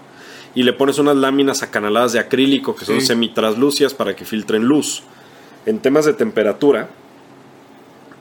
y 0.56 0.64
le 0.64 0.74
pones 0.74 0.98
unas 0.98 1.18
láminas 1.18 1.62
acanaladas 1.62 2.14
de 2.14 2.20
acrílico 2.20 2.76
que 2.76 2.84
son 2.84 3.00
semi-traslúcidas 3.00 3.94
para 3.94 4.16
que 4.16 4.26
filtren 4.26 4.64
luz. 4.64 5.04
En 5.68 5.78
temas 5.78 6.06
de 6.06 6.16
temperatura, 6.16 6.90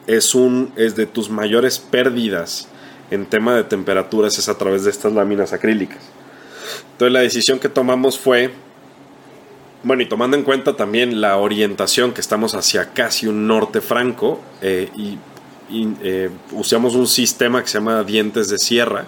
es, 0.06 0.34
un, 0.34 0.70
es 0.76 0.96
de 0.96 1.06
tus 1.06 1.30
mayores 1.30 1.78
pérdidas 1.78 2.68
en 3.11 3.26
tema 3.26 3.54
de 3.54 3.64
temperaturas 3.64 4.38
es 4.38 4.48
a 4.48 4.59
través 4.59 4.84
de 4.84 4.90
estas 4.90 5.12
láminas 5.12 5.52
acrílicas. 5.52 5.98
Entonces 6.92 7.12
la 7.12 7.20
decisión 7.20 7.59
que 7.59 7.68
tomamos 7.68 8.18
fue, 8.18 8.50
bueno, 9.82 10.02
y 10.02 10.07
tomando 10.07 10.36
en 10.36 10.42
cuenta 10.42 10.76
también 10.76 11.20
la 11.20 11.36
orientación 11.36 12.12
que 12.12 12.20
estamos 12.20 12.54
hacia 12.54 12.92
casi 12.92 13.26
un 13.26 13.46
norte 13.46 13.80
franco, 13.80 14.40
eh, 14.62 14.90
y, 14.96 15.18
eh, 16.02 16.30
usamos 16.52 16.94
un 16.94 17.09
sistema 17.09 17.61
que 17.61 17.68
se 17.68 17.78
llama 17.78 18.04
dientes 18.04 18.48
de 18.48 18.59
sierra, 18.59 19.04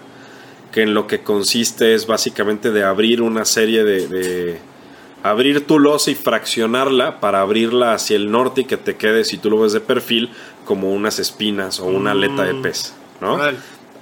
que 0.72 0.82
en 0.82 0.92
lo 0.92 1.06
que 1.06 1.20
consiste 1.20 1.94
es 1.94 2.06
básicamente 2.06 2.72
de 2.72 2.84
abrir 2.84 3.22
una 3.22 3.44
serie 3.44 3.84
de, 3.84 4.08
de 4.08 4.58
abrir 5.22 5.66
tu 5.66 5.78
losa 5.78 6.10
y 6.10 6.14
fraccionarla 6.14 7.20
para 7.20 7.40
abrirla 7.40 7.94
hacia 7.94 8.16
el 8.16 8.30
norte 8.30 8.62
y 8.62 8.64
que 8.64 8.76
te 8.76 8.96
quede, 8.96 9.24
si 9.24 9.38
tú 9.38 9.50
lo 9.50 9.60
ves 9.60 9.72
de 9.72 9.80
perfil, 9.80 10.30
como 10.64 10.92
unas 10.92 11.18
espinas 11.18 11.80
o 11.80 11.86
una 11.86 12.12
aleta 12.12 12.44
de 12.44 12.54
mm. 12.54 12.62
pez, 12.62 12.92
¿no? 13.20 13.38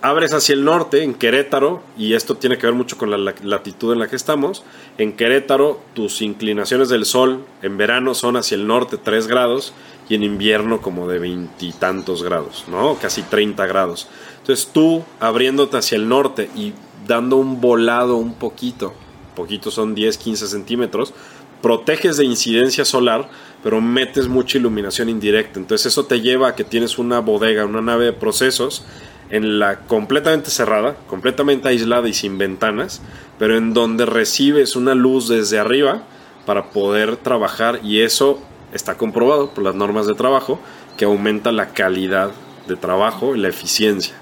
Abres 0.09 0.33
hacia 0.33 0.55
el 0.55 0.65
norte, 0.65 1.03
en 1.03 1.15
Querétaro, 1.15 1.83
y 1.99 2.15
esto 2.15 2.37
tiene 2.37 2.59
que 2.59 2.67
ver 2.67 2.75
mucho 2.75 2.97
con 2.97 3.11
la 3.11 3.35
latitud 3.43 3.93
en 3.93 3.99
la 3.99 4.09
que 4.09 4.17
estamos, 4.17 4.63
en 4.99 5.15
Querétaro 5.15 5.81
tus 5.95 6.23
inclinaciones 6.23 6.89
del 6.89 7.05
sol 7.05 7.45
en 7.63 7.77
verano 7.77 8.15
son 8.15 8.37
hacia 8.37 8.55
el 8.55 8.67
norte 8.67 8.99
3 8.99 9.27
grados 9.27 9.73
y 10.09 10.15
en 10.15 10.23
invierno 10.23 10.81
como 10.81 11.09
de 11.09 11.19
veintitantos 11.19 12.23
grados, 12.23 12.65
¿no? 12.69 12.97
Casi 13.01 13.23
30 13.23 13.67
grados. 13.67 14.09
Entonces 14.39 14.71
tú 14.73 15.03
abriéndote 15.19 15.77
hacia 15.79 15.97
el 15.97 16.09
norte 16.09 16.51
y 16.55 16.73
dando 17.07 17.37
un 17.37 17.61
volado 17.61 18.17
un 18.17 18.35
poquito, 18.35 18.95
poquito 19.35 19.71
son 19.71 19.95
10, 19.95 20.19
15 20.19 20.47
centímetros, 20.47 21.15
proteges 21.63 22.17
de 22.17 22.25
incidencia 22.25 22.85
solar, 22.85 23.29
pero 23.65 23.81
metes 23.81 24.29
mucha 24.29 24.59
iluminación 24.59 25.09
indirecta. 25.09 25.59
Entonces 25.59 25.87
eso 25.87 26.05
te 26.05 26.21
lleva 26.21 26.49
a 26.49 26.55
que 26.55 26.63
tienes 26.63 26.99
una 26.99 27.19
bodega, 27.19 27.65
una 27.65 27.81
nave 27.81 28.05
de 28.05 28.13
procesos 28.13 28.85
en 29.31 29.59
la 29.59 29.81
completamente 29.81 30.51
cerrada, 30.51 30.97
completamente 31.09 31.69
aislada 31.69 32.09
y 32.09 32.15
sin 32.15 32.39
ventanas, 32.39 33.03
pero 33.39 33.57
en 33.57 33.75
donde 33.75 34.07
recibes 34.07 34.77
una 34.77 34.95
luz 34.95 35.29
desde 35.29 35.59
arriba 35.59 36.03
para 36.45 36.71
poder 36.71 37.17
trabajar 37.17 37.81
y 37.83 38.01
eso 38.01 38.41
está 38.73 38.97
comprobado 38.97 39.51
por 39.51 39.65
las 39.65 39.75
normas 39.75 40.07
de 40.07 40.15
trabajo 40.15 40.61
que 40.97 41.05
aumenta 41.05 41.53
la 41.53 41.71
calidad 41.73 42.31
de 42.69 42.77
trabajo 42.77 43.35
y 43.35 43.41
la 43.41 43.49
eficiencia. 43.49 44.15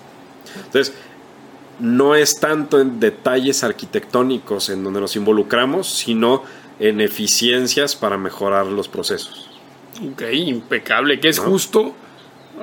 Entonces, 0.56 0.94
no 1.80 2.14
es 2.14 2.38
tanto 2.40 2.80
en 2.80 3.00
detalles 3.00 3.64
arquitectónicos 3.64 4.68
en 4.70 4.84
donde 4.84 5.00
nos 5.00 5.16
involucramos, 5.16 5.88
sino 5.88 6.42
en 6.78 7.00
eficiencias 7.00 7.96
para 7.96 8.16
mejorar 8.16 8.66
los 8.66 8.88
procesos. 8.88 9.48
Ok, 10.12 10.22
impecable, 10.32 11.20
que 11.20 11.28
es 11.28 11.38
justo 11.38 11.94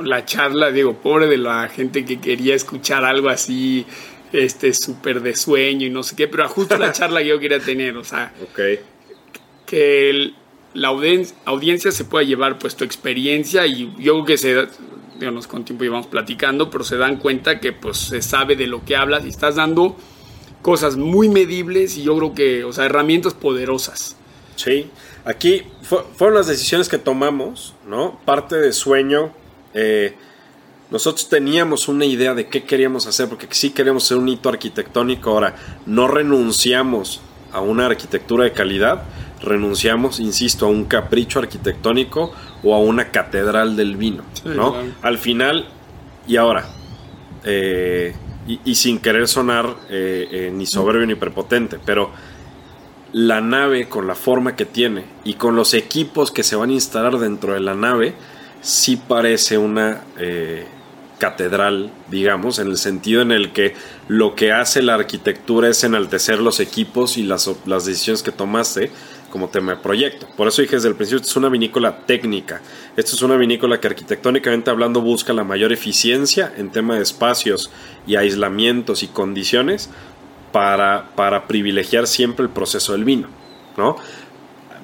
la 0.03 0.25
charla, 0.25 0.71
digo, 0.71 0.93
pobre 0.95 1.27
de 1.27 1.37
la 1.37 1.67
gente 1.69 2.05
que 2.05 2.19
quería 2.19 2.55
escuchar 2.55 3.03
algo 3.05 3.29
así, 3.29 3.85
este, 4.31 4.73
súper 4.73 5.21
de 5.21 5.35
sueño 5.35 5.85
y 5.87 5.89
no 5.89 6.03
sé 6.03 6.15
qué, 6.15 6.27
pero 6.27 6.47
justo 6.47 6.77
la 6.77 6.91
charla 6.93 7.21
que 7.21 7.27
yo 7.27 7.39
quería 7.39 7.59
tener, 7.59 7.97
o 7.97 8.03
sea, 8.03 8.33
que 9.65 10.33
la 10.73 10.87
audiencia, 10.87 11.91
se 11.91 12.05
pueda 12.05 12.23
llevar 12.23 12.57
pues 12.57 12.75
tu 12.75 12.83
experiencia 12.83 13.65
y 13.67 13.93
yo 13.97 14.13
creo 14.13 14.25
que 14.25 14.37
se, 14.37 14.67
digamos, 15.19 15.47
con 15.47 15.65
tiempo 15.65 15.83
llevamos 15.83 16.07
platicando, 16.07 16.69
pero 16.69 16.83
se 16.83 16.97
dan 16.97 17.17
cuenta 17.17 17.59
que 17.59 17.73
pues 17.73 17.97
se 17.97 18.21
sabe 18.21 18.55
de 18.55 18.67
lo 18.67 18.85
que 18.85 18.95
hablas 18.95 19.25
y 19.25 19.29
estás 19.29 19.55
dando 19.55 19.97
cosas 20.61 20.95
muy 20.95 21.27
medibles 21.27 21.97
y 21.97 22.03
yo 22.03 22.15
creo 22.17 22.33
que, 22.33 22.63
o 22.63 22.71
sea, 22.71 22.85
herramientas 22.85 23.33
poderosas. 23.33 24.15
Sí, 24.55 24.89
aquí 25.25 25.63
fueron 26.15 26.35
las 26.35 26.47
decisiones 26.47 26.87
que 26.87 26.97
tomamos, 26.97 27.73
¿no? 27.87 28.19
Parte 28.25 28.57
de 28.57 28.73
sueño, 28.73 29.33
eh, 29.73 30.15
nosotros 30.89 31.29
teníamos 31.29 31.87
una 31.87 32.05
idea 32.05 32.33
de 32.33 32.47
qué 32.47 32.63
queríamos 32.63 33.07
hacer, 33.07 33.29
porque 33.29 33.47
sí 33.51 33.69
queríamos 33.69 34.03
ser 34.03 34.17
un 34.17 34.27
hito 34.27 34.49
arquitectónico, 34.49 35.31
ahora 35.31 35.55
no 35.85 36.07
renunciamos 36.07 37.21
a 37.53 37.61
una 37.61 37.85
arquitectura 37.85 38.43
de 38.43 38.51
calidad, 38.51 39.03
renunciamos, 39.41 40.19
insisto, 40.19 40.65
a 40.65 40.69
un 40.69 40.85
capricho 40.85 41.39
arquitectónico 41.39 42.33
o 42.63 42.75
a 42.75 42.79
una 42.79 43.09
catedral 43.11 43.75
del 43.75 43.95
vino, 43.95 44.23
¿no? 44.43 44.75
Al 45.01 45.17
final, 45.17 45.67
y 46.27 46.35
ahora, 46.35 46.69
eh, 47.43 48.13
y, 48.47 48.75
sin 48.75 48.99
querer 48.99 49.27
sonar 49.27 49.75
eh, 49.89 50.27
eh, 50.31 50.51
ni 50.53 50.65
soberbio 50.65 51.05
ni 51.05 51.15
prepotente, 51.15 51.79
pero 51.85 52.11
la 53.13 53.41
nave 53.41 53.87
con 53.87 54.07
la 54.07 54.15
forma 54.15 54.55
que 54.55 54.65
tiene 54.65 55.05
y 55.23 55.35
con 55.35 55.55
los 55.55 55.73
equipos 55.73 56.31
que 56.31 56.43
se 56.43 56.55
van 56.55 56.69
a 56.69 56.73
instalar 56.73 57.17
dentro 57.17 57.53
de 57.53 57.59
la 57.59 57.75
nave, 57.75 58.15
sí 58.61 58.95
parece 58.95 59.57
una 59.57 60.03
catedral, 61.21 61.91
digamos, 62.09 62.57
en 62.57 62.67
el 62.67 62.77
sentido 62.77 63.21
en 63.21 63.31
el 63.31 63.53
que 63.53 63.75
lo 64.07 64.33
que 64.33 64.51
hace 64.51 64.81
la 64.81 64.95
arquitectura 64.95 65.69
es 65.69 65.83
enaltecer 65.83 66.39
los 66.39 66.59
equipos 66.59 67.15
y 67.15 67.21
las, 67.21 67.47
las 67.67 67.85
decisiones 67.85 68.23
que 68.23 68.31
tomaste 68.31 68.89
como 69.29 69.49
tema 69.49 69.75
de 69.75 69.81
proyecto. 69.81 70.27
Por 70.35 70.47
eso 70.47 70.63
dije 70.63 70.77
desde 70.77 70.89
el 70.89 70.95
principio, 70.95 71.17
esto 71.17 71.29
es 71.29 71.35
una 71.35 71.49
vinícola 71.49 72.07
técnica. 72.07 72.61
Esto 72.97 73.15
es 73.15 73.21
una 73.21 73.37
vinícola 73.37 73.79
que 73.79 73.87
arquitectónicamente 73.87 74.71
hablando 74.71 74.99
busca 75.01 75.31
la 75.31 75.43
mayor 75.43 75.71
eficiencia 75.71 76.51
en 76.57 76.71
tema 76.71 76.95
de 76.95 77.03
espacios 77.03 77.69
y 78.07 78.15
aislamientos 78.15 79.03
y 79.03 79.07
condiciones 79.07 79.91
para, 80.51 81.11
para 81.15 81.47
privilegiar 81.47 82.07
siempre 82.07 82.45
el 82.45 82.51
proceso 82.51 82.93
del 82.93 83.05
vino. 83.05 83.27
¿no? 83.77 83.95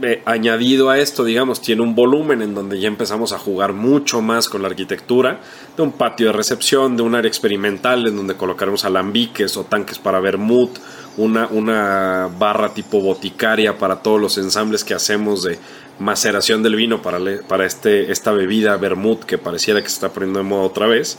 Eh, 0.03 0.21
añadido 0.25 0.91
a 0.91 0.99
esto, 0.99 1.23
digamos, 1.23 1.59
tiene 1.59 1.81
un 1.81 1.95
volumen 1.95 2.43
en 2.43 2.53
donde 2.53 2.79
ya 2.79 2.87
empezamos 2.87 3.33
a 3.33 3.39
jugar 3.39 3.73
mucho 3.73 4.21
más 4.21 4.47
con 4.47 4.61
la 4.61 4.67
arquitectura, 4.67 5.39
de 5.75 5.81
un 5.81 5.91
patio 5.91 6.27
de 6.27 6.33
recepción, 6.33 6.95
de 6.95 7.01
un 7.01 7.15
área 7.15 7.27
experimental 7.27 8.05
en 8.05 8.15
donde 8.15 8.35
colocaremos 8.35 8.85
alambiques 8.85 9.57
o 9.57 9.63
tanques 9.63 9.97
para 9.97 10.19
vermut, 10.19 10.77
una, 11.17 11.47
una 11.47 12.29
barra 12.37 12.75
tipo 12.75 13.01
boticaria 13.01 13.79
para 13.79 14.03
todos 14.03 14.21
los 14.21 14.37
ensambles 14.37 14.83
que 14.83 14.93
hacemos 14.93 15.41
de 15.41 15.57
maceración 15.97 16.61
del 16.61 16.75
vino 16.75 17.01
para, 17.01 17.17
para 17.47 17.65
este, 17.65 18.11
esta 18.11 18.31
bebida 18.31 18.77
vermut 18.77 19.23
que 19.23 19.39
pareciera 19.39 19.81
que 19.81 19.89
se 19.89 19.95
está 19.95 20.09
poniendo 20.09 20.37
de 20.37 20.45
moda 20.45 20.61
otra 20.61 20.85
vez, 20.85 21.17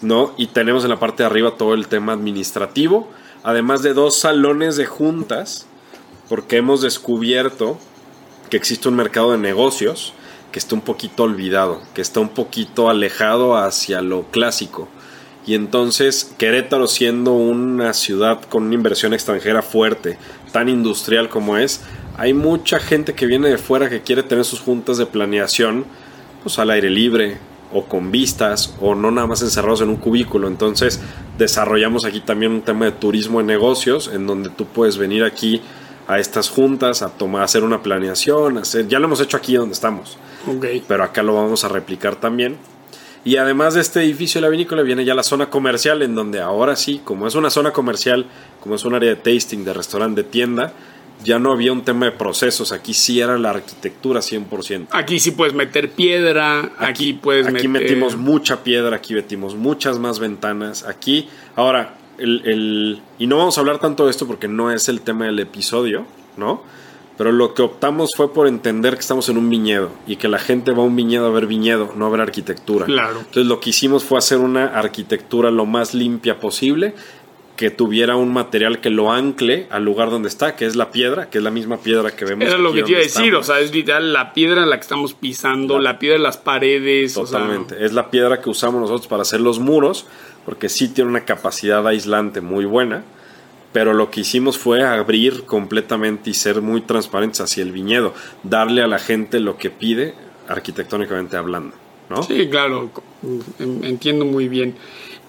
¿no? 0.00 0.32
Y 0.36 0.46
tenemos 0.46 0.84
en 0.84 0.90
la 0.90 1.00
parte 1.00 1.24
de 1.24 1.26
arriba 1.26 1.56
todo 1.56 1.74
el 1.74 1.88
tema 1.88 2.12
administrativo, 2.12 3.10
además 3.42 3.82
de 3.82 3.94
dos 3.94 4.16
salones 4.16 4.76
de 4.76 4.86
juntas, 4.86 5.66
porque 6.28 6.58
hemos 6.58 6.82
descubierto 6.82 7.78
que 8.52 8.58
existe 8.58 8.86
un 8.86 8.96
mercado 8.96 9.32
de 9.32 9.38
negocios 9.38 10.12
que 10.52 10.58
está 10.58 10.74
un 10.74 10.82
poquito 10.82 11.22
olvidado, 11.22 11.80
que 11.94 12.02
está 12.02 12.20
un 12.20 12.28
poquito 12.28 12.90
alejado 12.90 13.56
hacia 13.56 14.02
lo 14.02 14.24
clásico. 14.24 14.88
Y 15.46 15.54
entonces 15.54 16.34
Querétaro 16.36 16.86
siendo 16.86 17.32
una 17.32 17.94
ciudad 17.94 18.42
con 18.42 18.64
una 18.64 18.74
inversión 18.74 19.14
extranjera 19.14 19.62
fuerte, 19.62 20.18
tan 20.52 20.68
industrial 20.68 21.30
como 21.30 21.56
es, 21.56 21.80
hay 22.18 22.34
mucha 22.34 22.78
gente 22.78 23.14
que 23.14 23.24
viene 23.24 23.48
de 23.48 23.56
fuera 23.56 23.88
que 23.88 24.02
quiere 24.02 24.22
tener 24.22 24.44
sus 24.44 24.60
juntas 24.60 24.98
de 24.98 25.06
planeación 25.06 25.86
pues 26.42 26.58
al 26.58 26.72
aire 26.72 26.90
libre 26.90 27.38
o 27.72 27.86
con 27.86 28.10
vistas 28.12 28.74
o 28.82 28.94
no 28.94 29.10
nada 29.10 29.26
más 29.26 29.40
encerrados 29.40 29.80
en 29.80 29.88
un 29.88 29.96
cubículo. 29.96 30.46
Entonces 30.46 31.00
desarrollamos 31.38 32.04
aquí 32.04 32.20
también 32.20 32.52
un 32.52 32.60
tema 32.60 32.84
de 32.84 32.92
turismo 32.92 33.38
de 33.38 33.46
negocios 33.46 34.10
en 34.12 34.26
donde 34.26 34.50
tú 34.50 34.66
puedes 34.66 34.98
venir 34.98 35.24
aquí 35.24 35.62
a 36.08 36.18
estas 36.18 36.48
juntas, 36.48 37.02
a 37.02 37.10
tomar, 37.10 37.42
a 37.42 37.44
hacer 37.44 37.64
una 37.64 37.82
planeación, 37.82 38.58
hacer, 38.58 38.88
ya 38.88 38.98
lo 38.98 39.06
hemos 39.06 39.20
hecho 39.20 39.36
aquí 39.36 39.54
donde 39.54 39.74
estamos, 39.74 40.18
pero 40.88 41.04
acá 41.04 41.22
lo 41.22 41.34
vamos 41.34 41.64
a 41.64 41.68
replicar 41.68 42.16
también. 42.16 42.56
Y 43.24 43.36
además 43.36 43.74
de 43.74 43.80
este 43.80 44.02
edificio 44.02 44.40
de 44.40 44.46
la 44.46 44.50
vinícola 44.50 44.82
viene 44.82 45.04
ya 45.04 45.14
la 45.14 45.22
zona 45.22 45.48
comercial, 45.48 46.02
en 46.02 46.14
donde 46.14 46.40
ahora 46.40 46.74
sí, 46.74 47.00
como 47.04 47.28
es 47.28 47.36
una 47.36 47.50
zona 47.50 47.70
comercial, 47.70 48.26
como 48.60 48.74
es 48.74 48.84
un 48.84 48.94
área 48.94 49.10
de 49.10 49.16
tasting, 49.16 49.64
de 49.64 49.72
restaurante, 49.72 50.24
de 50.24 50.28
tienda, 50.28 50.72
ya 51.22 51.38
no 51.38 51.52
había 51.52 51.72
un 51.72 51.82
tema 51.82 52.06
de 52.06 52.12
procesos, 52.12 52.72
aquí 52.72 52.94
sí 52.94 53.20
era 53.20 53.38
la 53.38 53.50
arquitectura 53.50 54.20
100%. 54.20 54.88
Aquí 54.90 55.20
sí 55.20 55.30
puedes 55.30 55.54
meter 55.54 55.92
piedra, 55.92 56.72
aquí, 56.78 57.12
puedes 57.12 57.46
aquí 57.46 57.68
metimos 57.68 58.16
mucha 58.16 58.64
piedra, 58.64 58.96
aquí 58.96 59.14
metimos 59.14 59.54
muchas 59.54 60.00
más 60.00 60.18
ventanas, 60.18 60.84
aquí, 60.84 61.28
ahora, 61.54 61.94
y 62.22 63.26
no 63.26 63.36
vamos 63.36 63.58
a 63.58 63.60
hablar 63.60 63.78
tanto 63.78 64.04
de 64.04 64.10
esto 64.10 64.26
porque 64.26 64.48
no 64.48 64.70
es 64.70 64.88
el 64.88 65.00
tema 65.00 65.26
del 65.26 65.38
episodio, 65.40 66.06
¿no? 66.36 66.62
Pero 67.18 67.30
lo 67.30 67.52
que 67.54 67.62
optamos 67.62 68.10
fue 68.16 68.32
por 68.32 68.46
entender 68.46 68.94
que 68.94 69.00
estamos 69.00 69.28
en 69.28 69.36
un 69.36 69.50
viñedo 69.50 69.90
y 70.06 70.16
que 70.16 70.28
la 70.28 70.38
gente 70.38 70.72
va 70.72 70.82
a 70.82 70.86
un 70.86 70.96
viñedo 70.96 71.26
a 71.26 71.30
ver 71.30 71.46
viñedo, 71.46 71.92
no 71.94 72.06
a 72.06 72.08
ver 72.08 72.22
arquitectura. 72.22 72.86
Claro. 72.86 73.18
Entonces 73.18 73.46
lo 73.46 73.60
que 73.60 73.70
hicimos 73.70 74.02
fue 74.02 74.18
hacer 74.18 74.38
una 74.38 74.66
arquitectura 74.66 75.50
lo 75.50 75.66
más 75.66 75.94
limpia 75.94 76.40
posible, 76.40 76.94
que 77.56 77.70
tuviera 77.70 78.16
un 78.16 78.32
material 78.32 78.80
que 78.80 78.90
lo 78.90 79.12
ancle 79.12 79.66
al 79.70 79.84
lugar 79.84 80.10
donde 80.10 80.28
está, 80.28 80.56
que 80.56 80.64
es 80.64 80.74
la 80.74 80.90
piedra, 80.90 81.28
que 81.28 81.38
es 81.38 81.44
la 81.44 81.50
misma 81.50 81.76
piedra 81.78 82.10
que 82.16 82.24
vemos. 82.24 82.46
Era 82.46 82.58
lo 82.58 82.72
que 82.72 82.82
te 82.82 82.92
iba 82.92 83.00
a 83.00 83.02
decir, 83.02 83.34
o 83.34 83.42
sea, 83.42 83.60
es 83.60 83.72
literal 83.72 84.12
la 84.12 84.32
piedra 84.32 84.62
en 84.62 84.70
la 84.70 84.76
que 84.76 84.82
estamos 84.82 85.14
pisando, 85.14 85.78
la, 85.78 85.98
piedra 85.98 86.16
de 86.16 86.22
las 86.22 86.38
paredes. 86.38 87.14
Totalmente, 87.14 87.84
es 87.84 87.92
la 87.92 88.10
piedra 88.10 88.40
que 88.40 88.48
usamos 88.50 88.80
nosotros 88.80 89.06
para 89.06 89.22
hacer 89.22 89.40
los 89.40 89.58
muros 89.58 90.06
porque 90.44 90.68
sí 90.68 90.88
tiene 90.88 91.10
una 91.10 91.24
capacidad 91.24 91.86
aislante 91.86 92.40
muy 92.40 92.64
buena, 92.64 93.04
pero 93.72 93.94
lo 93.94 94.10
que 94.10 94.20
hicimos 94.20 94.58
fue 94.58 94.82
abrir 94.84 95.44
completamente 95.44 96.30
y 96.30 96.34
ser 96.34 96.60
muy 96.60 96.82
transparentes 96.82 97.40
hacia 97.40 97.62
el 97.62 97.72
viñedo, 97.72 98.14
darle 98.42 98.82
a 98.82 98.86
la 98.86 98.98
gente 98.98 99.40
lo 99.40 99.56
que 99.56 99.70
pide 99.70 100.14
arquitectónicamente 100.48 101.36
hablando. 101.36 101.76
¿no? 102.10 102.22
Sí, 102.22 102.48
claro, 102.50 102.90
entiendo 103.58 104.24
muy 104.24 104.48
bien. 104.48 104.74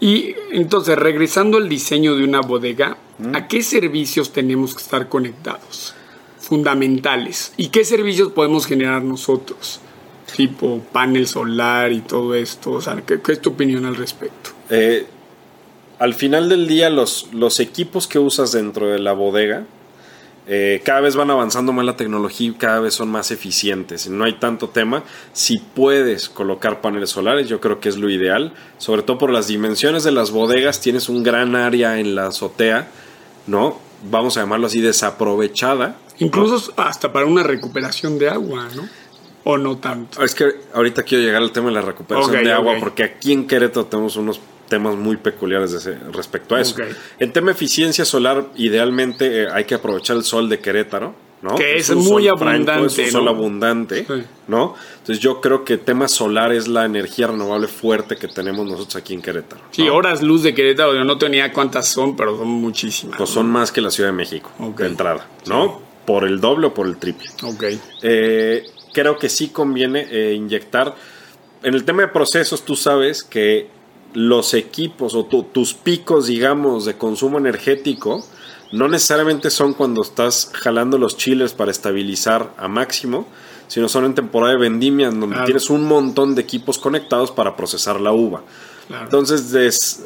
Y 0.03 0.35
entonces, 0.51 0.97
regresando 0.97 1.57
al 1.57 1.69
diseño 1.69 2.17
de 2.17 2.25
una 2.25 2.41
bodega, 2.41 2.97
¿a 3.31 3.47
qué 3.47 3.63
servicios 3.63 4.33
tenemos 4.33 4.75
que 4.75 4.83
estar 4.83 5.07
conectados? 5.07 5.95
Fundamentales. 6.39 7.53
¿Y 7.55 7.69
qué 7.69 7.85
servicios 7.85 8.33
podemos 8.33 8.65
generar 8.65 9.01
nosotros? 9.01 9.79
Tipo 10.35 10.81
panel 10.91 11.25
solar 11.25 11.93
y 11.93 12.01
todo 12.01 12.35
esto. 12.35 12.71
O 12.71 12.81
sea, 12.81 13.01
¿qué, 13.07 13.21
qué 13.21 13.31
es 13.31 13.39
tu 13.39 13.51
opinión 13.51 13.85
al 13.85 13.95
respecto? 13.95 14.49
Eh, 14.69 15.07
al 15.99 16.13
final 16.13 16.49
del 16.49 16.67
día, 16.67 16.89
los, 16.89 17.29
los, 17.31 17.61
equipos 17.61 18.05
que 18.05 18.19
usas 18.19 18.51
dentro 18.51 18.87
de 18.87 18.99
la 18.99 19.13
bodega 19.13 19.65
eh, 20.45 20.81
cada 20.83 20.99
vez 20.99 21.15
van 21.15 21.31
avanzando 21.31 21.71
más 21.71 21.85
la 21.85 21.95
tecnología 21.95 22.49
y 22.49 22.53
cada 22.53 22.79
vez 22.81 22.93
son 22.93 23.09
más 23.09 23.31
eficientes. 23.31 24.09
No 24.09 24.25
hay 24.25 24.33
tanto 24.33 24.69
tema. 24.69 25.03
Si 25.31 25.59
puedes 25.59 26.27
colocar 26.29 26.81
paneles 26.81 27.11
solares, 27.11 27.47
yo 27.47 27.61
creo 27.61 27.79
que 27.79 27.89
es 27.89 27.97
lo 27.97 28.09
ideal. 28.09 28.53
Sobre 28.77 29.03
todo 29.03 29.17
por 29.17 29.31
las 29.31 29.47
dimensiones 29.47 30.03
de 30.03 30.11
las 30.11 30.31
bodegas, 30.31 30.81
tienes 30.81 31.07
un 31.07 31.23
gran 31.23 31.55
área 31.55 31.99
en 31.99 32.15
la 32.15 32.27
azotea, 32.27 32.89
¿no? 33.47 33.79
Vamos 34.09 34.35
a 34.35 34.41
llamarlo 34.41 34.67
así, 34.67 34.81
desaprovechada. 34.81 35.95
Incluso 36.19 36.73
hasta 36.75 37.13
para 37.13 37.25
una 37.25 37.43
recuperación 37.43 38.19
de 38.19 38.29
agua, 38.29 38.67
¿no? 38.75 38.87
¿O 39.45 39.57
no 39.57 39.77
tanto? 39.77 40.23
Es 40.23 40.35
que 40.35 40.45
ahorita 40.73 41.03
quiero 41.03 41.23
llegar 41.23 41.41
al 41.41 41.51
tema 41.51 41.67
de 41.67 41.73
la 41.73 41.81
recuperación 41.81 42.43
de 42.43 42.51
agua, 42.51 42.75
porque 42.79 43.03
aquí 43.03 43.33
en 43.33 43.47
Querétaro 43.47 43.85
tenemos 43.85 44.15
unos 44.15 44.39
temas 44.73 44.95
muy 44.95 45.17
peculiares 45.17 45.87
respecto 46.11 46.55
a 46.55 46.61
eso. 46.61 46.75
En 47.19 47.31
tema 47.31 47.47
de 47.47 47.51
eficiencia 47.51 48.05
solar, 48.05 48.47
idealmente 48.55 49.43
eh, 49.43 49.47
hay 49.53 49.65
que 49.65 49.75
aprovechar 49.75 50.17
el 50.17 50.23
sol 50.23 50.49
de 50.49 50.57
Querétaro, 50.57 51.13
¿no? 51.43 51.53
Que 51.53 51.75
es, 51.77 51.91
muy 51.91 52.27
abundante. 52.27 52.83
es 52.87 52.97
un 52.97 53.11
sol 53.11 53.27
abundante, 53.27 54.07
¿no? 54.47 54.73
Entonces 54.93 55.19
yo 55.19 55.41
creo 55.41 55.63
que 55.63 55.77
tema 55.77 56.07
solar 56.07 56.51
es 56.51 56.67
la 56.67 56.85
energía 56.85 57.27
renovable 57.27 57.67
fuerte 57.67 58.15
que 58.15 58.27
tenemos 58.27 58.65
nosotros 58.65 58.95
aquí 58.95 59.13
en 59.13 59.21
Querétaro. 59.21 59.61
Sí, 59.69 59.87
horas 59.89 60.23
luz 60.23 60.41
de 60.41 60.55
Querétaro, 60.55 60.95
yo 60.95 61.03
no 61.03 61.19
tenía 61.19 61.53
cuántas 61.53 61.87
son, 61.87 62.15
pero 62.15 62.35
son 62.35 62.47
muchísimas. 62.47 63.15
Pues 63.15 63.29
son 63.29 63.45
más 63.51 63.71
que 63.71 63.79
la 63.79 63.91
Ciudad 63.91 64.09
de 64.09 64.15
México, 64.15 64.49
de 64.75 64.87
entrada, 64.87 65.27
¿no? 65.45 65.83
Por 66.07 66.23
el 66.23 66.41
doble 66.41 66.65
o 66.65 66.73
por 66.73 66.87
el 66.87 66.97
triple. 66.97 67.29
Ok. 67.43 67.63
Eh, 68.01 68.65
creo 68.91 69.19
que 69.19 69.29
sí 69.29 69.49
conviene 69.49 70.07
eh, 70.09 70.33
inyectar 70.33 70.95
en 71.63 71.73
el 71.73 71.85
tema 71.85 72.01
de 72.01 72.09
procesos, 72.09 72.65
tú 72.65 72.75
sabes 72.75 73.23
que 73.23 73.69
los 74.13 74.53
equipos 74.53 75.15
o 75.15 75.25
tus 75.25 75.73
picos, 75.73 76.27
digamos, 76.27 76.85
de 76.85 76.95
consumo 76.97 77.37
energético, 77.37 78.23
no 78.71 78.87
necesariamente 78.87 79.49
son 79.49 79.73
cuando 79.73 80.01
estás 80.01 80.51
jalando 80.53 80.97
los 80.97 81.17
chiles 81.17 81.53
para 81.53 81.71
estabilizar 81.71 82.53
a 82.57 82.67
máximo, 82.67 83.27
sino 83.67 83.87
son 83.87 84.05
en 84.05 84.15
temporada 84.15 84.53
de 84.53 84.59
vendimia, 84.59 85.09
donde 85.09 85.37
tienes 85.45 85.69
un 85.69 85.85
montón 85.85 86.35
de 86.35 86.41
equipos 86.41 86.77
conectados 86.77 87.31
para 87.31 87.55
procesar 87.55 88.01
la 88.01 88.11
uva. 88.11 88.43
Entonces, 88.89 90.01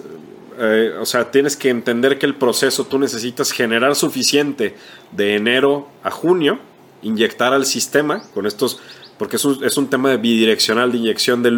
eh, 0.59 0.93
o 0.99 1.05
sea, 1.05 1.31
tienes 1.31 1.55
que 1.55 1.69
entender 1.69 2.17
que 2.19 2.25
el 2.25 2.35
proceso 2.35 2.85
tú 2.85 2.99
necesitas 2.99 3.51
generar 3.51 3.95
suficiente 3.95 4.75
de 5.11 5.35
enero 5.35 5.89
a 6.03 6.11
junio, 6.11 6.59
inyectar 7.01 7.53
al 7.53 7.65
sistema 7.65 8.23
con 8.33 8.45
estos, 8.45 8.79
porque 9.17 9.37
es 9.37 9.45
un, 9.45 9.63
es 9.63 9.77
un 9.77 9.89
tema 9.89 10.09
de 10.09 10.17
bidireccional 10.17 10.91
de 10.91 10.97
inyección 10.97 11.41
de, 11.41 11.51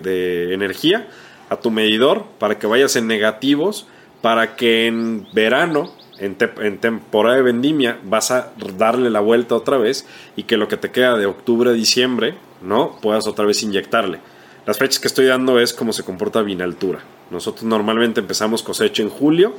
de 0.00 0.54
energía 0.54 1.08
a 1.48 1.56
tu 1.56 1.70
medidor 1.70 2.24
para 2.38 2.58
que 2.58 2.66
vayas 2.66 2.96
en 2.96 3.06
negativos, 3.06 3.86
para 4.22 4.56
que 4.56 4.86
en 4.86 5.26
verano 5.32 5.92
en, 6.18 6.78
temporada 6.78 7.36
de 7.36 7.42
vendimia 7.42 7.98
vas 8.04 8.30
a 8.30 8.52
darle 8.76 9.10
la 9.10 9.20
vuelta 9.20 9.54
otra 9.54 9.78
vez 9.78 10.06
y 10.36 10.44
que 10.44 10.56
lo 10.56 10.68
que 10.68 10.76
te 10.76 10.90
queda 10.90 11.16
de 11.16 11.26
octubre 11.26 11.70
a 11.70 11.72
diciembre, 11.72 12.36
¿no? 12.62 12.98
Puedas 13.00 13.26
otra 13.26 13.44
vez 13.44 13.62
inyectarle. 13.62 14.20
Las 14.66 14.78
fechas 14.78 14.98
que 14.98 15.08
estoy 15.08 15.26
dando 15.26 15.58
es 15.60 15.74
como 15.74 15.92
se 15.92 16.04
comporta 16.04 16.42
Vinaltura. 16.42 17.00
Nosotros 17.30 17.64
normalmente 17.64 18.20
empezamos 18.20 18.62
cosecha 18.62 19.02
en 19.02 19.10
julio, 19.10 19.54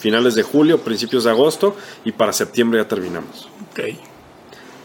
finales 0.00 0.34
de 0.34 0.42
julio, 0.42 0.78
principios 0.78 1.24
de 1.24 1.30
agosto 1.30 1.76
y 2.04 2.12
para 2.12 2.32
septiembre 2.32 2.80
ya 2.80 2.88
terminamos. 2.88 3.48
Ok. 3.70 4.17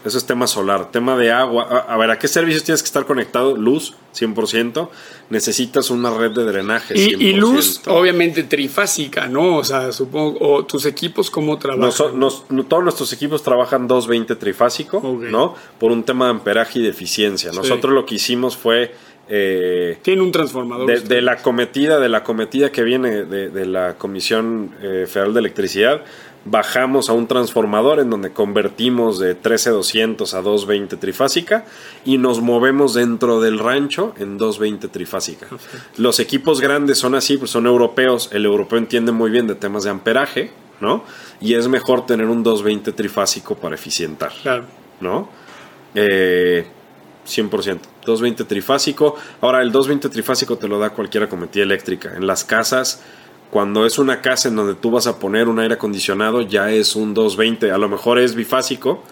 Eso 0.04 0.18
es 0.18 0.26
tema 0.26 0.46
solar. 0.46 0.90
Tema 0.90 1.16
de 1.16 1.32
agua. 1.32 1.86
A, 1.88 1.96
ver, 1.96 2.10
¿a 2.10 2.18
qué 2.18 2.28
servicios 2.28 2.62
tienes 2.62 2.82
que 2.82 2.86
estar 2.86 3.06
conectado? 3.06 3.56
Luz, 3.56 3.94
100%. 4.14 4.90
Necesitas 5.30 5.90
una 5.90 6.10
red 6.10 6.32
de 6.32 6.44
drenaje. 6.44 6.94
Y, 6.94 7.32
luz, 7.32 7.80
obviamente, 7.86 8.42
trifásica, 8.42 9.28
¿no? 9.28 9.56
O 9.56 9.64
sea, 9.64 9.92
supongo. 9.92 10.38
O 10.40 10.64
tus 10.66 10.84
equipos, 10.84 11.30
¿cómo 11.30 11.58
trabajan? 11.58 12.20
todos 12.68 12.84
nuestros 12.84 13.12
equipos 13.14 13.42
trabajan 13.42 13.88
220 13.88 14.36
trifásico, 14.36 15.00
¿no? 15.00 15.54
Por 15.78 15.90
un 15.90 16.02
tema 16.02 16.26
de 16.26 16.32
amperaje 16.32 16.80
y 16.80 16.82
de 16.82 16.90
eficiencia. 16.90 17.50
Nosotros 17.52 17.92
lo 17.94 18.04
que 18.04 18.16
hicimos 18.16 18.56
fue. 18.56 18.94
Eh, 19.26 19.96
Tiene 20.02 20.20
un 20.20 20.32
transformador. 20.32 21.02
De, 21.02 21.22
la 21.22 21.38
cometida, 21.38 21.98
de 21.98 22.10
la 22.10 22.22
cometida 22.22 22.70
que 22.70 22.82
viene 22.82 23.24
de, 23.24 23.64
la 23.64 23.94
Comisión 23.94 24.72
eh, 24.82 25.06
Federal 25.08 25.32
de 25.32 25.40
Electricidad 25.40 26.04
bajamos 26.44 27.08
a 27.08 27.12
un 27.12 27.26
transformador 27.26 28.00
en 28.00 28.10
donde 28.10 28.32
convertimos 28.32 29.18
de 29.18 29.34
13200 29.34 30.34
a 30.34 30.42
220 30.42 30.96
trifásica 30.96 31.64
y 32.04 32.18
nos 32.18 32.40
movemos 32.40 32.94
dentro 32.94 33.40
del 33.40 33.58
rancho 33.58 34.14
en 34.18 34.36
220 34.36 34.88
trifásica. 34.88 35.46
Los 35.96 36.20
equipos 36.20 36.60
grandes 36.60 36.98
son 36.98 37.14
así, 37.14 37.36
pues 37.36 37.50
son 37.50 37.66
europeos, 37.66 38.28
el 38.32 38.44
europeo 38.44 38.78
entiende 38.78 39.12
muy 39.12 39.30
bien 39.30 39.46
de 39.46 39.54
temas 39.54 39.84
de 39.84 39.90
amperaje, 39.90 40.50
¿no? 40.80 41.04
Y 41.40 41.54
es 41.54 41.68
mejor 41.68 42.06
tener 42.06 42.26
un 42.26 42.42
220 42.42 42.92
trifásico 42.92 43.54
para 43.54 43.74
eficientar, 43.74 44.32
claro. 44.42 44.64
¿no? 45.00 45.28
Eh, 45.94 46.66
100%. 47.26 47.78
220 48.04 48.44
trifásico. 48.44 49.16
Ahora, 49.40 49.62
el 49.62 49.72
220 49.72 50.08
trifásico 50.10 50.58
te 50.58 50.68
lo 50.68 50.78
da 50.78 50.90
cualquiera 50.90 51.28
cometida 51.28 51.62
eléctrica. 51.62 52.12
En 52.14 52.26
las 52.26 52.44
casas 52.44 53.02
cuando 53.50 53.86
es 53.86 53.98
una 53.98 54.20
casa 54.20 54.48
en 54.48 54.56
donde 54.56 54.74
tú 54.74 54.90
vas 54.90 55.06
a 55.06 55.18
poner 55.18 55.48
un 55.48 55.58
aire 55.58 55.74
acondicionado, 55.74 56.42
ya 56.42 56.70
es 56.70 56.96
un 56.96 57.14
220. 57.14 57.70
A 57.70 57.78
lo 57.78 57.88
mejor 57.88 58.18
es 58.18 58.34
bifásico, 58.34 59.02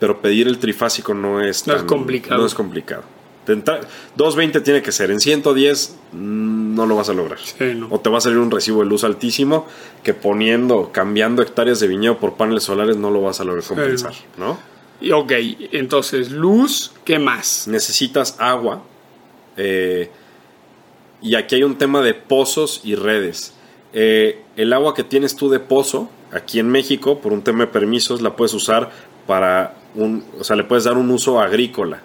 pero 0.00 0.20
pedir 0.20 0.48
el 0.48 0.58
trifásico 0.58 1.14
no 1.14 1.40
es, 1.40 1.62
tan, 1.62 1.76
no 1.76 1.80
es 1.80 1.86
complicado. 1.86 2.40
No 2.40 2.46
es 2.46 2.54
complicado. 2.54 3.04
220 3.46 4.60
tiene 4.60 4.82
que 4.82 4.92
ser. 4.92 5.10
En 5.10 5.20
110 5.20 5.96
mm, 6.12 6.74
no 6.74 6.86
lo 6.86 6.96
vas 6.96 7.08
a 7.08 7.12
lograr. 7.12 7.38
O 7.90 8.00
te 8.00 8.10
va 8.10 8.18
a 8.18 8.20
salir 8.20 8.38
un 8.38 8.50
recibo 8.50 8.82
de 8.82 8.86
luz 8.86 9.04
altísimo 9.04 9.66
que 10.02 10.14
poniendo, 10.14 10.90
cambiando 10.92 11.42
hectáreas 11.42 11.80
de 11.80 11.86
viñedo 11.86 12.18
por 12.18 12.34
paneles 12.34 12.64
solares 12.64 12.96
no 12.96 13.10
lo 13.10 13.22
vas 13.22 13.40
a 13.40 13.44
lograr 13.44 13.64
compensar, 13.64 14.14
¿no? 14.36 14.58
Y 15.00 15.12
ok, 15.12 15.32
entonces 15.72 16.30
luz, 16.30 16.92
¿qué 17.04 17.18
más? 17.18 17.68
Necesitas 17.68 18.36
agua. 18.38 18.82
Eh, 19.56 20.10
y 21.22 21.34
aquí 21.34 21.56
hay 21.56 21.62
un 21.62 21.76
tema 21.76 22.02
de 22.02 22.14
pozos 22.14 22.80
y 22.82 22.94
redes. 22.94 23.52
Eh, 23.92 24.42
el 24.56 24.72
agua 24.72 24.94
que 24.94 25.04
tienes 25.04 25.36
tú 25.36 25.48
de 25.48 25.60
pozo, 25.60 26.10
aquí 26.32 26.58
en 26.58 26.68
México, 26.68 27.20
por 27.20 27.32
un 27.32 27.42
tema 27.42 27.60
de 27.60 27.66
permisos, 27.68 28.20
la 28.20 28.36
puedes 28.36 28.54
usar 28.54 28.90
para 29.26 29.74
un, 29.94 30.24
o 30.38 30.44
sea, 30.44 30.56
le 30.56 30.64
puedes 30.64 30.84
dar 30.84 30.96
un 30.96 31.10
uso 31.10 31.40
agrícola. 31.40 32.02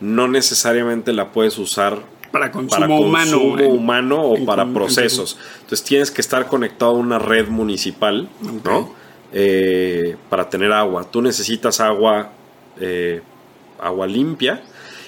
No 0.00 0.28
necesariamente 0.28 1.12
la 1.12 1.32
puedes 1.32 1.58
usar 1.58 1.98
para 2.30 2.50
consumo, 2.52 3.00
humano, 3.00 4.22
o 4.22 4.44
para 4.44 4.66
procesos. 4.66 5.36
Entonces 5.60 5.82
tienes 5.82 6.10
que 6.10 6.20
estar 6.20 6.46
conectado 6.46 6.92
a 6.92 6.94
una 6.94 7.18
red 7.18 7.48
municipal, 7.48 8.28
¿no? 8.64 8.94
Eh, 9.32 10.16
para 10.28 10.48
tener 10.48 10.72
agua. 10.72 11.04
Tú 11.10 11.22
necesitas 11.22 11.80
agua, 11.80 12.30
eh, 12.80 13.20
agua 13.80 14.06
limpia 14.06 14.62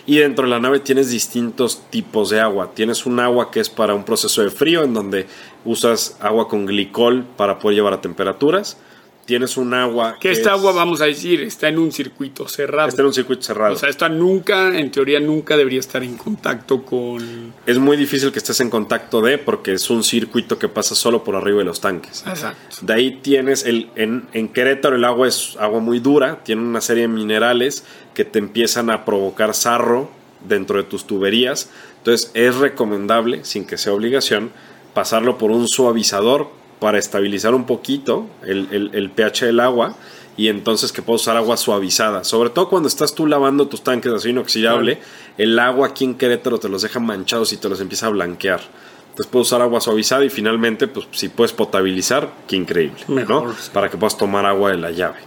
y 0.06 0.18
dentro 0.18 0.44
de 0.44 0.50
la 0.50 0.58
nave 0.58 0.80
tienes 0.80 1.10
distintos 1.10 1.82
tipos 1.90 2.30
de 2.30 2.40
agua. 2.40 2.72
Tienes 2.74 3.06
un 3.06 3.20
agua 3.20 3.50
que 3.50 3.60
es 3.60 3.70
para 3.70 3.94
un 3.94 4.04
proceso 4.04 4.42
de 4.42 4.50
frío, 4.50 4.82
en 4.82 4.94
donde 4.94 5.26
usas 5.64 6.16
agua 6.20 6.48
con 6.48 6.66
glicol 6.66 7.24
para 7.36 7.58
poder 7.58 7.76
llevar 7.76 7.92
a 7.92 8.00
temperaturas. 8.00 8.78
Tienes 9.24 9.56
un 9.56 9.72
agua. 9.72 10.16
Que, 10.18 10.32
esta 10.32 10.52
agua, 10.52 10.72
vamos 10.72 11.00
a 11.00 11.04
decir, 11.04 11.42
está 11.42 11.68
en 11.68 11.78
un 11.78 11.92
circuito 11.92 12.48
cerrado. 12.48 12.88
Está 12.88 13.02
en 13.02 13.06
un 13.06 13.14
circuito 13.14 13.42
cerrado. 13.42 13.74
O 13.74 13.76
sea, 13.76 13.88
esta 13.88 14.08
nunca, 14.08 14.76
en 14.76 14.90
teoría, 14.90 15.20
nunca 15.20 15.56
debería 15.56 15.78
estar 15.78 16.02
en 16.02 16.16
contacto 16.16 16.84
con. 16.84 17.52
Es 17.64 17.78
muy 17.78 17.96
difícil 17.96 18.32
que 18.32 18.38
estés 18.38 18.60
en 18.60 18.68
contacto 18.68 19.20
de, 19.20 19.38
porque 19.38 19.74
es 19.74 19.90
un 19.90 20.02
circuito 20.02 20.58
que 20.58 20.68
pasa 20.68 20.96
solo 20.96 21.22
por 21.22 21.36
arriba 21.36 21.58
de 21.58 21.64
los 21.64 21.80
tanques. 21.80 22.24
Exacto. 22.26 22.78
De 22.80 22.92
ahí 22.92 23.20
tienes. 23.22 23.64
El, 23.64 23.90
en, 23.94 24.28
en 24.32 24.48
Querétaro 24.48 24.96
el 24.96 25.04
agua 25.04 25.28
es 25.28 25.56
agua 25.60 25.78
muy 25.78 26.00
dura, 26.00 26.42
tiene 26.42 26.62
una 26.62 26.80
serie 26.80 27.02
de 27.02 27.08
minerales 27.08 27.84
que 28.14 28.24
te 28.24 28.40
empiezan 28.40 28.90
a 28.90 29.04
provocar 29.04 29.54
sarro 29.54 30.10
dentro 30.48 30.78
de 30.78 30.84
tus 30.84 31.06
tuberías. 31.06 31.70
Entonces, 31.98 32.32
es 32.34 32.56
recomendable, 32.56 33.44
sin 33.44 33.64
que 33.64 33.78
sea 33.78 33.92
obligación, 33.92 34.50
pasarlo 34.94 35.38
por 35.38 35.52
un 35.52 35.68
suavizador 35.68 36.50
para 36.82 36.98
estabilizar 36.98 37.54
un 37.54 37.64
poquito 37.64 38.26
el, 38.44 39.12
pH 39.14 39.46
del 39.46 39.60
agua 39.60 39.94
y 40.36 40.48
entonces 40.48 40.90
que 40.90 41.00
puedas 41.00 41.22
usar 41.22 41.36
agua 41.36 41.56
suavizada. 41.56 42.24
Sobre 42.24 42.50
todo 42.50 42.68
cuando 42.68 42.88
estás 42.88 43.14
tú 43.14 43.28
lavando 43.28 43.68
tus 43.68 43.84
tanques 43.84 44.10
de 44.10 44.18
acero 44.18 44.32
inoxidable, 44.32 44.98
el 45.38 45.56
agua 45.60 45.86
aquí 45.86 46.04
en 46.04 46.16
Querétaro 46.16 46.58
te 46.58 46.68
los 46.68 46.82
deja 46.82 46.98
manchados 46.98 47.52
y 47.52 47.56
te 47.58 47.68
los 47.68 47.80
empieza 47.80 48.06
a 48.06 48.08
blanquear. 48.08 48.62
Entonces 49.10 49.30
puedes 49.30 49.46
usar 49.46 49.62
agua 49.62 49.80
suavizada 49.80 50.24
y 50.24 50.28
finalmente, 50.28 50.88
pues 50.88 51.06
si 51.12 51.28
puedes 51.28 51.52
potabilizar, 51.52 52.28
qué 52.48 52.56
increíble, 52.56 53.04
¿no? 53.28 53.54
Para 53.72 53.88
que 53.88 53.96
puedas 53.96 54.18
tomar 54.18 54.44
agua 54.44 54.72
de 54.72 54.78
la 54.78 54.90
llave, 54.90 55.20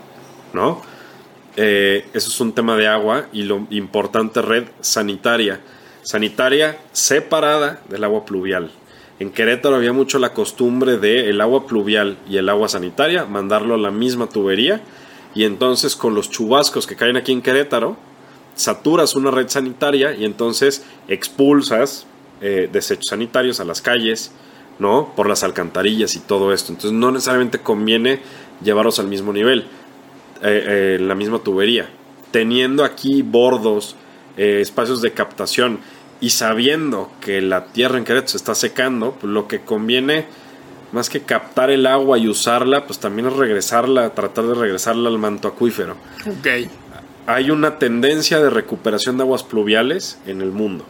¿no? 0.51 0.81
Eh, 1.55 2.05
eso 2.13 2.27
es 2.27 2.39
un 2.41 2.51
tema 2.51 2.75
de 2.75 2.89
agua 2.89 3.27
y 3.31 3.43
lo 3.43 3.65
importante 3.69 4.41
red 4.41 4.65
sanitaria. 4.81 5.61
Sanitaria 6.03 6.77
separada 6.91 7.79
del 7.87 8.03
agua 8.03 8.25
pluvial. 8.25 8.71
En 9.20 9.32
Querétaro 9.32 9.76
había 9.76 9.93
mucho 9.93 10.20
la 10.20 10.34
costumbre 10.34 10.97
de 10.97 11.30
el 11.30 11.39
agua 11.39 11.68
pluvial 11.68 12.18
y 12.30 12.38
el 12.38 12.49
agua 12.49 12.68
sanitaria 12.68 13.26
mandarlo 13.26 13.76
a 13.76 13.78
la 13.78 13.91
misma 13.91 14.28
tubería 14.28 14.82
y 15.34 15.43
entonces 15.45 15.95
con 15.95 16.16
los 16.16 16.30
chubascos 16.30 16.86
que 16.86 16.95
caen 16.95 17.16
aquí 17.16 17.32
en 17.32 17.41
Querétaro 17.41 17.97
saturas 18.55 19.16
una 19.16 19.32
red 19.32 19.47
sanitaria 19.47 20.16
y 20.16 20.26
entonces 20.26 20.84
expulsas 21.07 22.07
eh, 22.41 22.70
desechos 22.72 23.07
sanitarios 23.09 23.59
a 23.61 23.66
las 23.66 23.82
calles, 23.82 24.32
¿no? 24.80 25.13
Por 25.16 25.30
las 25.30 25.43
alcantarillas 25.43 26.16
y 26.16 26.20
todo 26.20 26.53
esto. 26.53 26.74
Entonces 26.74 26.91
no 26.91 27.11
necesariamente 27.11 27.59
conviene 27.59 28.20
llevarlos 28.61 28.99
al 28.99 29.07
mismo 29.07 29.32
nivel, 29.32 29.61
eh, 30.41 30.97
eh, 30.97 30.97
la 30.99 31.16
misma 31.16 31.39
tubería. 31.39 31.89
Teniendo 32.32 32.84
aquí 32.84 33.22
bordos, 33.22 33.95
espacios 34.38 35.01
de 35.01 35.13
captación 35.13 35.80
y 36.22 36.30
sabiendo 36.30 37.11
que 37.22 37.41
la 37.41 37.66
tierra 37.66 37.97
en 37.97 38.05
Querétaro 38.05 38.30
se 38.30 38.38
está 38.38 38.55
secando, 38.55 39.13
pues 39.20 39.32
lo 39.32 39.47
que 39.47 39.61
conviene, 39.61 40.26
más 40.91 41.09
que 41.09 41.22
captar 41.22 41.70
el 41.70 41.86
agua 41.86 42.18
y 42.18 42.28
usarla, 42.28 42.86
pues 42.86 42.99
también 42.99 43.28
es 43.28 43.34
regresarla, 43.34 44.13
tratar 44.13 44.45
de 44.45 44.53
regresarla 44.53 45.09
al 45.09 45.18
manto 45.18 45.47
acuífero. 45.47 45.97
Ok. 46.26 46.70
Hay 47.28 47.51
una 47.51 47.80
tendencia 47.80 48.39
de 48.39 48.49
recuperación 48.49 49.18
de 49.18 49.24
aguas 49.24 49.43
pluviales 49.43 50.20
en 50.26 50.41
el 50.41 50.51
mundo. 50.51 50.86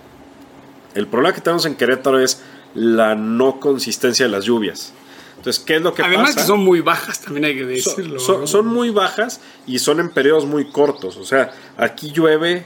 El 0.93 1.07
problema 1.07 1.33
que 1.33 1.41
tenemos 1.41 1.65
en 1.65 1.75
Querétaro 1.75 2.19
es 2.19 2.41
la 2.73 3.15
no 3.15 3.59
consistencia 3.59 4.25
de 4.25 4.31
las 4.31 4.45
lluvias. 4.45 4.93
Entonces, 5.37 5.63
¿qué 5.63 5.75
es 5.75 5.81
lo 5.81 5.93
que 5.93 6.01
Además 6.01 6.31
pasa? 6.31 6.41
que 6.41 6.47
son 6.47 6.59
muy 6.61 6.81
bajas, 6.81 7.21
también 7.21 7.45
hay 7.45 7.55
que 7.55 7.65
decirlo. 7.65 8.19
son, 8.19 8.67
muy 8.67 8.89
bajas 8.89 9.41
y 9.67 9.79
son 9.79 9.99
en 9.99 10.09
periodos 10.09 10.45
muy 10.45 10.65
cortos. 10.65 11.17
O 11.17 11.23
sea, 11.23 11.53
aquí 11.77 12.11
llueve 12.11 12.65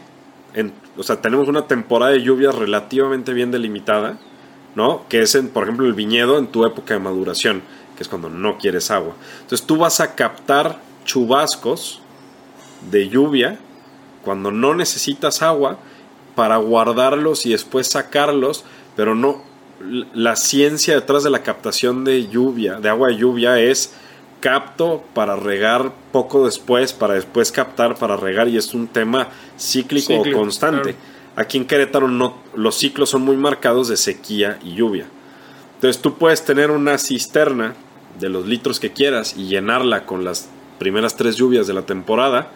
o 0.97 1.03
sea, 1.03 1.21
tenemos 1.21 1.47
una 1.47 1.67
temporada 1.67 2.11
de 2.11 2.21
lluvias 2.21 2.55
relativamente 2.55 3.33
bien 3.33 3.51
delimitada, 3.51 4.17
¿no? 4.75 5.05
Que 5.07 5.21
es, 5.21 5.35
en, 5.35 5.49
por 5.49 5.63
ejemplo, 5.63 5.85
el 5.85 5.93
viñedo 5.93 6.37
en 6.37 6.47
tu 6.47 6.65
época 6.65 6.93
de 6.93 6.99
maduración, 6.99 7.61
que 7.95 8.03
es 8.03 8.09
cuando 8.09 8.29
no 8.29 8.57
quieres 8.57 8.91
agua. 8.91 9.13
Entonces 9.41 9.65
tú 9.65 9.77
vas 9.77 9.99
a 9.99 10.15
captar 10.15 10.79
chubascos 11.05 12.01
de 12.91 13.09
lluvia 13.09 13.59
cuando 14.23 14.51
no 14.51 14.73
necesitas 14.73 15.41
agua 15.41 15.79
para 16.35 16.57
guardarlos 16.57 17.45
y 17.45 17.51
después 17.51 17.87
sacarlos, 17.87 18.63
pero 18.95 19.15
no. 19.15 19.43
La 20.13 20.35
ciencia 20.35 20.93
detrás 20.93 21.23
de 21.23 21.29
la 21.29 21.41
captación 21.41 22.03
de 22.03 22.27
lluvia, 22.27 22.79
de 22.79 22.89
agua 22.89 23.09
de 23.09 23.17
lluvia, 23.17 23.59
es 23.59 23.93
capto 24.39 25.03
para 25.13 25.35
regar 25.35 25.91
poco 26.11 26.45
después, 26.45 26.93
para 26.93 27.15
después 27.15 27.51
captar 27.51 27.95
para 27.95 28.17
regar, 28.17 28.47
y 28.47 28.57
es 28.57 28.73
un 28.73 28.87
tema 28.87 29.29
cíclico, 29.57 30.13
o 30.15 30.31
constante. 30.31 30.95
Aquí 31.35 31.57
en 31.57 31.65
Querétaro 31.65 32.07
no, 32.07 32.37
los 32.55 32.75
ciclos 32.75 33.09
son 33.09 33.21
muy 33.21 33.37
marcados 33.37 33.87
de 33.87 33.97
sequía 33.97 34.59
y 34.63 34.75
lluvia. 34.75 35.05
Entonces 35.75 36.01
tú 36.01 36.17
puedes 36.17 36.43
tener 36.43 36.71
una 36.71 36.97
cisterna 36.97 37.75
de 38.19 38.29
los 38.29 38.45
litros 38.45 38.79
que 38.79 38.91
quieras 38.91 39.35
y 39.37 39.47
llenarla 39.47 40.05
con 40.05 40.25
las 40.25 40.49
primeras 40.77 41.15
tres 41.15 41.35
lluvias 41.35 41.67
de 41.67 41.73
la 41.73 41.83
temporada 41.83 42.51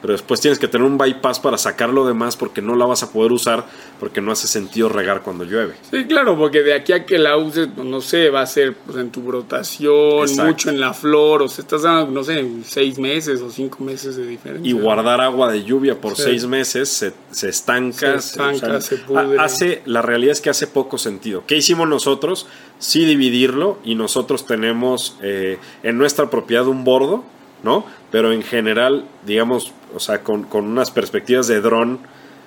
pero 0.00 0.12
después 0.12 0.40
tienes 0.40 0.58
que 0.58 0.68
tener 0.68 0.86
un 0.86 0.98
bypass 0.98 1.40
para 1.40 1.58
sacar 1.58 1.90
lo 1.90 2.06
demás 2.06 2.36
porque 2.36 2.62
no 2.62 2.76
la 2.76 2.86
vas 2.86 3.02
a 3.02 3.12
poder 3.12 3.32
usar 3.32 3.66
porque 3.98 4.20
no 4.20 4.32
hace 4.32 4.48
sentido 4.48 4.88
regar 4.88 5.22
cuando 5.22 5.44
llueve. 5.44 5.74
Sí, 5.90 6.04
claro, 6.04 6.36
porque 6.36 6.62
de 6.62 6.74
aquí 6.74 6.92
a 6.92 7.04
que 7.04 7.18
la 7.18 7.36
uses, 7.36 7.68
pues, 7.74 7.86
no 7.86 8.00
sé, 8.00 8.30
va 8.30 8.42
a 8.42 8.46
ser 8.46 8.74
pues, 8.74 8.98
en 8.98 9.10
tu 9.10 9.22
brotación, 9.22 10.26
mucho 10.36 10.70
en 10.70 10.80
la 10.80 10.94
flor, 10.94 11.42
o 11.42 11.48
sea, 11.48 11.62
estás 11.62 11.82
dando, 11.82 12.10
no 12.10 12.24
sé, 12.24 12.46
seis 12.64 12.98
meses 12.98 13.40
o 13.40 13.50
cinco 13.50 13.84
meses 13.84 14.16
de 14.16 14.26
diferencia. 14.26 14.68
Y 14.68 14.72
guardar 14.72 15.20
agua 15.20 15.50
de 15.52 15.64
lluvia 15.64 16.00
por 16.00 16.16
seis 16.16 16.46
meses 16.46 16.88
se, 16.88 17.12
se 17.30 17.48
estanca, 17.48 18.20
se, 18.20 18.30
estanca, 18.30 18.80
se, 18.80 18.96
pudre. 18.96 19.38
Hace, 19.38 19.82
la 19.84 20.02
realidad 20.02 20.32
es 20.32 20.40
que 20.40 20.50
hace 20.50 20.66
poco 20.66 20.98
sentido. 20.98 21.44
¿Qué 21.46 21.56
hicimos 21.56 21.88
nosotros? 21.88 22.46
Sí 22.78 23.04
dividirlo 23.04 23.78
y 23.84 23.94
nosotros 23.94 24.46
tenemos 24.46 25.16
eh, 25.22 25.58
en 25.82 25.98
nuestra 25.98 26.30
propiedad 26.30 26.66
un 26.66 26.84
bordo, 26.84 27.24
¿no? 27.62 27.84
Pero 28.10 28.32
en 28.32 28.42
general, 28.42 29.06
digamos, 29.26 29.72
o 29.94 30.00
sea, 30.00 30.22
con, 30.22 30.46
unas 30.52 30.90
perspectivas 30.90 31.46
de 31.46 31.60
dron, 31.60 32.00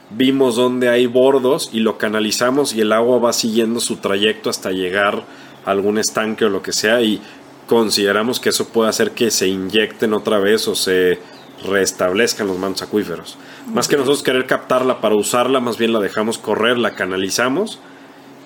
vimos 0.09 0.55
dónde 0.55 0.89
hay 0.89 1.07
bordos 1.07 1.69
y 1.73 1.79
lo 1.79 1.97
canalizamos 1.97 2.73
y 2.73 2.81
el 2.81 2.91
agua 2.91 3.19
va 3.19 3.33
siguiendo 3.33 3.79
su 3.79 3.97
trayecto 3.97 4.49
hasta 4.49 4.71
llegar 4.71 5.23
a 5.65 5.71
algún 5.71 5.97
estanque 5.97 6.45
o 6.45 6.49
lo 6.49 6.61
que 6.61 6.73
sea 6.73 7.01
y 7.01 7.21
consideramos 7.67 8.39
que 8.39 8.49
eso 8.49 8.67
puede 8.67 8.89
hacer 8.89 9.11
que 9.11 9.31
se 9.31 9.47
inyecten 9.47 10.13
otra 10.13 10.39
vez 10.39 10.67
o 10.67 10.75
se 10.75 11.19
restablezcan 11.65 12.47
los 12.47 12.57
mantos 12.57 12.83
acuíferos. 12.83 13.37
Más 13.73 13.87
que 13.87 13.95
nosotros 13.95 14.23
querer 14.23 14.45
captarla 14.45 14.99
para 14.99 15.15
usarla, 15.15 15.59
más 15.61 15.77
bien 15.77 15.93
la 15.93 15.99
dejamos 15.99 16.37
correr, 16.37 16.77
la 16.77 16.95
canalizamos 16.95 17.79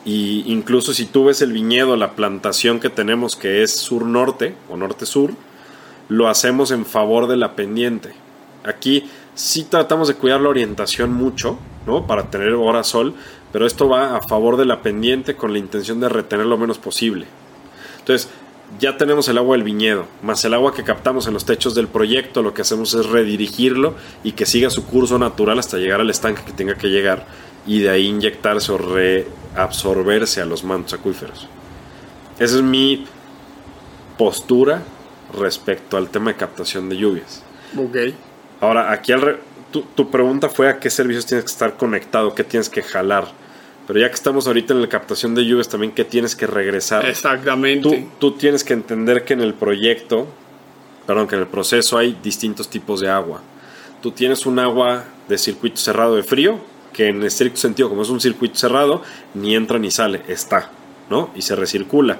y 0.05 0.43
incluso 0.45 0.93
si 0.93 1.05
tú 1.05 1.25
ves 1.25 1.41
el 1.41 1.51
viñedo, 1.51 1.97
la 1.97 2.11
plantación 2.11 2.79
que 2.79 2.89
tenemos 2.89 3.35
que 3.35 3.63
es 3.63 3.75
sur-norte 3.75 4.55
o 4.69 4.77
norte-sur, 4.77 5.33
lo 6.09 6.27
hacemos 6.27 6.71
en 6.71 6.85
favor 6.85 7.27
de 7.27 7.37
la 7.37 7.55
pendiente. 7.55 8.11
Aquí 8.63 9.09
sí 9.35 9.63
tratamos 9.63 10.07
de 10.07 10.15
cuidar 10.15 10.41
la 10.41 10.49
orientación 10.49 11.13
mucho, 11.13 11.59
¿no? 11.85 12.07
Para 12.07 12.29
tener 12.29 12.53
hora 12.53 12.83
sol, 12.83 13.13
pero 13.51 13.65
esto 13.65 13.87
va 13.87 14.17
a 14.17 14.21
favor 14.21 14.57
de 14.57 14.65
la 14.65 14.81
pendiente 14.81 15.35
con 15.35 15.53
la 15.53 15.59
intención 15.59 15.99
de 15.99 16.09
retener 16.09 16.45
lo 16.45 16.57
menos 16.57 16.77
posible. 16.77 17.27
Entonces, 17.99 18.29
ya 18.79 18.97
tenemos 18.97 19.27
el 19.29 19.37
agua 19.37 19.55
del 19.55 19.63
viñedo, 19.63 20.07
más 20.21 20.43
el 20.43 20.53
agua 20.53 20.73
que 20.73 20.83
captamos 20.83 21.27
en 21.27 21.33
los 21.33 21.45
techos 21.45 21.73
del 21.73 21.87
proyecto, 21.87 22.43
lo 22.43 22.53
que 22.53 22.61
hacemos 22.61 22.93
es 22.93 23.05
redirigirlo 23.05 23.95
y 24.23 24.33
que 24.33 24.45
siga 24.45 24.69
su 24.69 24.85
curso 24.85 25.17
natural 25.17 25.59
hasta 25.59 25.77
llegar 25.77 26.01
al 26.01 26.09
estanque 26.09 26.43
que 26.43 26.51
tenga 26.51 26.75
que 26.75 26.89
llegar 26.89 27.25
y 27.65 27.79
de 27.79 27.89
ahí 27.89 28.07
inyectarse 28.07 28.71
o 28.73 28.77
reabsorberse 28.77 30.41
a 30.41 30.45
los 30.45 30.63
mantos 30.63 30.93
acuíferos. 30.93 31.47
Esa 32.39 32.57
es 32.57 32.61
mi 32.61 33.05
postura 34.17 34.83
respecto 35.33 35.97
al 35.97 36.09
tema 36.09 36.31
de 36.31 36.37
captación 36.37 36.89
de 36.89 36.97
lluvias. 36.97 37.43
Ok. 37.77 37.97
Ahora, 38.61 38.91
aquí 38.91 39.13
tu, 39.71 40.09
pregunta 40.09 40.49
fue 40.49 40.69
a 40.69 40.79
qué 40.79 40.89
servicios 40.89 41.25
tienes 41.25 41.45
que 41.45 41.51
estar 41.51 41.77
conectado, 41.77 42.33
qué 42.33 42.43
tienes 42.43 42.69
que 42.69 42.81
jalar. 42.81 43.27
Pero 43.85 43.99
ya 43.99 44.09
que 44.09 44.15
estamos 44.15 44.47
ahorita 44.47 44.73
en 44.73 44.81
la 44.81 44.89
captación 44.89 45.35
de 45.35 45.45
lluvias, 45.45 45.69
también 45.69 45.93
qué 45.93 46.03
tienes 46.03 46.35
que 46.35 46.47
regresar. 46.47 47.05
Exactamente. 47.05 48.07
Tú, 48.19 48.31
tienes 48.31 48.63
que 48.63 48.73
entender 48.73 49.23
que 49.23 49.33
en 49.33 49.41
el 49.41 49.53
proyecto, 49.53 50.27
perdón, 51.05 51.27
que 51.27 51.35
en 51.35 51.41
el 51.41 51.47
proceso 51.47 51.97
hay 51.97 52.17
distintos 52.21 52.69
tipos 52.69 52.99
de 52.99 53.09
agua. 53.09 53.41
Tú 54.01 54.11
tienes 54.11 54.45
un 54.45 54.59
agua 54.59 55.05
de 55.29 55.37
circuito 55.37 55.77
cerrado 55.77 56.15
de 56.15 56.23
frío, 56.23 56.59
que 56.91 57.07
en 57.07 57.23
estricto 57.23 57.59
sentido, 57.59 57.89
como 57.89 58.01
es 58.01 58.09
un 58.09 58.19
circuito 58.19 58.57
cerrado, 58.57 59.03
ni 59.33 59.55
entra 59.55 59.79
ni 59.79 59.91
sale, 59.91 60.21
está, 60.27 60.69
¿no? 61.09 61.29
Y 61.35 61.43
se 61.43 61.55
recircula. 61.55 62.19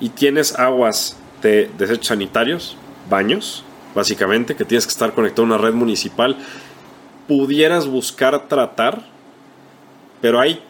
Y 0.00 0.10
tienes 0.10 0.56
aguas 0.56 1.16
de 1.42 1.70
desechos 1.78 2.06
sanitarios, 2.06 2.76
baños, 3.08 3.64
básicamente, 3.94 4.56
que 4.56 4.64
tienes 4.64 4.86
que 4.86 4.92
estar 4.92 5.14
conectado 5.14 5.42
a 5.42 5.46
una 5.46 5.58
red 5.58 5.74
municipal. 5.74 6.36
Pudieras 7.26 7.86
buscar 7.86 8.48
tratar, 8.48 9.02
pero 10.20 10.40
hay, 10.40 10.62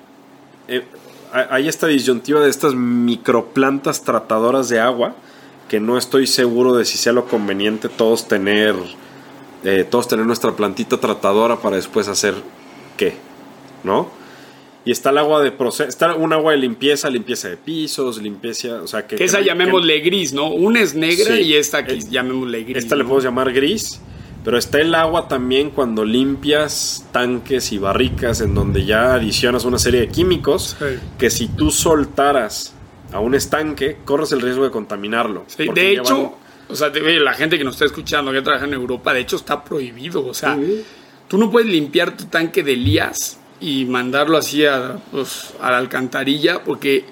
eh, 0.69 0.85
hay 1.33 1.69
esta 1.69 1.87
disyuntiva 1.87 2.41
de 2.41 2.51
estas 2.51 2.75
microplantas 2.75 4.03
tratadoras 4.03 4.69
de 4.69 4.81
agua 4.81 5.15
que 5.69 5.81
no 5.81 5.99
estoy 5.99 6.27
seguro 6.27 6.75
de 6.75 6.85
si 6.85 6.97
sea 6.97 7.13
lo 7.13 7.27
conveniente 7.27 7.89
todos 7.89 8.27
tener, 8.27 8.75
eh, 9.65 9.87
todos 9.89 10.09
tener 10.09 10.27
nuestra 10.27 10.53
plantita 10.53 10.99
tratadora 10.99 11.57
para 11.57 11.77
después 11.77 12.09
hacer 12.09 12.35
qué, 12.97 13.15
¿no? 13.85 14.09
Y 14.89 14.91
está 14.91 15.11
el 15.11 15.19
agua 15.19 15.43
de 15.43 15.53
proceso, 15.53 15.87
está 15.87 16.15
un 16.15 16.33
agua 16.33 16.53
de 16.53 16.57
limpieza, 16.57 17.11
limpieza 17.11 17.51
de 17.51 17.59
pisos, 17.59 18.23
limpieza, 18.23 18.81
o 18.81 18.87
sea 18.87 19.07
que... 19.07 19.17
que 19.17 19.25
esa 19.25 19.43
llamémosle 19.43 20.01
gris, 20.01 20.33
¿no? 20.33 20.49
Una 20.49 20.81
es 20.81 20.95
negra 20.95 21.39
y 21.39 21.53
esta 21.53 21.77
aquí 21.77 22.01
llamémosle 22.11 22.65
gris. 22.65 22.85
Esta 22.85 22.97
le 22.97 23.05
podemos 23.05 23.23
llamar 23.23 23.53
gris, 23.53 24.01
pero 24.43 24.57
está 24.57 24.81
el 24.81 24.95
agua 24.95 25.29
también 25.29 25.73
cuando 25.73 26.07
limpias 26.07 27.07
tanques 27.13 27.71
y 27.73 27.77
barricas 27.77 28.41
en 28.41 28.55
donde 28.55 28.87
ya 28.87 29.13
adicionas 29.13 29.67
una 29.67 29.79
serie 29.79 30.01
de 30.01 30.09
químicos 30.09 30.79
que 31.19 31.29
si 31.29 31.49
tú 31.49 31.71
soltaras 31.71 32.73
a 33.13 33.21
un 33.21 33.35
estanque, 33.35 33.99
corres 34.07 34.33
el 34.33 34.41
riesgo 34.41 34.65
de 34.65 34.71
contaminarlo. 34.71 35.45
de 35.75 35.93
hecho, 35.93 36.39
o 36.67 36.75
sea, 36.75 36.89
la 36.89 37.35
gente 37.35 37.59
que 37.59 37.65
nos 37.65 37.75
está 37.75 37.85
escuchando 37.85 38.33
que 38.33 38.41
trabaja 38.41 38.65
en 38.65 38.73
Europa, 38.73 39.13
de 39.13 39.21
hecho 39.21 39.37
está 39.37 39.63
prohibido, 39.63 40.25
o 40.25 40.33
sea, 40.33 40.59
tú 41.29 41.37
no 41.37 41.51
puedes 41.51 41.69
limpiar 41.69 42.17
tu 42.17 42.25
tanque 42.25 42.63
de 42.63 42.73
Elías 42.73 43.38
y 43.61 43.85
mandarlo 43.85 44.37
así 44.37 44.65
a, 44.65 44.99
pues, 45.11 45.55
a 45.61 45.71
la 45.71 45.79
alcantarilla 45.79 46.63
porque 46.65 47.05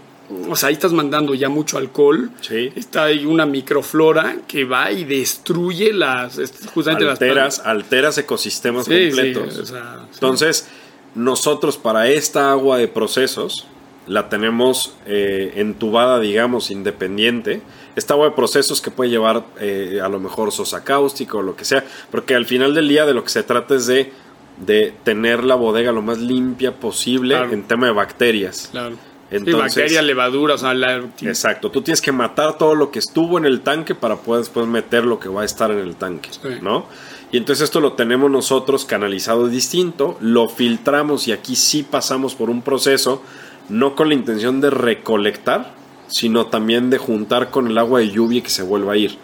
o 0.49 0.57
sea, 0.57 0.69
ahí 0.69 0.75
estás 0.75 0.93
mandando 0.93 1.35
ya 1.35 1.49
mucho 1.49 1.79
alcohol. 1.79 2.31
Sí. 2.41 2.73
Está 2.75 3.05
ahí 3.05 3.25
una 3.25 3.47
microflora 3.47 4.39
que 4.47 4.65
va 4.65 4.91
y 4.91 5.05
destruye 5.05 5.93
las 5.93 6.41
justamente 6.75 7.09
alteras, 7.09 7.59
las 7.59 7.67
alteras 7.67 8.19
ecosistemas 8.19 8.87
completos. 8.87 9.73
Entonces, 10.15 10.69
nosotros 11.15 11.79
para 11.79 12.09
esta 12.09 12.51
agua 12.51 12.79
de 12.79 12.89
procesos 12.89 13.67
la 14.07 14.29
tenemos 14.29 14.95
eh, 15.07 15.53
entubada, 15.57 16.21
digamos, 16.21 16.71
independiente. 16.71 17.61
Esta 17.97 18.15
agua 18.15 18.29
de 18.29 18.33
procesos 18.37 18.81
que 18.81 18.91
puede 18.91 19.11
llevar 19.11 19.45
eh, 19.59 20.01
a 20.03 20.09
lo 20.09 20.21
mejor 20.21 20.53
sosa 20.53 20.85
cáustica 20.85 21.39
o 21.39 21.43
lo 21.43 21.57
que 21.57 21.65
sea, 21.65 21.85
porque 22.11 22.35
al 22.35 22.47
final 22.47 22.75
del 22.75 22.89
día 22.89 23.07
de 23.07 23.15
lo 23.15 23.25
que 23.25 23.31
se 23.31 23.43
trata 23.43 23.75
es 23.75 23.87
de 23.87 24.13
de 24.59 24.95
tener 25.05 25.45
la 25.45 25.55
bodega 25.55 25.93
lo 25.93 26.03
más 26.03 26.19
limpia 26.19 26.75
posible 26.75 27.37
en 27.37 27.63
tema 27.65 27.87
de 27.87 27.93
bacterias. 27.93 28.69
Claro. 28.71 28.97
Entonces, 29.31 29.75
bacterias, 29.75 30.05
levaduras, 30.05 30.63
o 30.63 30.73
sea, 30.73 31.03
Exacto, 31.23 31.71
tú 31.71 31.83
tienes 31.83 32.01
que 32.01 32.13
matar 32.13 32.59
todo 32.59 32.77
lo 32.77 32.93
que 32.93 33.01
estuvo 33.01 33.39
en 33.39 33.45
el 33.45 33.61
tanque 33.61 33.97
para 33.97 34.17
poder 34.17 34.43
después 34.43 34.69
meter 34.69 35.05
lo 35.05 35.19
que 35.19 35.29
va 35.29 35.43
a 35.43 35.45
estar 35.45 35.73
en 35.73 35.79
el 35.79 35.97
tanque, 35.97 36.31
¿no? 36.63 36.87
Y 37.33 37.39
entonces 37.39 37.65
esto 37.65 37.81
lo 37.81 37.95
tenemos 37.95 38.31
nosotros 38.31 38.85
canalizado 38.85 39.49
distinto, 39.49 40.17
lo 40.21 40.49
filtramos 40.49 41.27
y 41.27 41.33
aquí 41.33 41.57
sí 41.57 41.83
pasamos 41.83 42.37
por 42.37 42.51
un 42.51 42.63
proceso, 42.63 43.21
no 43.69 43.97
con 43.97 44.09
la 44.09 44.15
intención 44.15 44.61
de 44.61 44.71
recolectar, 44.71 45.73
sino 46.07 46.47
también 46.47 46.89
de 46.89 46.99
juntar 46.99 47.51
con 47.51 47.67
el 47.67 47.79
agua 47.79 47.99
de 47.99 48.11
lluvia 48.11 48.45
que 48.45 48.51
se 48.51 48.63
vuelva 48.63 48.93
a 48.93 48.97
ir. 48.97 49.19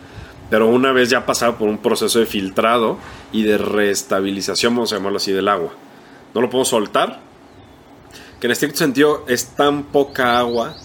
Pero 0.52 0.68
una 0.68 0.92
vez 0.92 1.08
ya 1.08 1.24
pasado 1.24 1.56
por 1.56 1.70
un 1.70 1.78
proceso 1.78 2.18
de 2.18 2.26
filtrado 2.26 2.98
y 3.32 3.42
de 3.42 3.56
reestabilización, 3.56 4.74
vamos 4.74 4.92
a 4.92 4.96
llamarlo 4.96 5.16
así, 5.16 5.32
del 5.32 5.48
agua. 5.48 5.72
No 6.34 6.42
lo 6.42 6.50
puedo 6.50 6.66
soltar. 6.66 7.20
Que 8.38 8.48
en 8.48 8.50
estricto 8.50 8.76
sentido 8.76 9.24
es 9.28 9.46
tan 9.56 9.84
poca 9.84 10.38
agua 10.38 10.76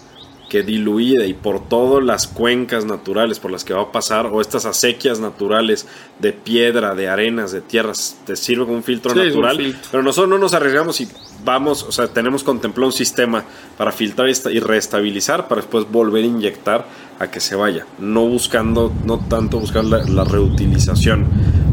que 0.50 0.64
diluida 0.64 1.26
y 1.26 1.34
por 1.34 1.68
todas 1.68 2.04
las 2.04 2.28
cuencas 2.28 2.86
naturales 2.86 3.40
por 3.40 3.52
las 3.52 3.64
que 3.64 3.74
va 3.74 3.82
a 3.82 3.92
pasar 3.92 4.28
o 4.28 4.40
estas 4.42 4.66
acequias 4.66 5.20
naturales 5.20 5.88
de 6.20 6.32
piedra, 6.32 6.96
de 6.96 7.10
arenas, 7.10 7.52
de 7.52 7.62
tierras, 7.62 8.18
te 8.26 8.36
sirve 8.36 8.66
como 8.66 8.78
un 8.78 8.84
filtro 8.84 9.14
natural. 9.14 9.76
Pero 9.92 10.04
nosotros 10.04 10.30
no 10.30 10.38
nos 10.38 10.54
arriesgamos 10.54 11.02
y 11.02 11.08
vamos, 11.44 11.84
o 11.84 11.92
sea, 11.92 12.08
tenemos 12.08 12.44
contemplado 12.44 12.88
un 12.88 12.94
sistema 12.94 13.44
para 13.78 13.92
filtrar 13.92 14.30
y 14.30 14.60
reestabilizar 14.60 15.48
para 15.48 15.62
después 15.62 15.90
volver 15.90 16.24
a 16.24 16.28
inyectar 16.28 16.86
a 17.20 17.30
que 17.30 17.40
se 17.40 17.56
vaya. 17.56 17.86
No 18.00 18.26
buscando, 18.28 18.94
no 19.06 19.20
tanto 19.20 19.60
buscar 19.60 19.84
la, 19.86 20.24
reutilización, 20.24 21.26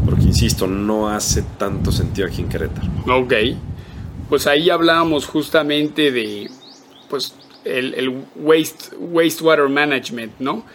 porque 0.05 0.23
insisto, 0.23 0.67
no 0.67 1.09
hace 1.09 1.43
tanto 1.57 1.91
sentido 1.91 2.27
aquí 2.27 2.41
en 2.41 2.49
Querétaro. 2.49 2.87
Ok. 3.07 3.33
Pues 4.29 4.47
ahí 4.47 4.69
hablábamos 4.69 5.27
justamente 5.27 6.11
de, 6.11 6.49
pues, 7.09 7.35
el, 7.65 8.25
waste, 8.35 8.95
wastewater 8.97 9.67
management, 9.67 10.33
¿no? 10.39 10.65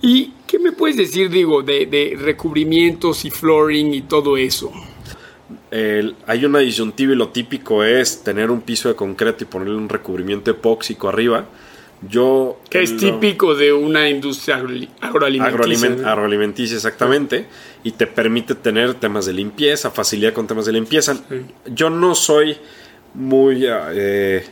¿Y 0.00 0.32
qué 0.46 0.58
me 0.58 0.72
puedes 0.72 0.96
decir, 0.96 1.30
digo, 1.30 1.62
de, 1.62 1.86
de, 1.86 2.18
recubrimientos 2.20 3.24
y 3.24 3.30
flooring 3.30 3.94
y 3.94 4.02
todo 4.02 4.36
eso? 4.36 4.72
hay 6.26 6.44
una 6.44 6.58
disyuntiva 6.58 7.14
y 7.14 7.16
lo 7.16 7.28
típico 7.28 7.82
es 7.82 8.22
tener 8.22 8.50
un 8.50 8.60
piso 8.60 8.90
de 8.90 8.94
concreto 8.94 9.44
y 9.44 9.46
ponerle 9.46 9.76
un 9.76 9.88
recubrimiento 9.88 10.50
epóxico 10.50 11.08
arriba. 11.08 11.46
Yo 12.08 12.58
que 12.68 12.82
es 12.82 12.96
típico 12.96 13.54
de 13.54 13.72
una 13.72 14.08
industria 14.08 14.56
agroalimenticia. 15.00 16.10
agroalimenticia, 16.10 16.76
exactamente. 16.76 17.46
Y 17.84 17.92
te 17.92 18.08
permite 18.08 18.56
tener 18.56 18.94
temas 18.94 19.26
de 19.26 19.32
limpieza, 19.32 19.90
facilidad 19.90 20.32
con 20.32 20.46
temas 20.48 20.66
de 20.66 20.72
limpieza. 20.72 21.16
Yo 21.66 21.90
no 21.90 22.14
soy 22.16 22.56
muy 23.14 23.64
eh, 23.66 24.44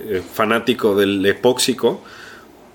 eh, 0.00 0.22
fanático 0.32 0.94
del 0.94 1.24
epóxico 1.26 2.02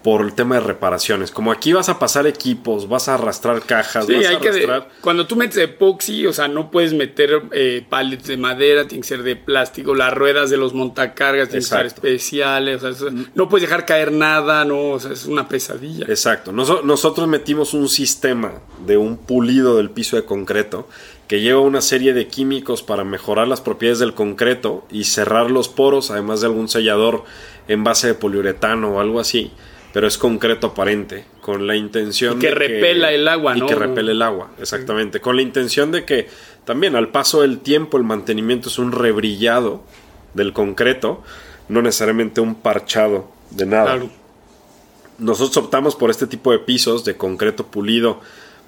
por 0.04 0.22
el 0.22 0.34
tema 0.34 0.56
de 0.56 0.62
reparaciones. 0.62 1.32
Como 1.32 1.52
aquí 1.52 1.74
vas 1.74 1.90
a 1.90 2.00
pasar 2.00 2.26
equipos, 2.26 2.90
vas 2.90 3.08
a 3.08 3.16
arrastrar 3.16 3.62
cajas, 3.62 4.08
vas 4.08 4.26
a 4.26 4.30
arrastrar... 4.38 4.90
cuando 5.02 5.28
tú 5.28 5.36
metes 5.36 5.58
epoxi, 5.58 6.26
o 6.26 6.34
sea, 6.34 6.48
no 6.48 6.72
puedes 6.72 6.94
meter 6.94 7.44
eh, 7.52 7.86
pallets 7.88 8.28
de 8.28 8.38
madera, 8.38 8.88
tiene 8.88 9.04
que 9.04 9.08
ser 9.08 9.24
de 9.24 9.36
plástico, 9.36 9.94
las 9.94 10.14
ruedas 10.14 10.50
de 10.50 10.58
los 10.58 10.74
montacargas 10.74 11.50
tienen 11.50 11.64
que 11.64 11.70
ser 11.70 11.86
especiales, 11.86 12.82
o 12.84 12.94
sea, 12.94 13.12
no 13.36 13.48
puedes 13.48 13.68
dejar 13.68 13.86
caer 13.86 14.12
nada, 14.12 14.66
no, 14.66 14.92
o 14.92 15.00
sea, 15.00 15.12
es 15.12 15.26
una 15.26 15.48
pesadilla. 15.48 16.06
Exacto. 16.08 16.52
nosotros 16.52 17.28
metimos 17.28 17.74
un 17.74 17.88
sistema 17.88 18.54
de 18.86 18.98
un 18.98 19.18
pulido 19.18 19.78
del 19.78 19.92
piso 19.92 20.16
de 20.16 20.26
concreto 20.26 20.88
que 21.32 21.40
lleva 21.40 21.62
una 21.62 21.80
serie 21.80 22.14
de 22.14 22.28
químicos 22.28 22.84
para 22.84 23.06
mejorar 23.06 23.48
las 23.48 23.62
propiedades 23.62 24.00
del 24.00 24.14
concreto 24.14 24.86
y 24.92 25.06
cerrar 25.06 25.50
los 25.50 25.70
poros, 25.70 26.12
además 26.12 26.42
de 26.42 26.48
algún 26.48 26.68
sellador 26.68 27.24
en 27.70 27.86
base 27.86 28.08
de 28.08 28.16
poliuretano 28.16 28.96
o 28.96 29.00
algo 29.00 29.18
así, 29.22 29.54
pero 29.94 30.08
es 30.08 30.18
concreto 30.18 30.68
aparente, 30.68 31.24
con 31.40 31.68
la 31.68 31.78
intención 31.78 32.38
que 32.38 32.48
de 32.48 32.56
repela 32.56 33.14
el 33.14 33.30
agua, 33.30 33.56
¿no? 33.56 33.64
Y 33.64 33.70
que 33.70 33.76
repele 33.76 34.12
el 34.12 34.22
agua, 34.22 34.52
exactamente, 34.60 35.22
con 35.22 35.38
la 35.38 35.42
intención 35.42 35.94
de 35.94 36.04
que 36.04 36.28
también 36.66 36.98
al 36.98 37.12
paso 37.12 37.44
del 37.44 37.60
tiempo 37.60 37.96
el 37.96 38.04
mantenimiento 38.04 38.68
es 38.68 38.78
un 38.78 38.92
rebrillado 38.92 39.84
del 40.34 40.52
concreto, 40.52 41.24
no 41.70 41.82
necesariamente 41.82 42.42
un 42.42 42.56
parchado 42.56 43.32
de 43.52 43.68
nada. 43.68 44.02
Nosotros 45.18 45.56
optamos 45.56 45.96
por 45.96 46.10
este 46.10 46.28
tipo 46.28 46.52
de 46.52 46.60
pisos 46.60 47.06
de 47.06 47.16
concreto 47.16 47.68
pulido 47.68 48.20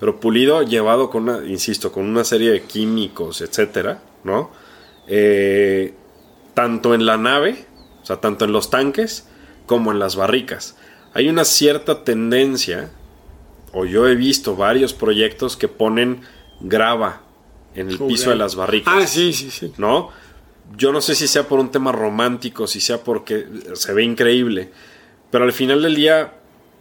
pero 0.04 0.20
pulido 0.20 0.62
llevado 0.64 1.10
con 1.10 1.30
una, 1.30 1.48
insisto, 1.48 1.94
con 1.94 2.04
una 2.04 2.26
serie 2.26 2.52
de 2.52 2.64
químicos, 2.64 3.40
etcétera, 3.40 4.04
¿no? 4.26 4.52
Eh, 5.08 5.94
tanto 6.54 6.94
en 6.94 7.06
la 7.06 7.16
nave, 7.16 7.66
o 8.02 8.06
sea, 8.06 8.18
tanto 8.18 8.44
en 8.44 8.52
los 8.52 8.70
tanques 8.70 9.30
como 9.66 9.94
en 9.94 10.00
las 10.00 10.18
barricas. 10.18 10.76
Hay 11.14 11.30
una 11.30 11.46
cierta 11.46 12.04
tendencia, 12.04 12.92
o 13.72 13.86
yo 13.86 14.06
he 14.06 14.16
visto 14.16 14.58
varios 14.58 14.92
proyectos 14.92 15.56
que 15.56 15.70
ponen 15.70 16.24
grava 16.60 17.22
en 17.74 17.88
el 17.88 17.98
piso 17.98 18.32
de 18.32 18.36
las 18.36 18.56
barricas. 18.56 18.94
Ah, 18.94 19.08
sí, 19.08 19.32
sí, 19.32 19.52
sí. 19.52 19.72
¿No? 19.78 20.10
Yo 20.76 20.92
no 20.92 21.00
sé 21.00 21.16
si 21.16 21.30
sea 21.30 21.48
por 21.48 21.62
un 21.62 21.72
tema 21.72 21.94
romántico, 21.94 22.68
si 22.68 22.82
sea 22.82 23.02
porque 23.06 23.48
se 23.76 23.94
ve 23.94 24.04
increíble, 24.04 24.70
pero 25.32 25.46
al 25.46 25.54
final 25.54 25.82
del 25.82 25.96
día 25.96 26.34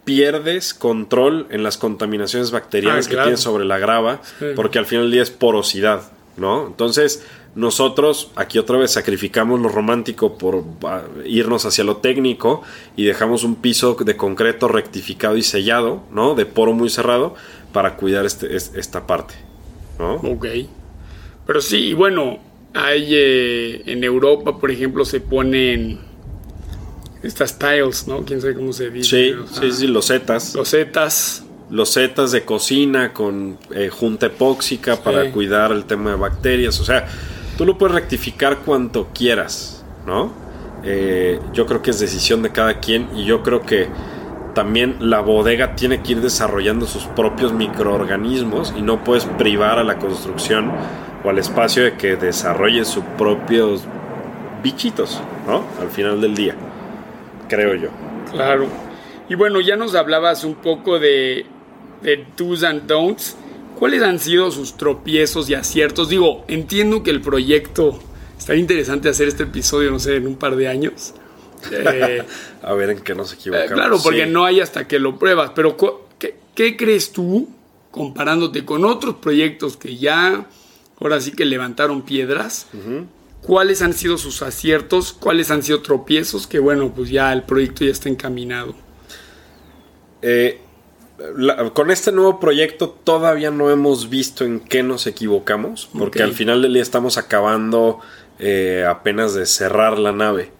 pierdes 0.03 0.73
control 0.73 1.47
en 1.49 1.63
las 1.63 1.77
contaminaciones 1.77 2.51
bacterianas 2.51 3.07
ah, 3.07 3.09
que 3.09 3.15
tienes 3.15 3.39
sobre 3.39 3.65
la 3.65 3.77
grava, 3.77 4.21
porque 4.55 4.79
al 4.79 4.85
final 4.85 5.05
del 5.05 5.11
día 5.13 5.23
es 5.23 5.31
porosidad, 5.31 6.11
¿no? 6.37 6.67
Entonces, 6.67 7.25
nosotros 7.55 8.31
aquí 8.35 8.57
otra 8.57 8.77
vez 8.77 8.91
sacrificamos 8.91 9.59
lo 9.59 9.69
romántico 9.69 10.37
por 10.37 10.63
ah, 10.83 11.03
irnos 11.25 11.65
hacia 11.65 11.83
lo 11.83 11.97
técnico 11.97 12.63
y 12.95 13.05
dejamos 13.05 13.43
un 13.43 13.55
piso 13.55 13.95
de 13.95 14.17
concreto 14.17 14.67
rectificado 14.67 15.37
y 15.37 15.43
sellado, 15.43 16.03
¿no? 16.11 16.35
De 16.35 16.45
poro 16.45 16.73
muy 16.73 16.89
cerrado 16.89 17.35
para 17.71 17.95
cuidar 17.95 18.25
este, 18.25 18.55
esta 18.55 19.07
parte, 19.07 19.35
¿no? 19.99 20.15
Ok. 20.15 20.47
Pero 21.45 21.61
sí, 21.61 21.93
bueno, 21.93 22.39
hay 22.73 23.07
eh, 23.11 23.83
en 23.85 24.03
Europa, 24.03 24.59
por 24.59 24.71
ejemplo, 24.71 25.05
se 25.05 25.19
ponen 25.19 25.99
estas 27.23 27.57
tiles, 27.57 28.07
¿no? 28.07 28.23
Quién 28.25 28.41
sabe 28.41 28.53
cómo 28.53 28.73
se 28.73 28.89
dice. 28.89 29.09
Sí, 29.09 29.35
sí, 29.59 29.71
sí, 29.71 29.87
losetas. 29.87 30.53
Losetas. 30.53 31.45
Losetas 31.69 32.31
de 32.31 32.43
cocina 32.43 33.13
con 33.13 33.57
eh, 33.73 33.89
junta 33.89 34.27
epóxica 34.27 34.97
para 34.97 35.31
cuidar 35.31 35.71
el 35.71 35.85
tema 35.85 36.11
de 36.11 36.17
bacterias. 36.17 36.79
O 36.79 36.85
sea, 36.85 37.07
tú 37.57 37.65
lo 37.65 37.77
puedes 37.77 37.95
rectificar 37.95 38.59
cuanto 38.59 39.07
quieras, 39.13 39.83
¿no? 40.05 40.33
Eh, 40.83 41.39
yo 41.53 41.65
creo 41.65 41.81
que 41.81 41.91
es 41.91 41.99
decisión 41.99 42.43
de 42.43 42.51
cada 42.51 42.79
quien 42.79 43.07
y 43.15 43.23
yo 43.23 43.41
creo 43.41 43.61
que 43.61 43.87
también 44.53 44.97
la 44.99 45.21
bodega 45.21 45.75
tiene 45.75 46.03
que 46.03 46.11
ir 46.11 46.21
desarrollando 46.21 46.85
sus 46.85 47.05
propios 47.05 47.53
microorganismos 47.53 48.73
y 48.77 48.81
no 48.81 49.03
puedes 49.03 49.25
privar 49.25 49.79
a 49.79 49.83
la 49.83 49.97
construcción 49.97 50.71
o 51.23 51.29
al 51.29 51.39
espacio 51.39 51.85
de 51.85 51.93
que 51.93 52.17
desarrolle 52.17 52.83
sus 52.85 53.03
propios 53.17 53.83
bichitos, 54.61 55.21
¿no? 55.47 55.63
Al 55.81 55.89
final 55.89 56.21
del 56.21 56.35
día 56.35 56.55
creo 57.47 57.75
yo. 57.75 57.89
Claro. 58.31 58.67
Y 59.29 59.35
bueno, 59.35 59.61
ya 59.61 59.75
nos 59.75 59.95
hablabas 59.95 60.43
un 60.43 60.55
poco 60.55 60.99
de, 60.99 61.45
de 62.01 62.25
do's 62.37 62.63
and 62.63 62.87
don'ts. 62.87 63.35
¿Cuáles 63.77 64.01
han 64.03 64.19
sido 64.19 64.51
sus 64.51 64.77
tropiezos 64.77 65.49
y 65.49 65.55
aciertos? 65.55 66.09
Digo, 66.09 66.45
entiendo 66.47 67.03
que 67.03 67.11
el 67.11 67.21
proyecto 67.21 67.99
estaría 68.37 68.61
interesante 68.61 69.09
hacer 69.09 69.27
este 69.27 69.43
episodio, 69.43 69.91
no 69.91 69.99
sé, 69.99 70.17
en 70.17 70.27
un 70.27 70.35
par 70.35 70.55
de 70.55 70.67
años. 70.67 71.13
Eh, 71.71 72.23
a 72.61 72.73
ver 72.73 72.91
en 72.91 72.99
qué 72.99 73.15
nos 73.15 73.33
equivocamos. 73.33 73.71
Eh, 73.71 73.73
claro, 73.73 73.99
porque 74.01 74.25
no 74.25 74.45
hay 74.45 74.59
hasta 74.59 74.87
que 74.87 74.99
lo 74.99 75.17
pruebas. 75.17 75.51
Pero, 75.55 75.77
¿qué, 76.55 76.77
crees 76.77 77.11
tú, 77.11 77.49
comparándote 77.91 78.65
con 78.65 78.85
otros 78.85 79.15
proyectos 79.15 79.77
que 79.77 79.97
ya, 79.97 80.45
ahora 80.99 81.19
sí 81.21 81.31
que 81.31 81.45
levantaron 81.45 82.03
piedras? 82.03 82.67
Cuáles 83.43 83.81
han 83.81 83.93
sido 83.93 84.17
sus 84.17 84.41
aciertos, 84.41 85.13
cuáles 85.13 85.51
han 85.51 85.63
sido 85.63 85.81
tropiezos, 85.81 86.47
que 86.47 86.59
bueno, 86.59 86.91
pues 86.95 87.09
ya 87.09 87.31
el 87.33 87.43
proyecto 87.43 87.85
ya 87.85 87.91
está 87.91 88.09
encaminado. 88.09 88.73
Eh, 90.21 90.59
con 91.73 91.91
este 91.91 92.11
nuevo 92.11 92.39
proyecto 92.39 92.89
todavía 92.89 93.51
no 93.51 93.69
hemos 93.69 94.09
visto 94.09 94.45
en 94.45 94.59
qué 94.59 94.81
nos 94.83 95.05
equivocamos, 95.05 95.89
porque 95.97 96.23
al 96.23 96.33
final 96.33 96.61
del 96.61 96.73
día 96.73 96.81
estamos 96.81 97.17
acabando 97.17 97.99
eh, 98.39 98.85
apenas 98.87 99.33
de 99.33 99.45
cerrar 99.45 99.99
la 99.99 100.11
nave. 100.11 100.51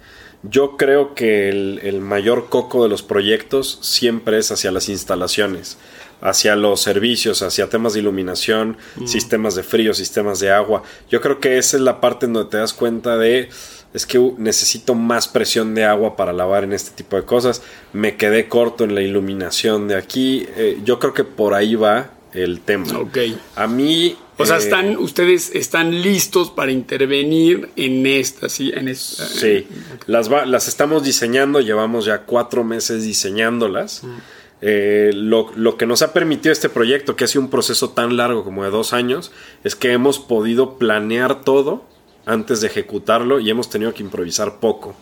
Yo 0.44 0.76
creo 0.76 1.16
que 1.16 1.50
el, 1.50 2.02
mayor 2.02 2.50
coco 2.50 2.84
de 2.84 2.90
los 2.90 3.02
proyectos 3.02 3.80
siempre 3.82 4.38
es 4.38 4.52
hacia 4.52 4.72
las 4.72 4.90
instalaciones 4.90 5.78
hacia 6.24 6.56
los 6.56 6.82
servicios, 6.82 7.42
hacia 7.42 7.70
temas 7.70 7.94
de 7.94 8.00
iluminación, 8.00 8.78
mm. 8.96 9.08
sistemas 9.08 9.56
de 9.56 9.64
frío, 9.64 9.94
sistemas 9.94 10.40
de 10.40 10.52
agua. 10.52 10.82
Yo 11.10 11.20
creo 11.20 11.40
que 11.42 11.58
esa 11.58 11.76
es 11.76 11.84
la 11.84 12.00
parte 12.00 12.26
en 12.26 12.34
donde 12.34 12.50
te 12.50 12.58
das 12.58 12.74
cuenta 12.74 13.18
de 13.18 13.50
es 13.94 14.08
que 14.08 14.18
necesito 14.38 14.96
más 14.96 15.28
presión 15.28 15.76
de 15.76 15.84
agua 15.84 16.16
para 16.16 16.34
lavar 16.34 16.64
en 16.64 16.74
este 16.74 16.92
tipo 16.92 17.18
de 17.18 17.24
cosas. 17.24 17.62
Me 17.92 18.16
quedé 18.16 18.48
corto 18.48 18.86
en 18.86 18.96
la 18.96 19.02
iluminación 19.02 19.88
de 19.88 19.96
aquí. 19.96 20.48
Eh, 20.56 20.80
yo 20.84 20.98
creo 20.98 21.14
que 21.14 21.26
por 21.26 21.54
ahí 21.54 21.76
va 21.76 22.12
el 22.34 22.62
tema. 22.62 22.98
Ok. 22.98 23.18
A 23.56 23.68
mí. 23.68 24.16
O 24.38 24.46
sea, 24.46 24.56
eh, 24.56 24.60
están, 24.60 24.98
ustedes 24.98 25.52
están 25.54 26.02
listos 26.02 26.50
para 26.50 26.72
intervenir 26.72 27.70
en 27.76 28.08
esta, 28.08 28.50
sí, 28.50 28.72
en 28.74 28.88
esta. 28.88 29.28
Sí, 29.28 29.68
las, 30.08 30.30
las 30.30 30.68
estamos 30.68 31.04
diseñando, 31.04 31.60
llevamos 31.60 32.06
ya 32.06 32.22
cuatro 32.22 32.64
meses 32.64 33.04
diseñándolas. 33.04 34.04
Mm. 34.04 34.18
Eh, 34.66 35.12
lo, 35.14 35.78
que 35.78 35.86
nos 35.86 36.04
ha 36.04 36.14
permitido 36.14 36.54
este 36.54 36.70
proyecto, 36.70 37.18
que 37.18 37.26
ha 37.26 37.28
sido 37.28 37.42
un 37.42 37.50
proceso 37.50 37.90
tan 37.90 38.16
largo 38.16 38.46
como 38.46 38.64
de 38.64 38.70
dos 38.70 38.94
años, 38.94 39.34
es 39.66 39.76
que 39.76 39.92
hemos 39.92 40.20
podido 40.20 40.78
planear 40.78 41.42
todo 41.42 41.84
antes 42.26 42.62
de 42.62 42.68
ejecutarlo 42.68 43.42
y 43.42 43.50
hemos 43.50 43.70
tenido 43.70 43.94
que 43.94 44.04
improvisar 44.04 44.62
poco. 44.62 44.96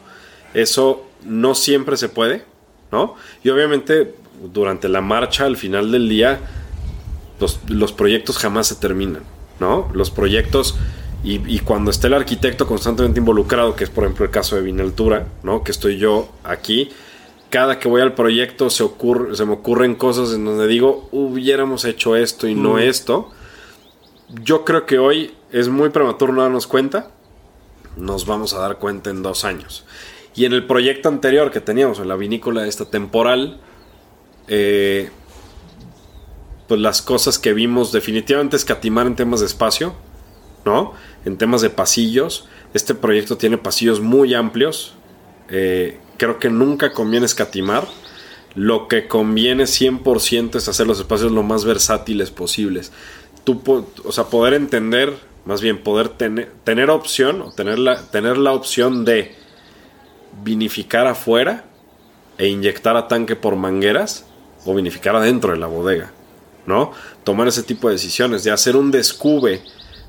Eso 0.55 1.05
no 1.24 1.53
siempre 1.53 1.95
se 1.95 2.09
puede, 2.09 2.43
¿no? 2.91 3.14
Y 3.43 3.49
obviamente 3.49 4.16
durante 4.51 4.89
la 4.89 5.01
marcha, 5.01 5.45
al 5.45 5.57
final 5.57 5.91
del 5.91 6.09
día, 6.09 6.39
los, 7.68 7.91
proyectos 7.91 8.39
jamás 8.39 8.66
se 8.66 8.76
terminan, 8.76 9.22
¿no? 9.59 9.89
Los 9.93 10.09
proyectos... 10.09 10.76
Y, 11.24 11.39
y, 11.45 11.59
cuando 11.59 11.91
esté 11.91 12.07
el 12.07 12.16
arquitecto 12.16 12.66
constantemente 12.66 13.20
involucrado, 13.20 13.76
que 13.76 13.84
es 13.84 13.91
por 13.91 14.05
ejemplo 14.05 14.26
el 14.26 14.32
caso 14.32 14.55
de 14.55 14.64
Vinaltura, 14.64 15.28
¿no? 15.43 15.64
Que 15.64 15.70
estoy 15.70 15.99
yo 15.99 16.32
aquí, 16.43 16.89
cada 17.52 17.80
que 17.80 17.89
voy 17.89 18.02
al 18.02 18.16
proyecto 18.16 18.70
se, 18.70 18.82
ocurre, 18.82 19.36
se 19.36 19.45
me 19.45 19.52
ocurren 19.52 19.95
cosas 19.95 20.34
en 20.34 20.45
donde 20.45 20.68
digo, 20.68 21.10
hubiéramos 21.12 21.84
hecho 21.84 22.16
esto 22.16 22.47
y 22.47 22.56
no 22.56 22.80
esto. 22.80 23.30
Yo 24.41 24.64
creo 24.64 24.86
que 24.86 24.97
hoy 24.97 25.36
es 25.52 25.68
muy 25.68 25.89
prematuro 25.89 26.32
no 26.32 26.41
darnos 26.41 26.66
cuenta. 26.66 27.12
Nos 27.97 28.26
vamos 28.26 28.54
a 28.54 28.60
dar 28.60 28.78
cuenta 28.78 29.10
en 29.10 29.22
dos 29.22 29.43
años. 29.43 29.86
Y 30.34 30.45
en 30.45 30.54
el 30.54 30.66
proyecto 30.66 31.10
anterior 31.10 31.52
que 31.52 31.60
teníamos, 31.60 31.99
en 31.99 32.08
la 32.08 32.16
vinícola 32.16 32.66
esta 32.66 32.86
temporal, 32.86 33.60
eh, 34.47 35.10
pues 36.70 36.80
las 36.80 37.02
cosas 37.02 37.38
que 37.38 37.52
vimos 37.52 37.91
definitivamente 37.91 38.56
escatimar 38.56 39.08
en 39.08 39.18
temas 39.18 39.41
de 39.41 39.47
espacio, 39.47 39.93
¿no? 40.64 40.93
En 41.26 41.38
temas 41.38 41.60
de 41.60 41.70
pasillos. 41.70 42.47
Este 42.74 42.95
proyecto 42.95 43.36
tiene 43.36 43.58
pasillos 43.58 43.99
muy 43.99 44.34
amplios. 44.34 44.95
Eh, 45.49 45.99
creo 46.22 46.38
que 46.38 46.52
nunca 46.52 46.92
conviene 46.92 47.26
escatimar. 47.26 47.88
Lo 48.54 48.88
que 48.88 49.08
conviene 49.08 49.64
100% 49.64 50.56
es 50.56 50.68
hacer 50.68 50.86
los 50.86 51.00
espacios 51.00 51.32
lo 51.32 51.42
más 51.42 51.66
versátiles 51.66 52.30
posibles. 52.30 52.92
Tú, 53.44 53.64
o 54.04 54.12
sea, 54.12 54.26
poder 54.26 54.54
entender 54.54 55.18
más 55.46 55.62
bien 55.62 55.80
poder 55.80 56.10
tener, 56.10 56.90
opción 56.92 57.42
o 57.42 57.52
tener 57.52 57.80
la, 57.80 58.00
tener 58.12 58.38
la 58.38 58.54
opción 58.54 59.04
de 59.04 59.34
vinificar 60.44 61.08
afuera 61.08 61.66
e 62.38 62.50
inyectar 62.50 62.96
a 62.98 63.08
tanque 63.08 63.36
por 63.36 63.56
mangueras 63.56 64.28
o 64.66 64.76
vinificar 64.76 65.16
adentro 65.16 65.54
de 65.54 65.58
la 65.58 65.66
bodega, 65.66 66.12
¿no? 66.68 66.92
Tomar 67.24 67.48
ese 67.48 67.64
tipo 67.64 67.88
de 67.88 67.96
decisiones, 67.96 68.44
de 68.44 68.52
hacer 68.52 68.76
un 68.76 68.92
descube, 68.92 69.64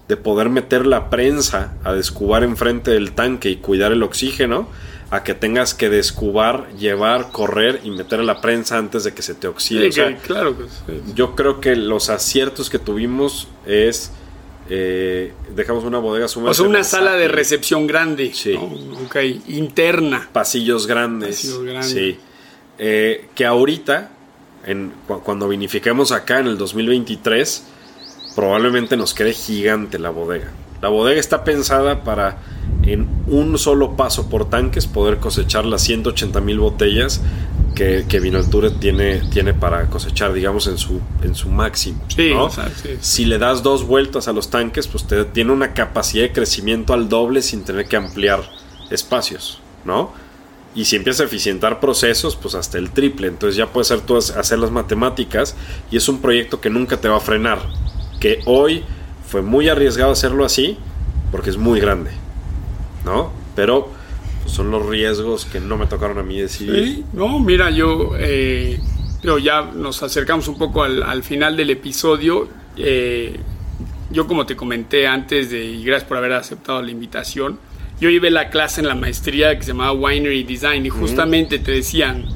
de 0.08 0.16
poder 0.18 0.50
meter 0.50 0.84
la 0.84 1.08
prensa 1.08 1.72
a 1.84 1.94
descubar 1.94 2.44
enfrente 2.44 2.90
del 2.90 3.12
tanque 3.12 3.48
y 3.48 3.56
cuidar 3.56 3.92
el 3.92 4.02
oxígeno, 4.02 4.68
a 5.12 5.22
que 5.22 5.34
tengas 5.34 5.74
que 5.74 5.90
descubar, 5.90 6.72
llevar, 6.78 7.32
correr 7.32 7.82
y 7.84 7.90
meter 7.90 8.20
la 8.20 8.40
prensa 8.40 8.78
antes 8.78 9.04
de 9.04 9.12
que 9.12 9.20
se 9.20 9.34
te 9.34 9.46
oxide. 9.46 9.90
claro 10.24 10.56
Yo 11.14 11.36
creo 11.36 11.60
que 11.60 11.76
los 11.76 12.08
aciertos 12.08 12.70
que 12.70 12.78
tuvimos 12.78 13.46
es 13.66 14.10
eh, 14.70 15.34
dejamos 15.54 15.84
una 15.84 15.98
bodega 15.98 16.28
sumamente. 16.28 16.52
O 16.52 16.54
sea, 16.54 16.66
una 16.66 16.82
sala 16.82 17.12
de 17.12 17.28
recepción 17.28 17.86
grande. 17.86 18.32
Sí. 18.32 18.58
interna. 19.48 20.30
Pasillos 20.32 20.86
grandes. 20.86 21.42
Pasillos 21.42 21.62
grandes. 21.62 21.90
Sí. 21.90 22.18
Eh, 22.78 23.28
que 23.34 23.44
ahorita, 23.44 24.12
en, 24.64 24.94
cuando 25.24 25.46
vinifiquemos 25.46 26.10
acá 26.10 26.40
en 26.40 26.46
el 26.46 26.56
2023, 26.56 27.66
probablemente 28.34 28.96
nos 28.96 29.12
quede 29.12 29.34
gigante 29.34 29.98
la 29.98 30.08
bodega. 30.08 30.52
La 30.80 30.88
bodega 30.88 31.20
está 31.20 31.44
pensada 31.44 32.02
para 32.02 32.38
en 32.84 33.08
un 33.26 33.58
solo 33.58 33.96
paso 33.96 34.28
por 34.28 34.48
tanques 34.50 34.86
poder 34.86 35.18
cosechar 35.18 35.64
las 35.64 35.82
180 35.82 36.40
mil 36.40 36.58
botellas 36.58 37.20
que, 37.74 38.04
que 38.08 38.20
Vinalture 38.20 38.70
tiene, 38.70 39.22
tiene 39.30 39.54
para 39.54 39.86
cosechar, 39.86 40.32
digamos, 40.32 40.66
en 40.66 40.78
su, 40.78 41.00
en 41.22 41.34
su 41.34 41.48
máximo. 41.48 42.02
Si 43.00 43.24
le 43.24 43.38
das 43.38 43.62
dos 43.62 43.86
vueltas 43.86 44.28
a 44.28 44.32
los 44.32 44.50
tanques, 44.50 44.88
pues 44.88 45.04
te, 45.04 45.24
tiene 45.24 45.52
una 45.52 45.74
capacidad 45.74 46.22
de 46.22 46.32
crecimiento 46.32 46.92
al 46.92 47.08
doble 47.08 47.42
sin 47.42 47.64
tener 47.64 47.86
que 47.86 47.96
ampliar 47.96 48.42
espacios, 48.90 49.60
¿no? 49.84 50.12
Y 50.74 50.86
si 50.86 50.96
empieza 50.96 51.22
a 51.22 51.26
eficientar 51.26 51.80
procesos, 51.80 52.36
pues 52.36 52.54
hasta 52.54 52.78
el 52.78 52.90
triple. 52.90 53.28
Entonces 53.28 53.56
ya 53.56 53.66
puedes 53.66 53.90
hacer, 53.90 54.04
tú 54.06 54.16
hacer 54.16 54.58
las 54.58 54.70
matemáticas 54.70 55.54
y 55.90 55.96
es 55.98 56.08
un 56.08 56.20
proyecto 56.20 56.60
que 56.60 56.70
nunca 56.70 56.96
te 56.98 57.08
va 57.08 57.18
a 57.18 57.20
frenar. 57.20 57.60
Que 58.20 58.40
hoy 58.46 58.82
fue 59.26 59.42
muy 59.42 59.68
arriesgado 59.68 60.12
hacerlo 60.12 60.44
así 60.44 60.78
porque 61.30 61.50
es 61.50 61.56
muy 61.56 61.80
grande, 61.80 62.10
¿no? 63.04 63.32
Pero 63.54 63.90
son 64.46 64.70
los 64.70 64.86
riesgos 64.86 65.44
que 65.44 65.60
no 65.60 65.76
me 65.76 65.86
tocaron 65.86 66.18
a 66.18 66.22
mí 66.22 66.40
decidir. 66.40 66.84
Sí, 66.84 67.04
no, 67.12 67.38
mira, 67.38 67.70
yo, 67.70 68.12
eh, 68.18 68.80
ya 69.42 69.62
nos 69.62 70.02
acercamos 70.02 70.48
un 70.48 70.58
poco 70.58 70.82
al, 70.82 71.22
final 71.22 71.56
del 71.56 71.70
episodio. 71.70 72.48
Eh, 72.76 73.38
yo 74.10 74.26
como 74.26 74.46
te 74.46 74.56
comenté 74.56 75.06
antes 75.06 75.50
de, 75.50 75.64
y 75.64 75.84
gracias 75.84 76.08
por 76.08 76.18
haber 76.18 76.32
aceptado 76.32 76.82
la 76.82 76.90
invitación, 76.90 77.58
yo 78.00 78.10
llevé 78.10 78.30
la 78.30 78.50
clase 78.50 78.80
en 78.80 78.88
la 78.88 78.94
maestría 78.94 79.56
que 79.56 79.62
se 79.62 79.68
llamaba 79.68 79.92
Winery 79.92 80.42
Design 80.42 80.84
y 80.84 80.88
justamente 80.88 81.58
te 81.58 81.70
decían, 81.70 82.26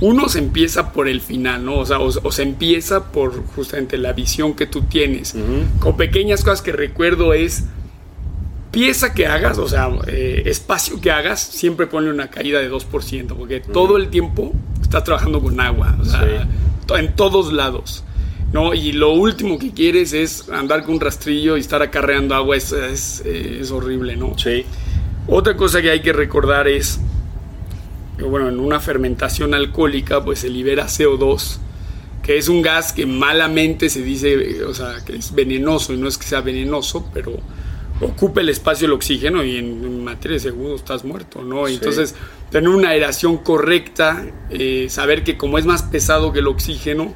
uno 0.00 0.28
se 0.28 0.38
empieza 0.38 0.92
por 0.92 1.08
el 1.08 1.20
final, 1.20 1.64
¿no? 1.64 1.78
O 1.78 1.86
sea, 1.86 1.98
o, 1.98 2.30
se 2.30 2.42
empieza 2.42 3.10
por 3.10 3.44
justamente 3.46 3.96
la 3.98 4.12
visión 4.12 4.54
que 4.54 4.66
tú 4.66 4.82
tienes. 4.82 5.34
Con 5.80 5.96
pequeñas 5.96 6.44
cosas 6.44 6.62
que 6.62 6.72
recuerdo 6.72 7.32
es 7.34 7.64
pieza 8.70 9.14
que 9.14 9.26
hagas, 9.26 9.58
o 9.58 9.68
sea, 9.68 9.90
eh, 10.06 10.42
espacio 10.46 11.00
que 11.00 11.10
hagas, 11.10 11.40
siempre 11.40 11.86
pone 11.86 12.10
una 12.10 12.28
caída 12.28 12.60
de 12.60 12.70
2%, 12.70 13.36
porque 13.36 13.60
todo 13.60 13.96
el 13.96 14.08
tiempo 14.08 14.52
estás 14.80 15.04
trabajando 15.04 15.40
con 15.40 15.58
agua, 15.60 15.96
o 16.00 16.04
sea, 16.04 16.46
en 16.98 17.14
todos 17.14 17.52
lados. 17.52 18.04
¿no? 18.52 18.72
Y 18.72 18.92
lo 18.92 19.12
último 19.12 19.58
que 19.58 19.72
quieres 19.72 20.14
es 20.14 20.48
andar 20.48 20.84
con 20.84 20.94
un 20.94 21.00
rastrillo 21.00 21.56
y 21.56 21.60
estar 21.60 21.82
acarreando 21.82 22.34
agua, 22.34 22.56
es, 22.56 22.72
es, 22.72 23.20
es 23.20 23.70
horrible, 23.70 24.16
¿no? 24.16 24.38
Sí. 24.38 24.64
Otra 25.26 25.56
cosa 25.56 25.82
que 25.82 25.90
hay 25.90 26.00
que 26.00 26.14
recordar 26.14 26.66
es 26.66 26.98
que, 28.16 28.24
bueno, 28.24 28.48
en 28.48 28.58
una 28.58 28.80
fermentación 28.80 29.52
alcohólica, 29.52 30.24
pues 30.24 30.38
se 30.38 30.48
libera 30.48 30.86
CO2, 30.86 31.58
que 32.22 32.38
es 32.38 32.48
un 32.48 32.62
gas 32.62 32.94
que 32.94 33.04
malamente 33.04 33.90
se 33.90 34.02
dice, 34.02 34.64
o 34.64 34.72
sea, 34.72 35.04
que 35.04 35.16
es 35.16 35.34
venenoso, 35.34 35.92
y 35.92 35.98
no 35.98 36.08
es 36.08 36.16
que 36.16 36.26
sea 36.26 36.40
venenoso, 36.40 37.08
pero 37.12 37.32
ocupa 38.00 38.40
el 38.40 38.48
espacio 38.48 38.86
el 38.86 38.92
oxígeno 38.92 39.44
y 39.44 39.56
en, 39.56 40.04
materia 40.04 40.34
de 40.34 40.40
segundos 40.40 40.80
estás 40.80 41.04
muerto, 41.04 41.42
¿no? 41.42 41.68
Entonces, 41.68 42.14
tener 42.50 42.68
una 42.68 42.90
aeración 42.90 43.38
correcta, 43.38 44.24
eh, 44.50 44.86
saber 44.88 45.24
que 45.24 45.36
como 45.36 45.58
es 45.58 45.66
más 45.66 45.82
pesado 45.82 46.32
que 46.32 46.38
el 46.38 46.46
oxígeno, 46.46 47.14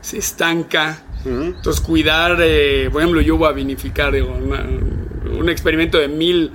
se 0.00 0.18
estanca. 0.18 1.02
Entonces, 1.24 1.80
cuidar, 1.80 2.36
eh, 2.42 2.90
por 2.92 3.00
ejemplo, 3.00 3.22
yo 3.22 3.38
voy 3.38 3.48
a 3.48 3.52
vinificar 3.52 4.12
un 4.14 5.48
experimento 5.48 5.96
de 5.98 6.08
mil, 6.08 6.52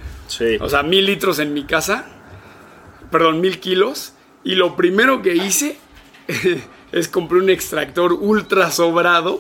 o 0.60 0.70
sea, 0.70 0.84
mil 0.84 1.06
litros 1.06 1.40
en 1.40 1.56
mi 1.56 1.64
casa, 1.64 2.06
perdón, 3.10 3.42
mil 3.42 3.60
kilos, 3.60 4.14
y 4.44 4.54
lo 4.54 4.76
primero 4.76 5.24
que 5.24 5.36
hice 5.36 5.78
es 6.92 7.08
comprar 7.08 7.42
un 7.42 7.50
extractor 7.50 8.14
ultra 8.14 8.70
sobrado. 8.70 9.40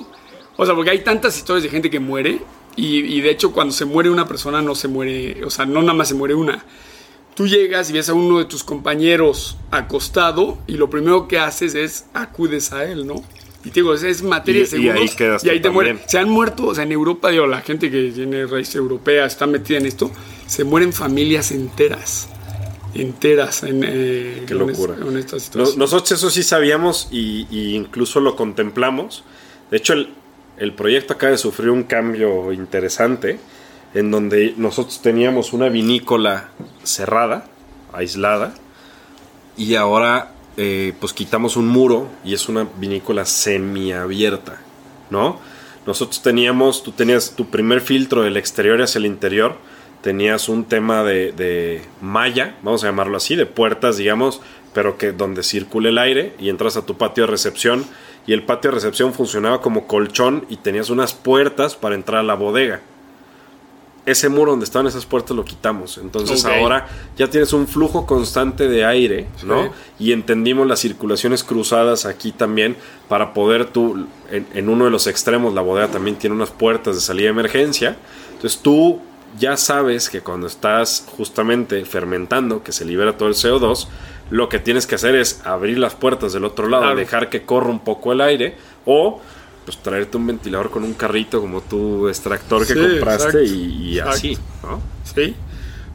O 0.57 0.65
sea, 0.65 0.73
porque 0.73 0.89
hay 0.89 1.03
tantas 1.03 1.37
historias 1.37 1.63
de 1.63 1.69
gente 1.69 1.89
que 1.91 1.99
muere 1.99 2.41
y, 2.81 3.21
de 3.21 3.29
hecho, 3.29 3.51
cuando 3.51 3.73
se 3.73 3.85
muere 3.85 4.09
una 4.09 4.27
persona, 4.27 4.61
no 4.61 4.75
se 4.75 4.87
muere, 4.87 5.43
o 5.43 5.49
sea, 5.49 5.65
no 5.65 5.81
nada 5.81 5.93
más 5.93 6.07
se 6.07 6.13
muere 6.13 6.33
una. 6.33 6.63
Tú 7.35 7.47
llegas 7.47 7.89
y 7.89 7.93
ves 7.93 8.09
a 8.09 8.13
uno 8.13 8.39
de 8.39 8.45
tus 8.45 8.63
compañeros 8.63 9.57
acostado 9.71 10.57
y 10.67 10.73
lo 10.73 10.89
primero 10.89 11.27
que 11.27 11.39
haces 11.39 11.75
es 11.75 12.05
acudes 12.13 12.71
a 12.73 12.83
él, 12.85 13.07
¿no? 13.07 13.23
Y 13.63 13.69
te 13.69 13.81
digo, 13.81 13.93
es 13.93 14.23
materia 14.23 14.61
de 14.61 14.67
segundos. 14.67 15.15
Y 15.43 15.49
ahí, 15.49 15.59
te 15.59 15.69
mueren. 15.69 15.99
Se 16.07 16.17
han 16.17 16.29
muerto, 16.29 16.67
o 16.67 16.75
sea, 16.75 16.85
en 16.85 16.93
Europa, 16.93 17.29
digo, 17.29 17.45
la 17.45 17.61
gente 17.61 17.91
que 17.91 18.11
tiene 18.11 18.45
raíz 18.45 18.73
europea 18.75 19.25
está 19.25 19.45
metida 19.47 19.77
en 19.77 19.85
esto, 19.85 20.11
se 20.47 20.63
mueren 20.63 20.93
familias 20.93 21.51
enteras. 21.51 22.29
Enteras 22.93 23.63
en, 23.63 23.83
eh, 23.85 24.43
Qué 24.47 24.55
locura. 24.55 24.95
nosotros 24.95 26.11
eso 26.11 26.29
sí 26.29 26.41
sabíamos 26.43 27.09
y, 27.11 27.47
y, 27.51 27.75
incluso 27.75 28.19
lo 28.19 28.35
contemplamos. 28.35 29.23
De 29.69 29.77
hecho, 29.77 29.93
el, 29.93 30.09
el 30.59 30.73
proyecto 30.73 31.13
acaba 31.13 31.31
de 31.31 31.37
sufrir 31.37 31.69
un 31.69 31.83
cambio 31.83 32.51
interesante 32.51 33.39
en 33.93 34.11
donde 34.11 34.53
nosotros 34.57 35.01
teníamos 35.01 35.53
una 35.53 35.69
vinícola 35.69 36.49
cerrada, 36.83 37.45
aislada, 37.91 38.53
y 39.57 39.75
ahora 39.75 40.31
eh, 40.57 40.93
pues 40.99 41.13
quitamos 41.13 41.55
un 41.55 41.67
muro 41.67 42.09
y 42.23 42.33
es 42.33 42.49
una 42.49 42.67
vinícola 42.77 43.25
semiabierta, 43.25 44.61
¿no? 45.09 45.39
Nosotros 45.87 46.21
teníamos, 46.21 46.83
tú 46.83 46.91
tenías 46.91 47.35
tu 47.35 47.49
primer 47.49 47.81
filtro 47.81 48.21
del 48.21 48.37
exterior 48.37 48.81
hacia 48.81 48.99
el 48.99 49.05
interior, 49.05 49.55
tenías 50.01 50.49
un 50.49 50.65
tema 50.65 51.03
de, 51.03 51.31
de 51.31 51.81
malla, 52.01 52.57
vamos 52.61 52.83
a 52.83 52.87
llamarlo 52.87 53.17
así, 53.17 53.35
de 53.35 53.45
puertas, 53.45 53.97
digamos, 53.97 54.41
pero 54.73 54.97
que 54.97 55.13
donde 55.13 55.41
circule 55.41 55.89
el 55.89 55.97
aire 55.97 56.35
y 56.37 56.49
entras 56.49 56.77
a 56.77 56.85
tu 56.85 56.97
patio 56.97 57.23
de 57.25 57.31
recepción 57.31 57.85
y 58.29 58.33
el 58.33 58.43
patio 58.43 58.69
de 58.69 58.75
recepción 58.75 59.11
funcionaba 59.11 59.59
como 59.59 59.87
colchón 59.87 60.45
y 60.49 60.57
tenías 60.57 60.91
unas 60.91 61.15
puertas 61.15 61.75
para 61.75 61.95
entrar 61.95 62.19
a 62.19 62.23
la 62.23 62.35
bodega. 62.35 62.79
Ese 64.05 64.29
muro 64.29 64.51
donde 64.51 64.65
estaban 64.65 64.85
esas 64.85 65.07
puertas 65.07 65.35
lo 65.35 65.43
quitamos. 65.43 65.97
Entonces 65.97 66.45
ahora 66.45 66.87
ya 67.17 67.27
tienes 67.27 67.53
un 67.53 67.67
flujo 67.67 68.05
constante 68.05 68.67
de 68.67 68.85
aire, 68.85 69.25
¿no? 69.43 69.73
Y 69.97 70.11
entendimos 70.11 70.67
las 70.67 70.79
circulaciones 70.79 71.43
cruzadas 71.43 72.05
aquí 72.05 72.31
también 72.31 72.77
para 73.07 73.33
poder 73.33 73.65
tú, 73.65 74.05
en, 74.29 74.45
en 74.53 74.69
uno 74.69 74.85
de 74.85 74.91
los 74.91 75.07
extremos, 75.07 75.55
la 75.55 75.61
bodega 75.61 75.87
también 75.87 76.15
tiene 76.15 76.35
unas 76.35 76.51
puertas 76.51 76.93
de 76.93 77.01
salida 77.01 77.25
de 77.25 77.31
emergencia. 77.31 77.97
Entonces 78.33 78.59
tú 78.61 79.01
ya 79.37 79.57
sabes 79.57 80.09
que 80.09 80.21
cuando 80.21 80.47
estás 80.47 81.05
justamente 81.17 81.83
fermentando, 81.85 82.63
que 82.63 82.71
se 82.71 82.85
libera 82.85 83.17
todo 83.17 83.29
el 83.29 83.35
CO2, 83.35 83.87
lo 84.29 84.49
que 84.49 84.59
tienes 84.59 84.87
que 84.87 84.95
hacer 84.95 85.15
es 85.15 85.41
abrir 85.45 85.77
las 85.77 85.95
puertas 85.95 86.33
del 86.33 86.45
otro 86.45 86.67
lado, 86.67 86.95
dejar 86.95 87.29
que 87.29 87.43
corra 87.43 87.69
un 87.69 87.79
poco 87.79 88.11
el 88.11 88.21
aire 88.21 88.55
o 88.85 89.21
pues 89.65 89.77
traerte 89.77 90.17
un 90.17 90.27
ventilador 90.27 90.71
con 90.71 90.83
un 90.83 90.93
carrito 90.93 91.41
como 91.41 91.61
tu 91.61 92.07
extractor 92.07 92.65
que 92.65 92.75
compraste 92.75 93.45
y, 93.45 93.99
así, 93.99 94.37
¿no? 94.63 94.81
Sí. 95.03 95.35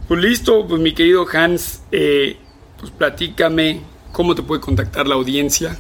Pues 0.07 0.21
listo, 0.21 0.67
pues 0.67 0.81
mi 0.81 0.93
querido 0.93 1.27
Hans, 1.33 1.83
eh, 1.91 2.37
pues 2.79 2.93
platícame 2.93 3.81
cómo 4.13 4.35
te 4.35 4.43
puede 4.43 4.61
contactar 4.61 5.07
la 5.09 5.15
audiencia. 5.15 5.77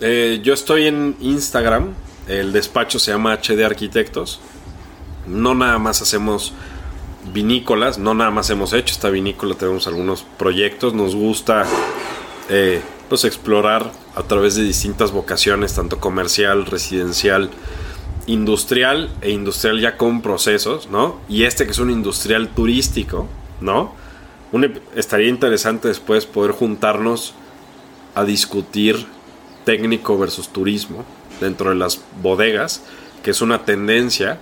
Eh, 0.00 0.40
yo 0.42 0.54
estoy 0.54 0.86
en 0.86 1.16
Instagram, 1.20 1.92
el 2.28 2.52
despacho 2.52 2.98
se 2.98 3.12
llama 3.12 3.34
HD 3.34 3.64
Arquitectos. 3.64 4.40
No 5.26 5.54
nada 5.54 5.78
más 5.78 6.02
hacemos 6.02 6.52
vinícolas, 7.32 7.98
no 7.98 8.14
nada 8.14 8.30
más 8.30 8.50
hemos 8.50 8.72
hecho 8.72 8.92
esta 8.92 9.10
vinícola, 9.10 9.54
tenemos 9.54 9.86
algunos 9.86 10.24
proyectos, 10.38 10.94
nos 10.94 11.14
gusta 11.14 11.64
eh, 12.48 12.82
pues 13.08 13.24
explorar 13.24 13.92
a 14.14 14.22
través 14.24 14.56
de 14.56 14.64
distintas 14.64 15.12
vocaciones, 15.12 15.74
tanto 15.74 16.00
comercial, 16.00 16.66
residencial, 16.66 17.50
industrial 18.26 19.10
e 19.20 19.30
industrial 19.30 19.80
ya 19.80 19.96
con 19.96 20.22
procesos, 20.22 20.88
¿no? 20.88 21.20
Y 21.28 21.44
este 21.44 21.64
que 21.64 21.72
es 21.72 21.78
un 21.78 21.90
industrial 21.90 22.48
turístico, 22.48 23.28
¿no? 23.60 24.00
estaría 24.94 25.28
interesante 25.28 25.88
después 25.88 26.26
poder 26.26 26.52
juntarnos 26.52 27.32
a 28.14 28.24
discutir 28.24 29.06
técnico 29.64 30.18
versus 30.18 30.50
turismo 30.50 31.06
dentro 31.40 31.70
de 31.70 31.76
las 31.76 32.02
bodegas, 32.20 32.82
que 33.22 33.30
es 33.30 33.40
una 33.40 33.64
tendencia 33.64 34.40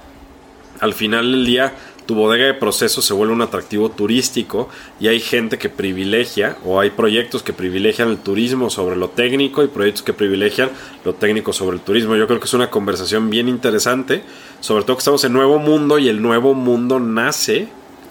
al 0.80 0.94
final 0.94 1.30
del 1.30 1.46
día 1.46 1.74
tu 2.10 2.16
bodega 2.16 2.46
de 2.46 2.54
proceso 2.54 3.02
se 3.02 3.14
vuelve 3.14 3.32
un 3.32 3.42
atractivo 3.42 3.88
turístico 3.88 4.68
y 4.98 5.06
hay 5.06 5.20
gente 5.20 5.58
que 5.58 5.68
privilegia 5.68 6.56
o 6.64 6.80
hay 6.80 6.90
proyectos 6.90 7.44
que 7.44 7.52
privilegian 7.52 8.08
el 8.08 8.18
turismo 8.18 8.68
sobre 8.68 8.96
lo 8.96 9.10
técnico 9.10 9.62
y 9.62 9.68
proyectos 9.68 10.02
que 10.02 10.12
privilegian 10.12 10.70
lo 11.04 11.14
técnico 11.14 11.52
sobre 11.52 11.76
el 11.76 11.82
turismo. 11.82 12.16
Yo 12.16 12.26
creo 12.26 12.40
que 12.40 12.46
es 12.46 12.54
una 12.54 12.68
conversación 12.68 13.30
bien 13.30 13.48
interesante, 13.48 14.24
sobre 14.58 14.82
todo 14.82 14.96
que 14.96 15.02
estamos 15.02 15.22
en 15.22 15.32
nuevo 15.32 15.60
mundo 15.60 15.98
y 16.00 16.08
el 16.08 16.20
nuevo 16.20 16.52
mundo 16.52 16.98
nace 16.98 17.68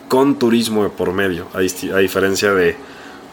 con 0.08 0.40
turismo 0.40 0.84
de 0.84 0.90
por 0.92 1.12
medio, 1.12 1.48
a, 1.54 1.60
diferencia 1.60 2.54
de... 2.54 2.78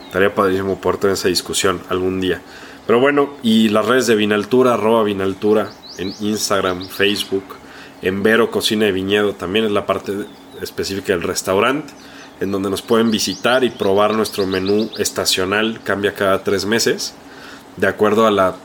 Estaría 0.06 0.34
padrísimo 0.34 0.80
poder 0.80 0.98
tener 0.98 1.14
esa 1.14 1.28
discusión 1.28 1.80
algún 1.88 2.20
día. 2.20 2.40
Pero 2.88 2.98
bueno, 2.98 3.34
y 3.42 3.68
las 3.68 3.86
redes 3.86 4.08
de 4.08 4.16
Vinaltura, 4.16 4.74
arroba 4.74 5.04
Vinaltura, 5.04 5.70
en 5.98 6.12
Instagram, 6.20 6.88
Facebook, 6.88 7.44
en 8.06 8.22
Vero 8.22 8.50
Cocina 8.50 8.86
de 8.86 8.92
Viñedo, 8.92 9.34
también 9.34 9.64
es 9.64 9.70
la 9.70 9.86
parte 9.86 10.12
específica 10.60 11.12
del 11.12 11.22
restaurante, 11.22 11.92
en 12.40 12.50
donde 12.52 12.70
nos 12.70 12.82
pueden 12.82 13.10
visitar 13.10 13.64
y 13.64 13.70
probar 13.70 14.14
nuestro 14.14 14.46
menú 14.46 14.90
estacional, 14.98 15.80
cambia 15.82 16.14
cada 16.14 16.44
tres 16.44 16.66
meses, 16.66 17.14
de 17.76 17.86
acuerdo 17.86 18.26
a, 18.26 18.30
la, 18.30 18.56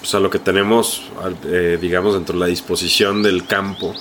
pues, 0.00 0.12
lo 0.14 0.30
que 0.30 0.38
tenemos, 0.38 1.02
eh, 1.46 1.78
digamos, 1.80 2.14
dentro 2.14 2.34
de 2.34 2.40
la 2.40 2.46
disposición 2.46 3.22
del 3.22 3.46
campo 3.46 3.94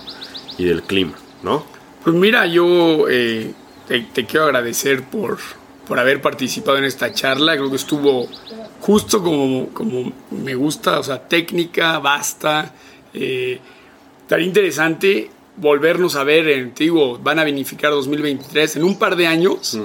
y 0.57 0.65
del 0.65 0.83
clima, 0.83 1.13
¿no? 1.43 1.65
Pues 2.03 2.15
mira, 2.15 2.45
yo 2.45 3.09
eh, 3.09 3.53
te, 3.87 4.25
quiero 4.25 4.45
agradecer 4.45 5.03
por, 5.03 5.39
por 5.87 5.99
haber 5.99 6.21
participado 6.21 6.77
en 6.77 6.83
esta 6.83 7.11
charla. 7.11 7.57
Creo 7.57 7.69
que 7.71 7.77
estuvo 7.77 8.27
justo 8.79 9.23
como, 9.23 9.69
como 9.69 10.13
me 10.29 10.53
gusta, 10.53 10.99
o 10.99 11.03
sea, 11.03 11.27
técnica, 11.27 11.97
basta. 11.97 12.71
Eh, 13.11 13.59
estaría 14.25 14.47
interesante 14.47 15.29
volvernos 15.57 16.15
a 16.15 16.23
ver, 16.23 16.49
en, 16.49 16.73
te 16.73 16.85
digo, 16.85 17.19
van 17.19 17.37
a 17.37 17.43
vinificar 17.43 17.91
2023 17.91 18.77
en 18.77 18.83
un 18.83 18.97
par 18.97 19.15
de 19.15 19.27
años. 19.27 19.77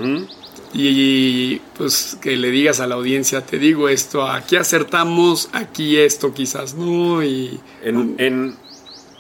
Y 0.73 1.57
pues 1.77 2.17
que 2.23 2.37
le 2.37 2.51
digas 2.51 2.81
a 2.81 2.87
la 2.87 2.95
audiencia, 2.95 3.45
te 3.45 3.59
digo 3.59 3.89
esto, 3.91 4.27
aquí 4.27 4.57
acertamos, 4.57 5.51
aquí 5.53 5.99
esto 5.99 6.33
quizás 6.33 6.75
no. 6.75 7.23
Y, 7.23 7.61
en, 7.83 8.57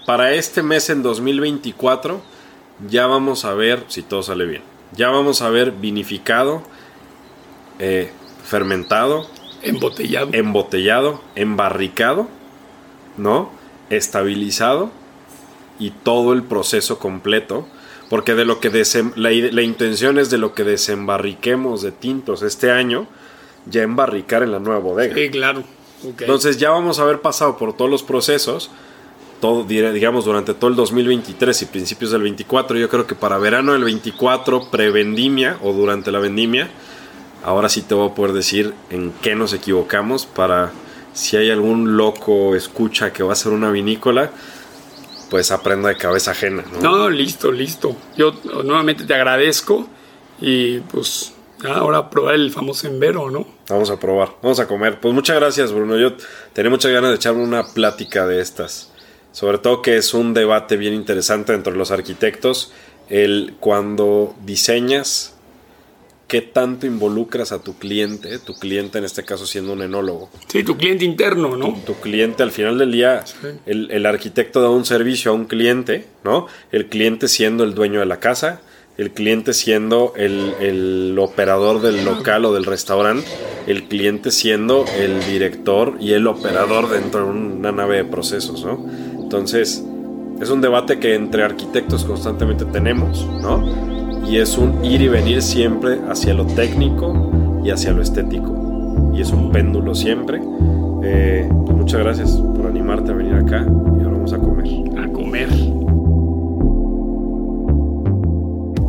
para 0.07 0.33
este 0.33 0.62
mes 0.62 0.89
en 0.89 1.03
2024 1.03 2.23
ya 2.89 3.07
vamos 3.07 3.45
a 3.45 3.53
ver, 3.53 3.85
si 3.89 4.03
todo 4.03 4.23
sale 4.23 4.47
bien, 4.47 4.62
ya 4.93 5.11
vamos 5.11 5.43
a 5.43 5.51
ver 5.51 5.73
vinificado, 5.73 6.62
eh, 7.79 8.11
fermentado, 8.43 9.29
embotellado, 9.61 10.31
embotellado, 10.33 11.21
embarricado, 11.35 12.27
¿no? 13.18 13.53
Estabilizado 13.91 14.99
y 15.81 15.91
todo 15.91 16.33
el 16.33 16.45
proceso 16.45 17.01
completo. 17.01 17.66
Porque 18.09 18.35
de 18.35 18.45
lo 18.45 18.61
que 18.61 18.70
la, 19.16 19.31
la, 19.31 19.62
intención 19.62 20.18
es 20.18 20.31
de 20.31 20.39
lo 20.39 20.53
que 20.53 20.64
desembarriquemos 20.64 21.81
de 21.83 21.93
tintos 21.93 22.43
este 22.43 22.72
año, 22.72 23.07
ya 23.66 23.83
embarricar 23.83 24.43
en 24.43 24.53
la 24.53 24.59
nueva 24.59 24.81
bodega. 24.81 25.14
Sí, 25.14 25.31
claro. 25.31 25.64
Entonces 26.03 26.59
ya 26.59 26.70
vamos 26.70 26.99
a 26.99 27.03
haber 27.03 27.20
pasado 27.20 27.57
por 27.57 27.76
todos 27.76 27.91
los 27.91 28.03
procesos 28.03 28.70
todo, 29.41 29.64
digamos, 29.64 30.26
durante 30.26 30.55
todo 30.55 30.70
el 30.70 30.76
2023 30.76 31.62
y 31.62 31.66
principios 31.66 32.11
del 32.11 32.22
24. 32.22 32.78
Yo 32.78 32.89
creo 32.89 33.07
que 33.07 33.14
para 33.14 33.39
verano 33.39 33.72
del 33.72 33.85
24, 33.85 34.70
prevendimia 34.70 35.59
o 35.62 35.72
durante 35.72 36.12
la 36.12 36.18
vendimia, 36.18 36.68
ahora 37.43 37.68
sí 37.68 37.83
te 37.83 37.95
voy 37.95 38.11
a 38.11 38.14
poder 38.14 38.33
decir 38.33 38.74
en 38.91 39.12
qué 39.22 39.35
nos 39.35 39.53
equivocamos 39.55 40.26
para 40.26 40.70
si 41.12 41.37
hay 41.37 41.51
algún 41.51 41.97
loco 41.97 42.55
escucha 42.55 43.12
que 43.12 43.22
va 43.22 43.33
a 43.33 43.37
ser 43.37 43.53
una 43.53 43.70
vinícola, 43.70 44.31
pues 45.31 45.51
aprenda 45.53 45.89
de 45.89 45.97
cabeza 45.97 46.33
ajena. 46.33 46.64
No, 46.83 46.99
no 46.99 47.09
listo, 47.09 47.51
listo. 47.51 47.97
Yo 48.16 48.35
nuevamente 48.64 49.05
te 49.05 49.14
agradezco 49.14 49.89
y 50.41 50.81
pues 50.81 51.33
ahora 51.64 52.11
probar 52.11 52.35
el 52.35 52.51
famoso 52.51 52.89
envero, 52.89 53.31
¿no? 53.31 53.47
Vamos 53.68 53.91
a 53.91 53.99
probar, 53.99 54.31
vamos 54.43 54.59
a 54.61 54.66
comer. 54.66 55.01
Pues 55.01 55.14
muchas 55.14 55.37
gracias, 55.37 55.72
Bruno. 55.72 55.97
Yo 55.97 56.14
tenía 56.53 56.70
muchas 56.70 56.93
ganas 56.93 57.11
de 57.11 57.16
echarme 57.16 57.43
una 57.43 57.64
plática 57.72 58.26
de 58.26 58.41
estas. 58.41 58.93
Sobre 59.33 59.59
todo 59.59 59.81
que 59.81 59.97
es 59.97 60.12
un 60.12 60.35
debate 60.35 60.76
bien 60.76 60.93
interesante 60.93 61.55
entre 61.55 61.76
los 61.76 61.93
arquitectos, 61.93 62.72
el 63.09 63.55
cuando 63.61 64.35
diseñas, 64.45 65.37
qué 66.31 66.43
tanto 66.43 66.87
involucras 66.87 67.51
a 67.51 67.61
tu 67.61 67.76
cliente, 67.76 68.39
tu 68.39 68.55
cliente 68.55 68.99
en 68.99 69.05
este 69.05 69.24
caso 69.24 69.47
siendo 69.47 69.72
un 69.72 69.83
enólogo. 69.83 70.31
Sí, 70.47 70.62
tu 70.62 70.76
cliente 70.76 71.05
interno, 71.05 71.57
¿no? 71.57 71.76
Tu, 71.85 71.95
cliente 71.95 72.45
al 72.45 72.53
final 72.53 72.78
del 72.78 72.93
día, 72.93 73.24
el, 73.66 73.91
el, 73.91 74.07
arquitecto 74.07 74.62
da 74.62 74.70
un 74.70 74.85
servicio 74.85 75.33
a 75.33 75.35
un 75.35 75.47
cliente, 75.47 76.07
¿no? 76.22 76.47
El 76.70 76.87
cliente 76.87 77.26
siendo 77.26 77.64
el 77.64 77.74
dueño 77.74 77.99
de 77.99 78.07
la 78.07 78.20
casa, 78.20 78.61
el 78.97 79.11
cliente 79.11 79.55
siendo 79.55 80.12
el, 80.14 81.16
operador 81.18 81.81
del 81.81 82.05
local 82.05 82.45
o 82.45 82.53
del 82.53 82.64
restaurante, 82.64 83.26
el 83.66 83.89
cliente 83.89 84.31
siendo 84.31 84.85
el 85.01 85.24
director 85.26 85.97
y 85.99 86.12
el 86.12 86.28
operador 86.28 86.89
dentro 86.91 87.24
de 87.24 87.31
una 87.31 87.72
nave 87.72 87.97
de 87.97 88.05
procesos, 88.05 88.64
¿no? 88.64 88.87
Entonces, 89.18 89.85
es 90.41 90.49
un 90.49 90.61
debate 90.61 91.01
que 91.01 91.14
entre 91.14 91.43
arquitectos 91.43 92.05
constantemente 92.05 92.66
tenemos, 92.66 93.26
¿no? 93.43 94.00
Y 94.31 94.37
es 94.37 94.57
un 94.57 94.85
ir 94.85 95.03
y 95.03 95.09
venir 95.09 95.43
siempre 95.43 95.99
hacia 96.09 96.33
lo 96.35 96.47
técnico 96.47 97.61
y 97.64 97.70
hacia 97.70 97.91
lo 97.91 98.01
estético. 98.01 99.11
Y 99.12 99.22
es 99.22 99.33
un 99.33 99.51
péndulo 99.51 99.93
siempre. 99.93 100.41
Eh, 101.03 101.49
pues 101.66 101.76
muchas 101.76 102.01
gracias 102.01 102.37
por 102.37 102.64
animarte 102.64 103.11
a 103.11 103.14
venir 103.14 103.35
acá 103.35 103.66
y 103.66 104.05
ahora 104.05 104.12
vamos 104.12 104.33
a 104.33 104.39
comer. 104.39 104.66
A 105.01 105.09
comer. 105.09 105.49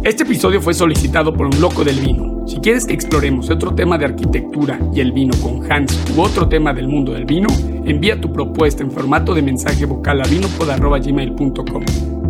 Este 0.03 0.21
episodio 0.21 0.61
fue 0.61 0.75
solicitado 0.75 1.33
por 1.33 1.47
un 1.47 1.59
loco 1.59 1.83
del 1.83 1.99
vino. 1.99 2.47
Si 2.47 2.57
quieres 2.57 2.85
que 2.85 2.93
exploremos 2.93 3.49
otro 3.49 3.73
tema 3.73 3.97
de 3.97 4.05
arquitectura 4.05 4.79
y 4.93 4.99
el 4.99 5.11
vino 5.11 5.33
con 5.41 5.71
Hans 5.71 5.99
u 6.15 6.21
otro 6.21 6.49
tema 6.49 6.71
del 6.71 6.87
mundo 6.87 7.13
del 7.13 7.25
vino, 7.25 7.47
envía 7.85 8.21
tu 8.21 8.31
propuesta 8.31 8.83
en 8.83 8.91
formato 8.91 9.33
de 9.33 9.41
mensaje 9.41 9.85
vocal 9.85 10.21
a 10.21 10.27
vinopod.gmail.com. 10.27 12.20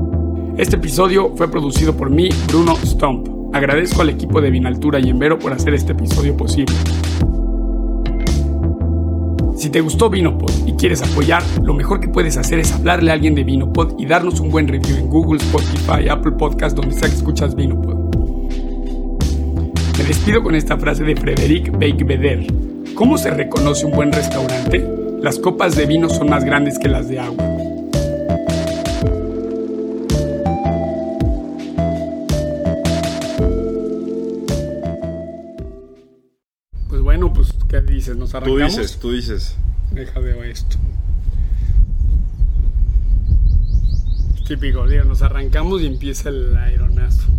Este 0.58 0.76
episodio 0.76 1.34
fue 1.36 1.50
producido 1.50 1.96
por 1.96 2.10
mí, 2.10 2.30
Bruno 2.48 2.76
Stump. 2.76 3.28
Agradezco 3.54 4.02
al 4.02 4.10
equipo 4.10 4.42
de 4.42 4.52
Vinaltura 4.52 5.00
y 5.00 5.10
Envero 5.10 5.40
por 5.40 5.54
hacer 5.54 5.74
este 5.74 5.94
episodio 5.94 6.36
posible. 6.36 6.76
Si 9.56 9.70
te 9.70 9.80
gustó 9.80 10.10
Vinopod 10.10 10.52
y 10.68 10.74
quieres 10.74 11.02
apoyar, 11.04 11.42
lo 11.64 11.74
mejor 11.74 12.02
que 12.02 12.10
puedes 12.10 12.36
hacer 12.36 12.60
es 12.60 12.74
hablarle 12.74 13.12
a 13.12 13.14
alguien 13.14 13.34
de 13.34 13.44
Vinopod 13.44 13.98
y 13.98 14.06
darnos 14.06 14.40
un 14.42 14.52
buen 14.52 14.68
review 14.68 14.98
en 14.98 15.08
Google, 15.08 15.40
Spotify, 15.40 16.10
Apple 16.10 16.34
Podcast, 16.34 16.76
donde 16.76 16.96
sea 16.96 17.08
que 17.08 17.16
escuchas 17.16 17.56
Vinopod. 17.56 17.96
Me 19.98 20.04
despido 20.04 20.44
con 20.44 20.56
esta 20.56 20.78
frase 20.78 21.04
de 21.04 21.16
Frederic 21.16 21.78
Beigbeder. 21.78 22.46
¿Cómo 22.96 23.18
se 23.18 23.32
reconoce 23.32 23.86
un 23.86 23.94
buen 23.94 24.12
restaurante? 24.12 24.86
Las 25.22 25.40
copas 25.40 25.76
de 25.78 25.86
vino 25.86 26.10
son 26.10 26.30
más 26.30 26.44
grandes 26.44 26.78
que 26.78 26.90
las 26.90 27.08
de 27.08 27.20
agua. 27.20 27.61
¿Nos 38.16 38.36
arrancamos? 38.36 38.74
Tú 38.76 38.82
dices, 38.82 39.00
tú 39.00 39.12
dices. 39.12 39.56
Deja 39.92 40.20
de 40.20 40.52
esto. 40.52 40.78
Típico, 44.48 44.88
digo, 44.88 45.06
nos 45.06 45.22
arrancamos 45.22 45.82
y 45.82 45.88
empieza 45.88 46.30
el 46.30 46.56
aeronazo. 46.58 47.32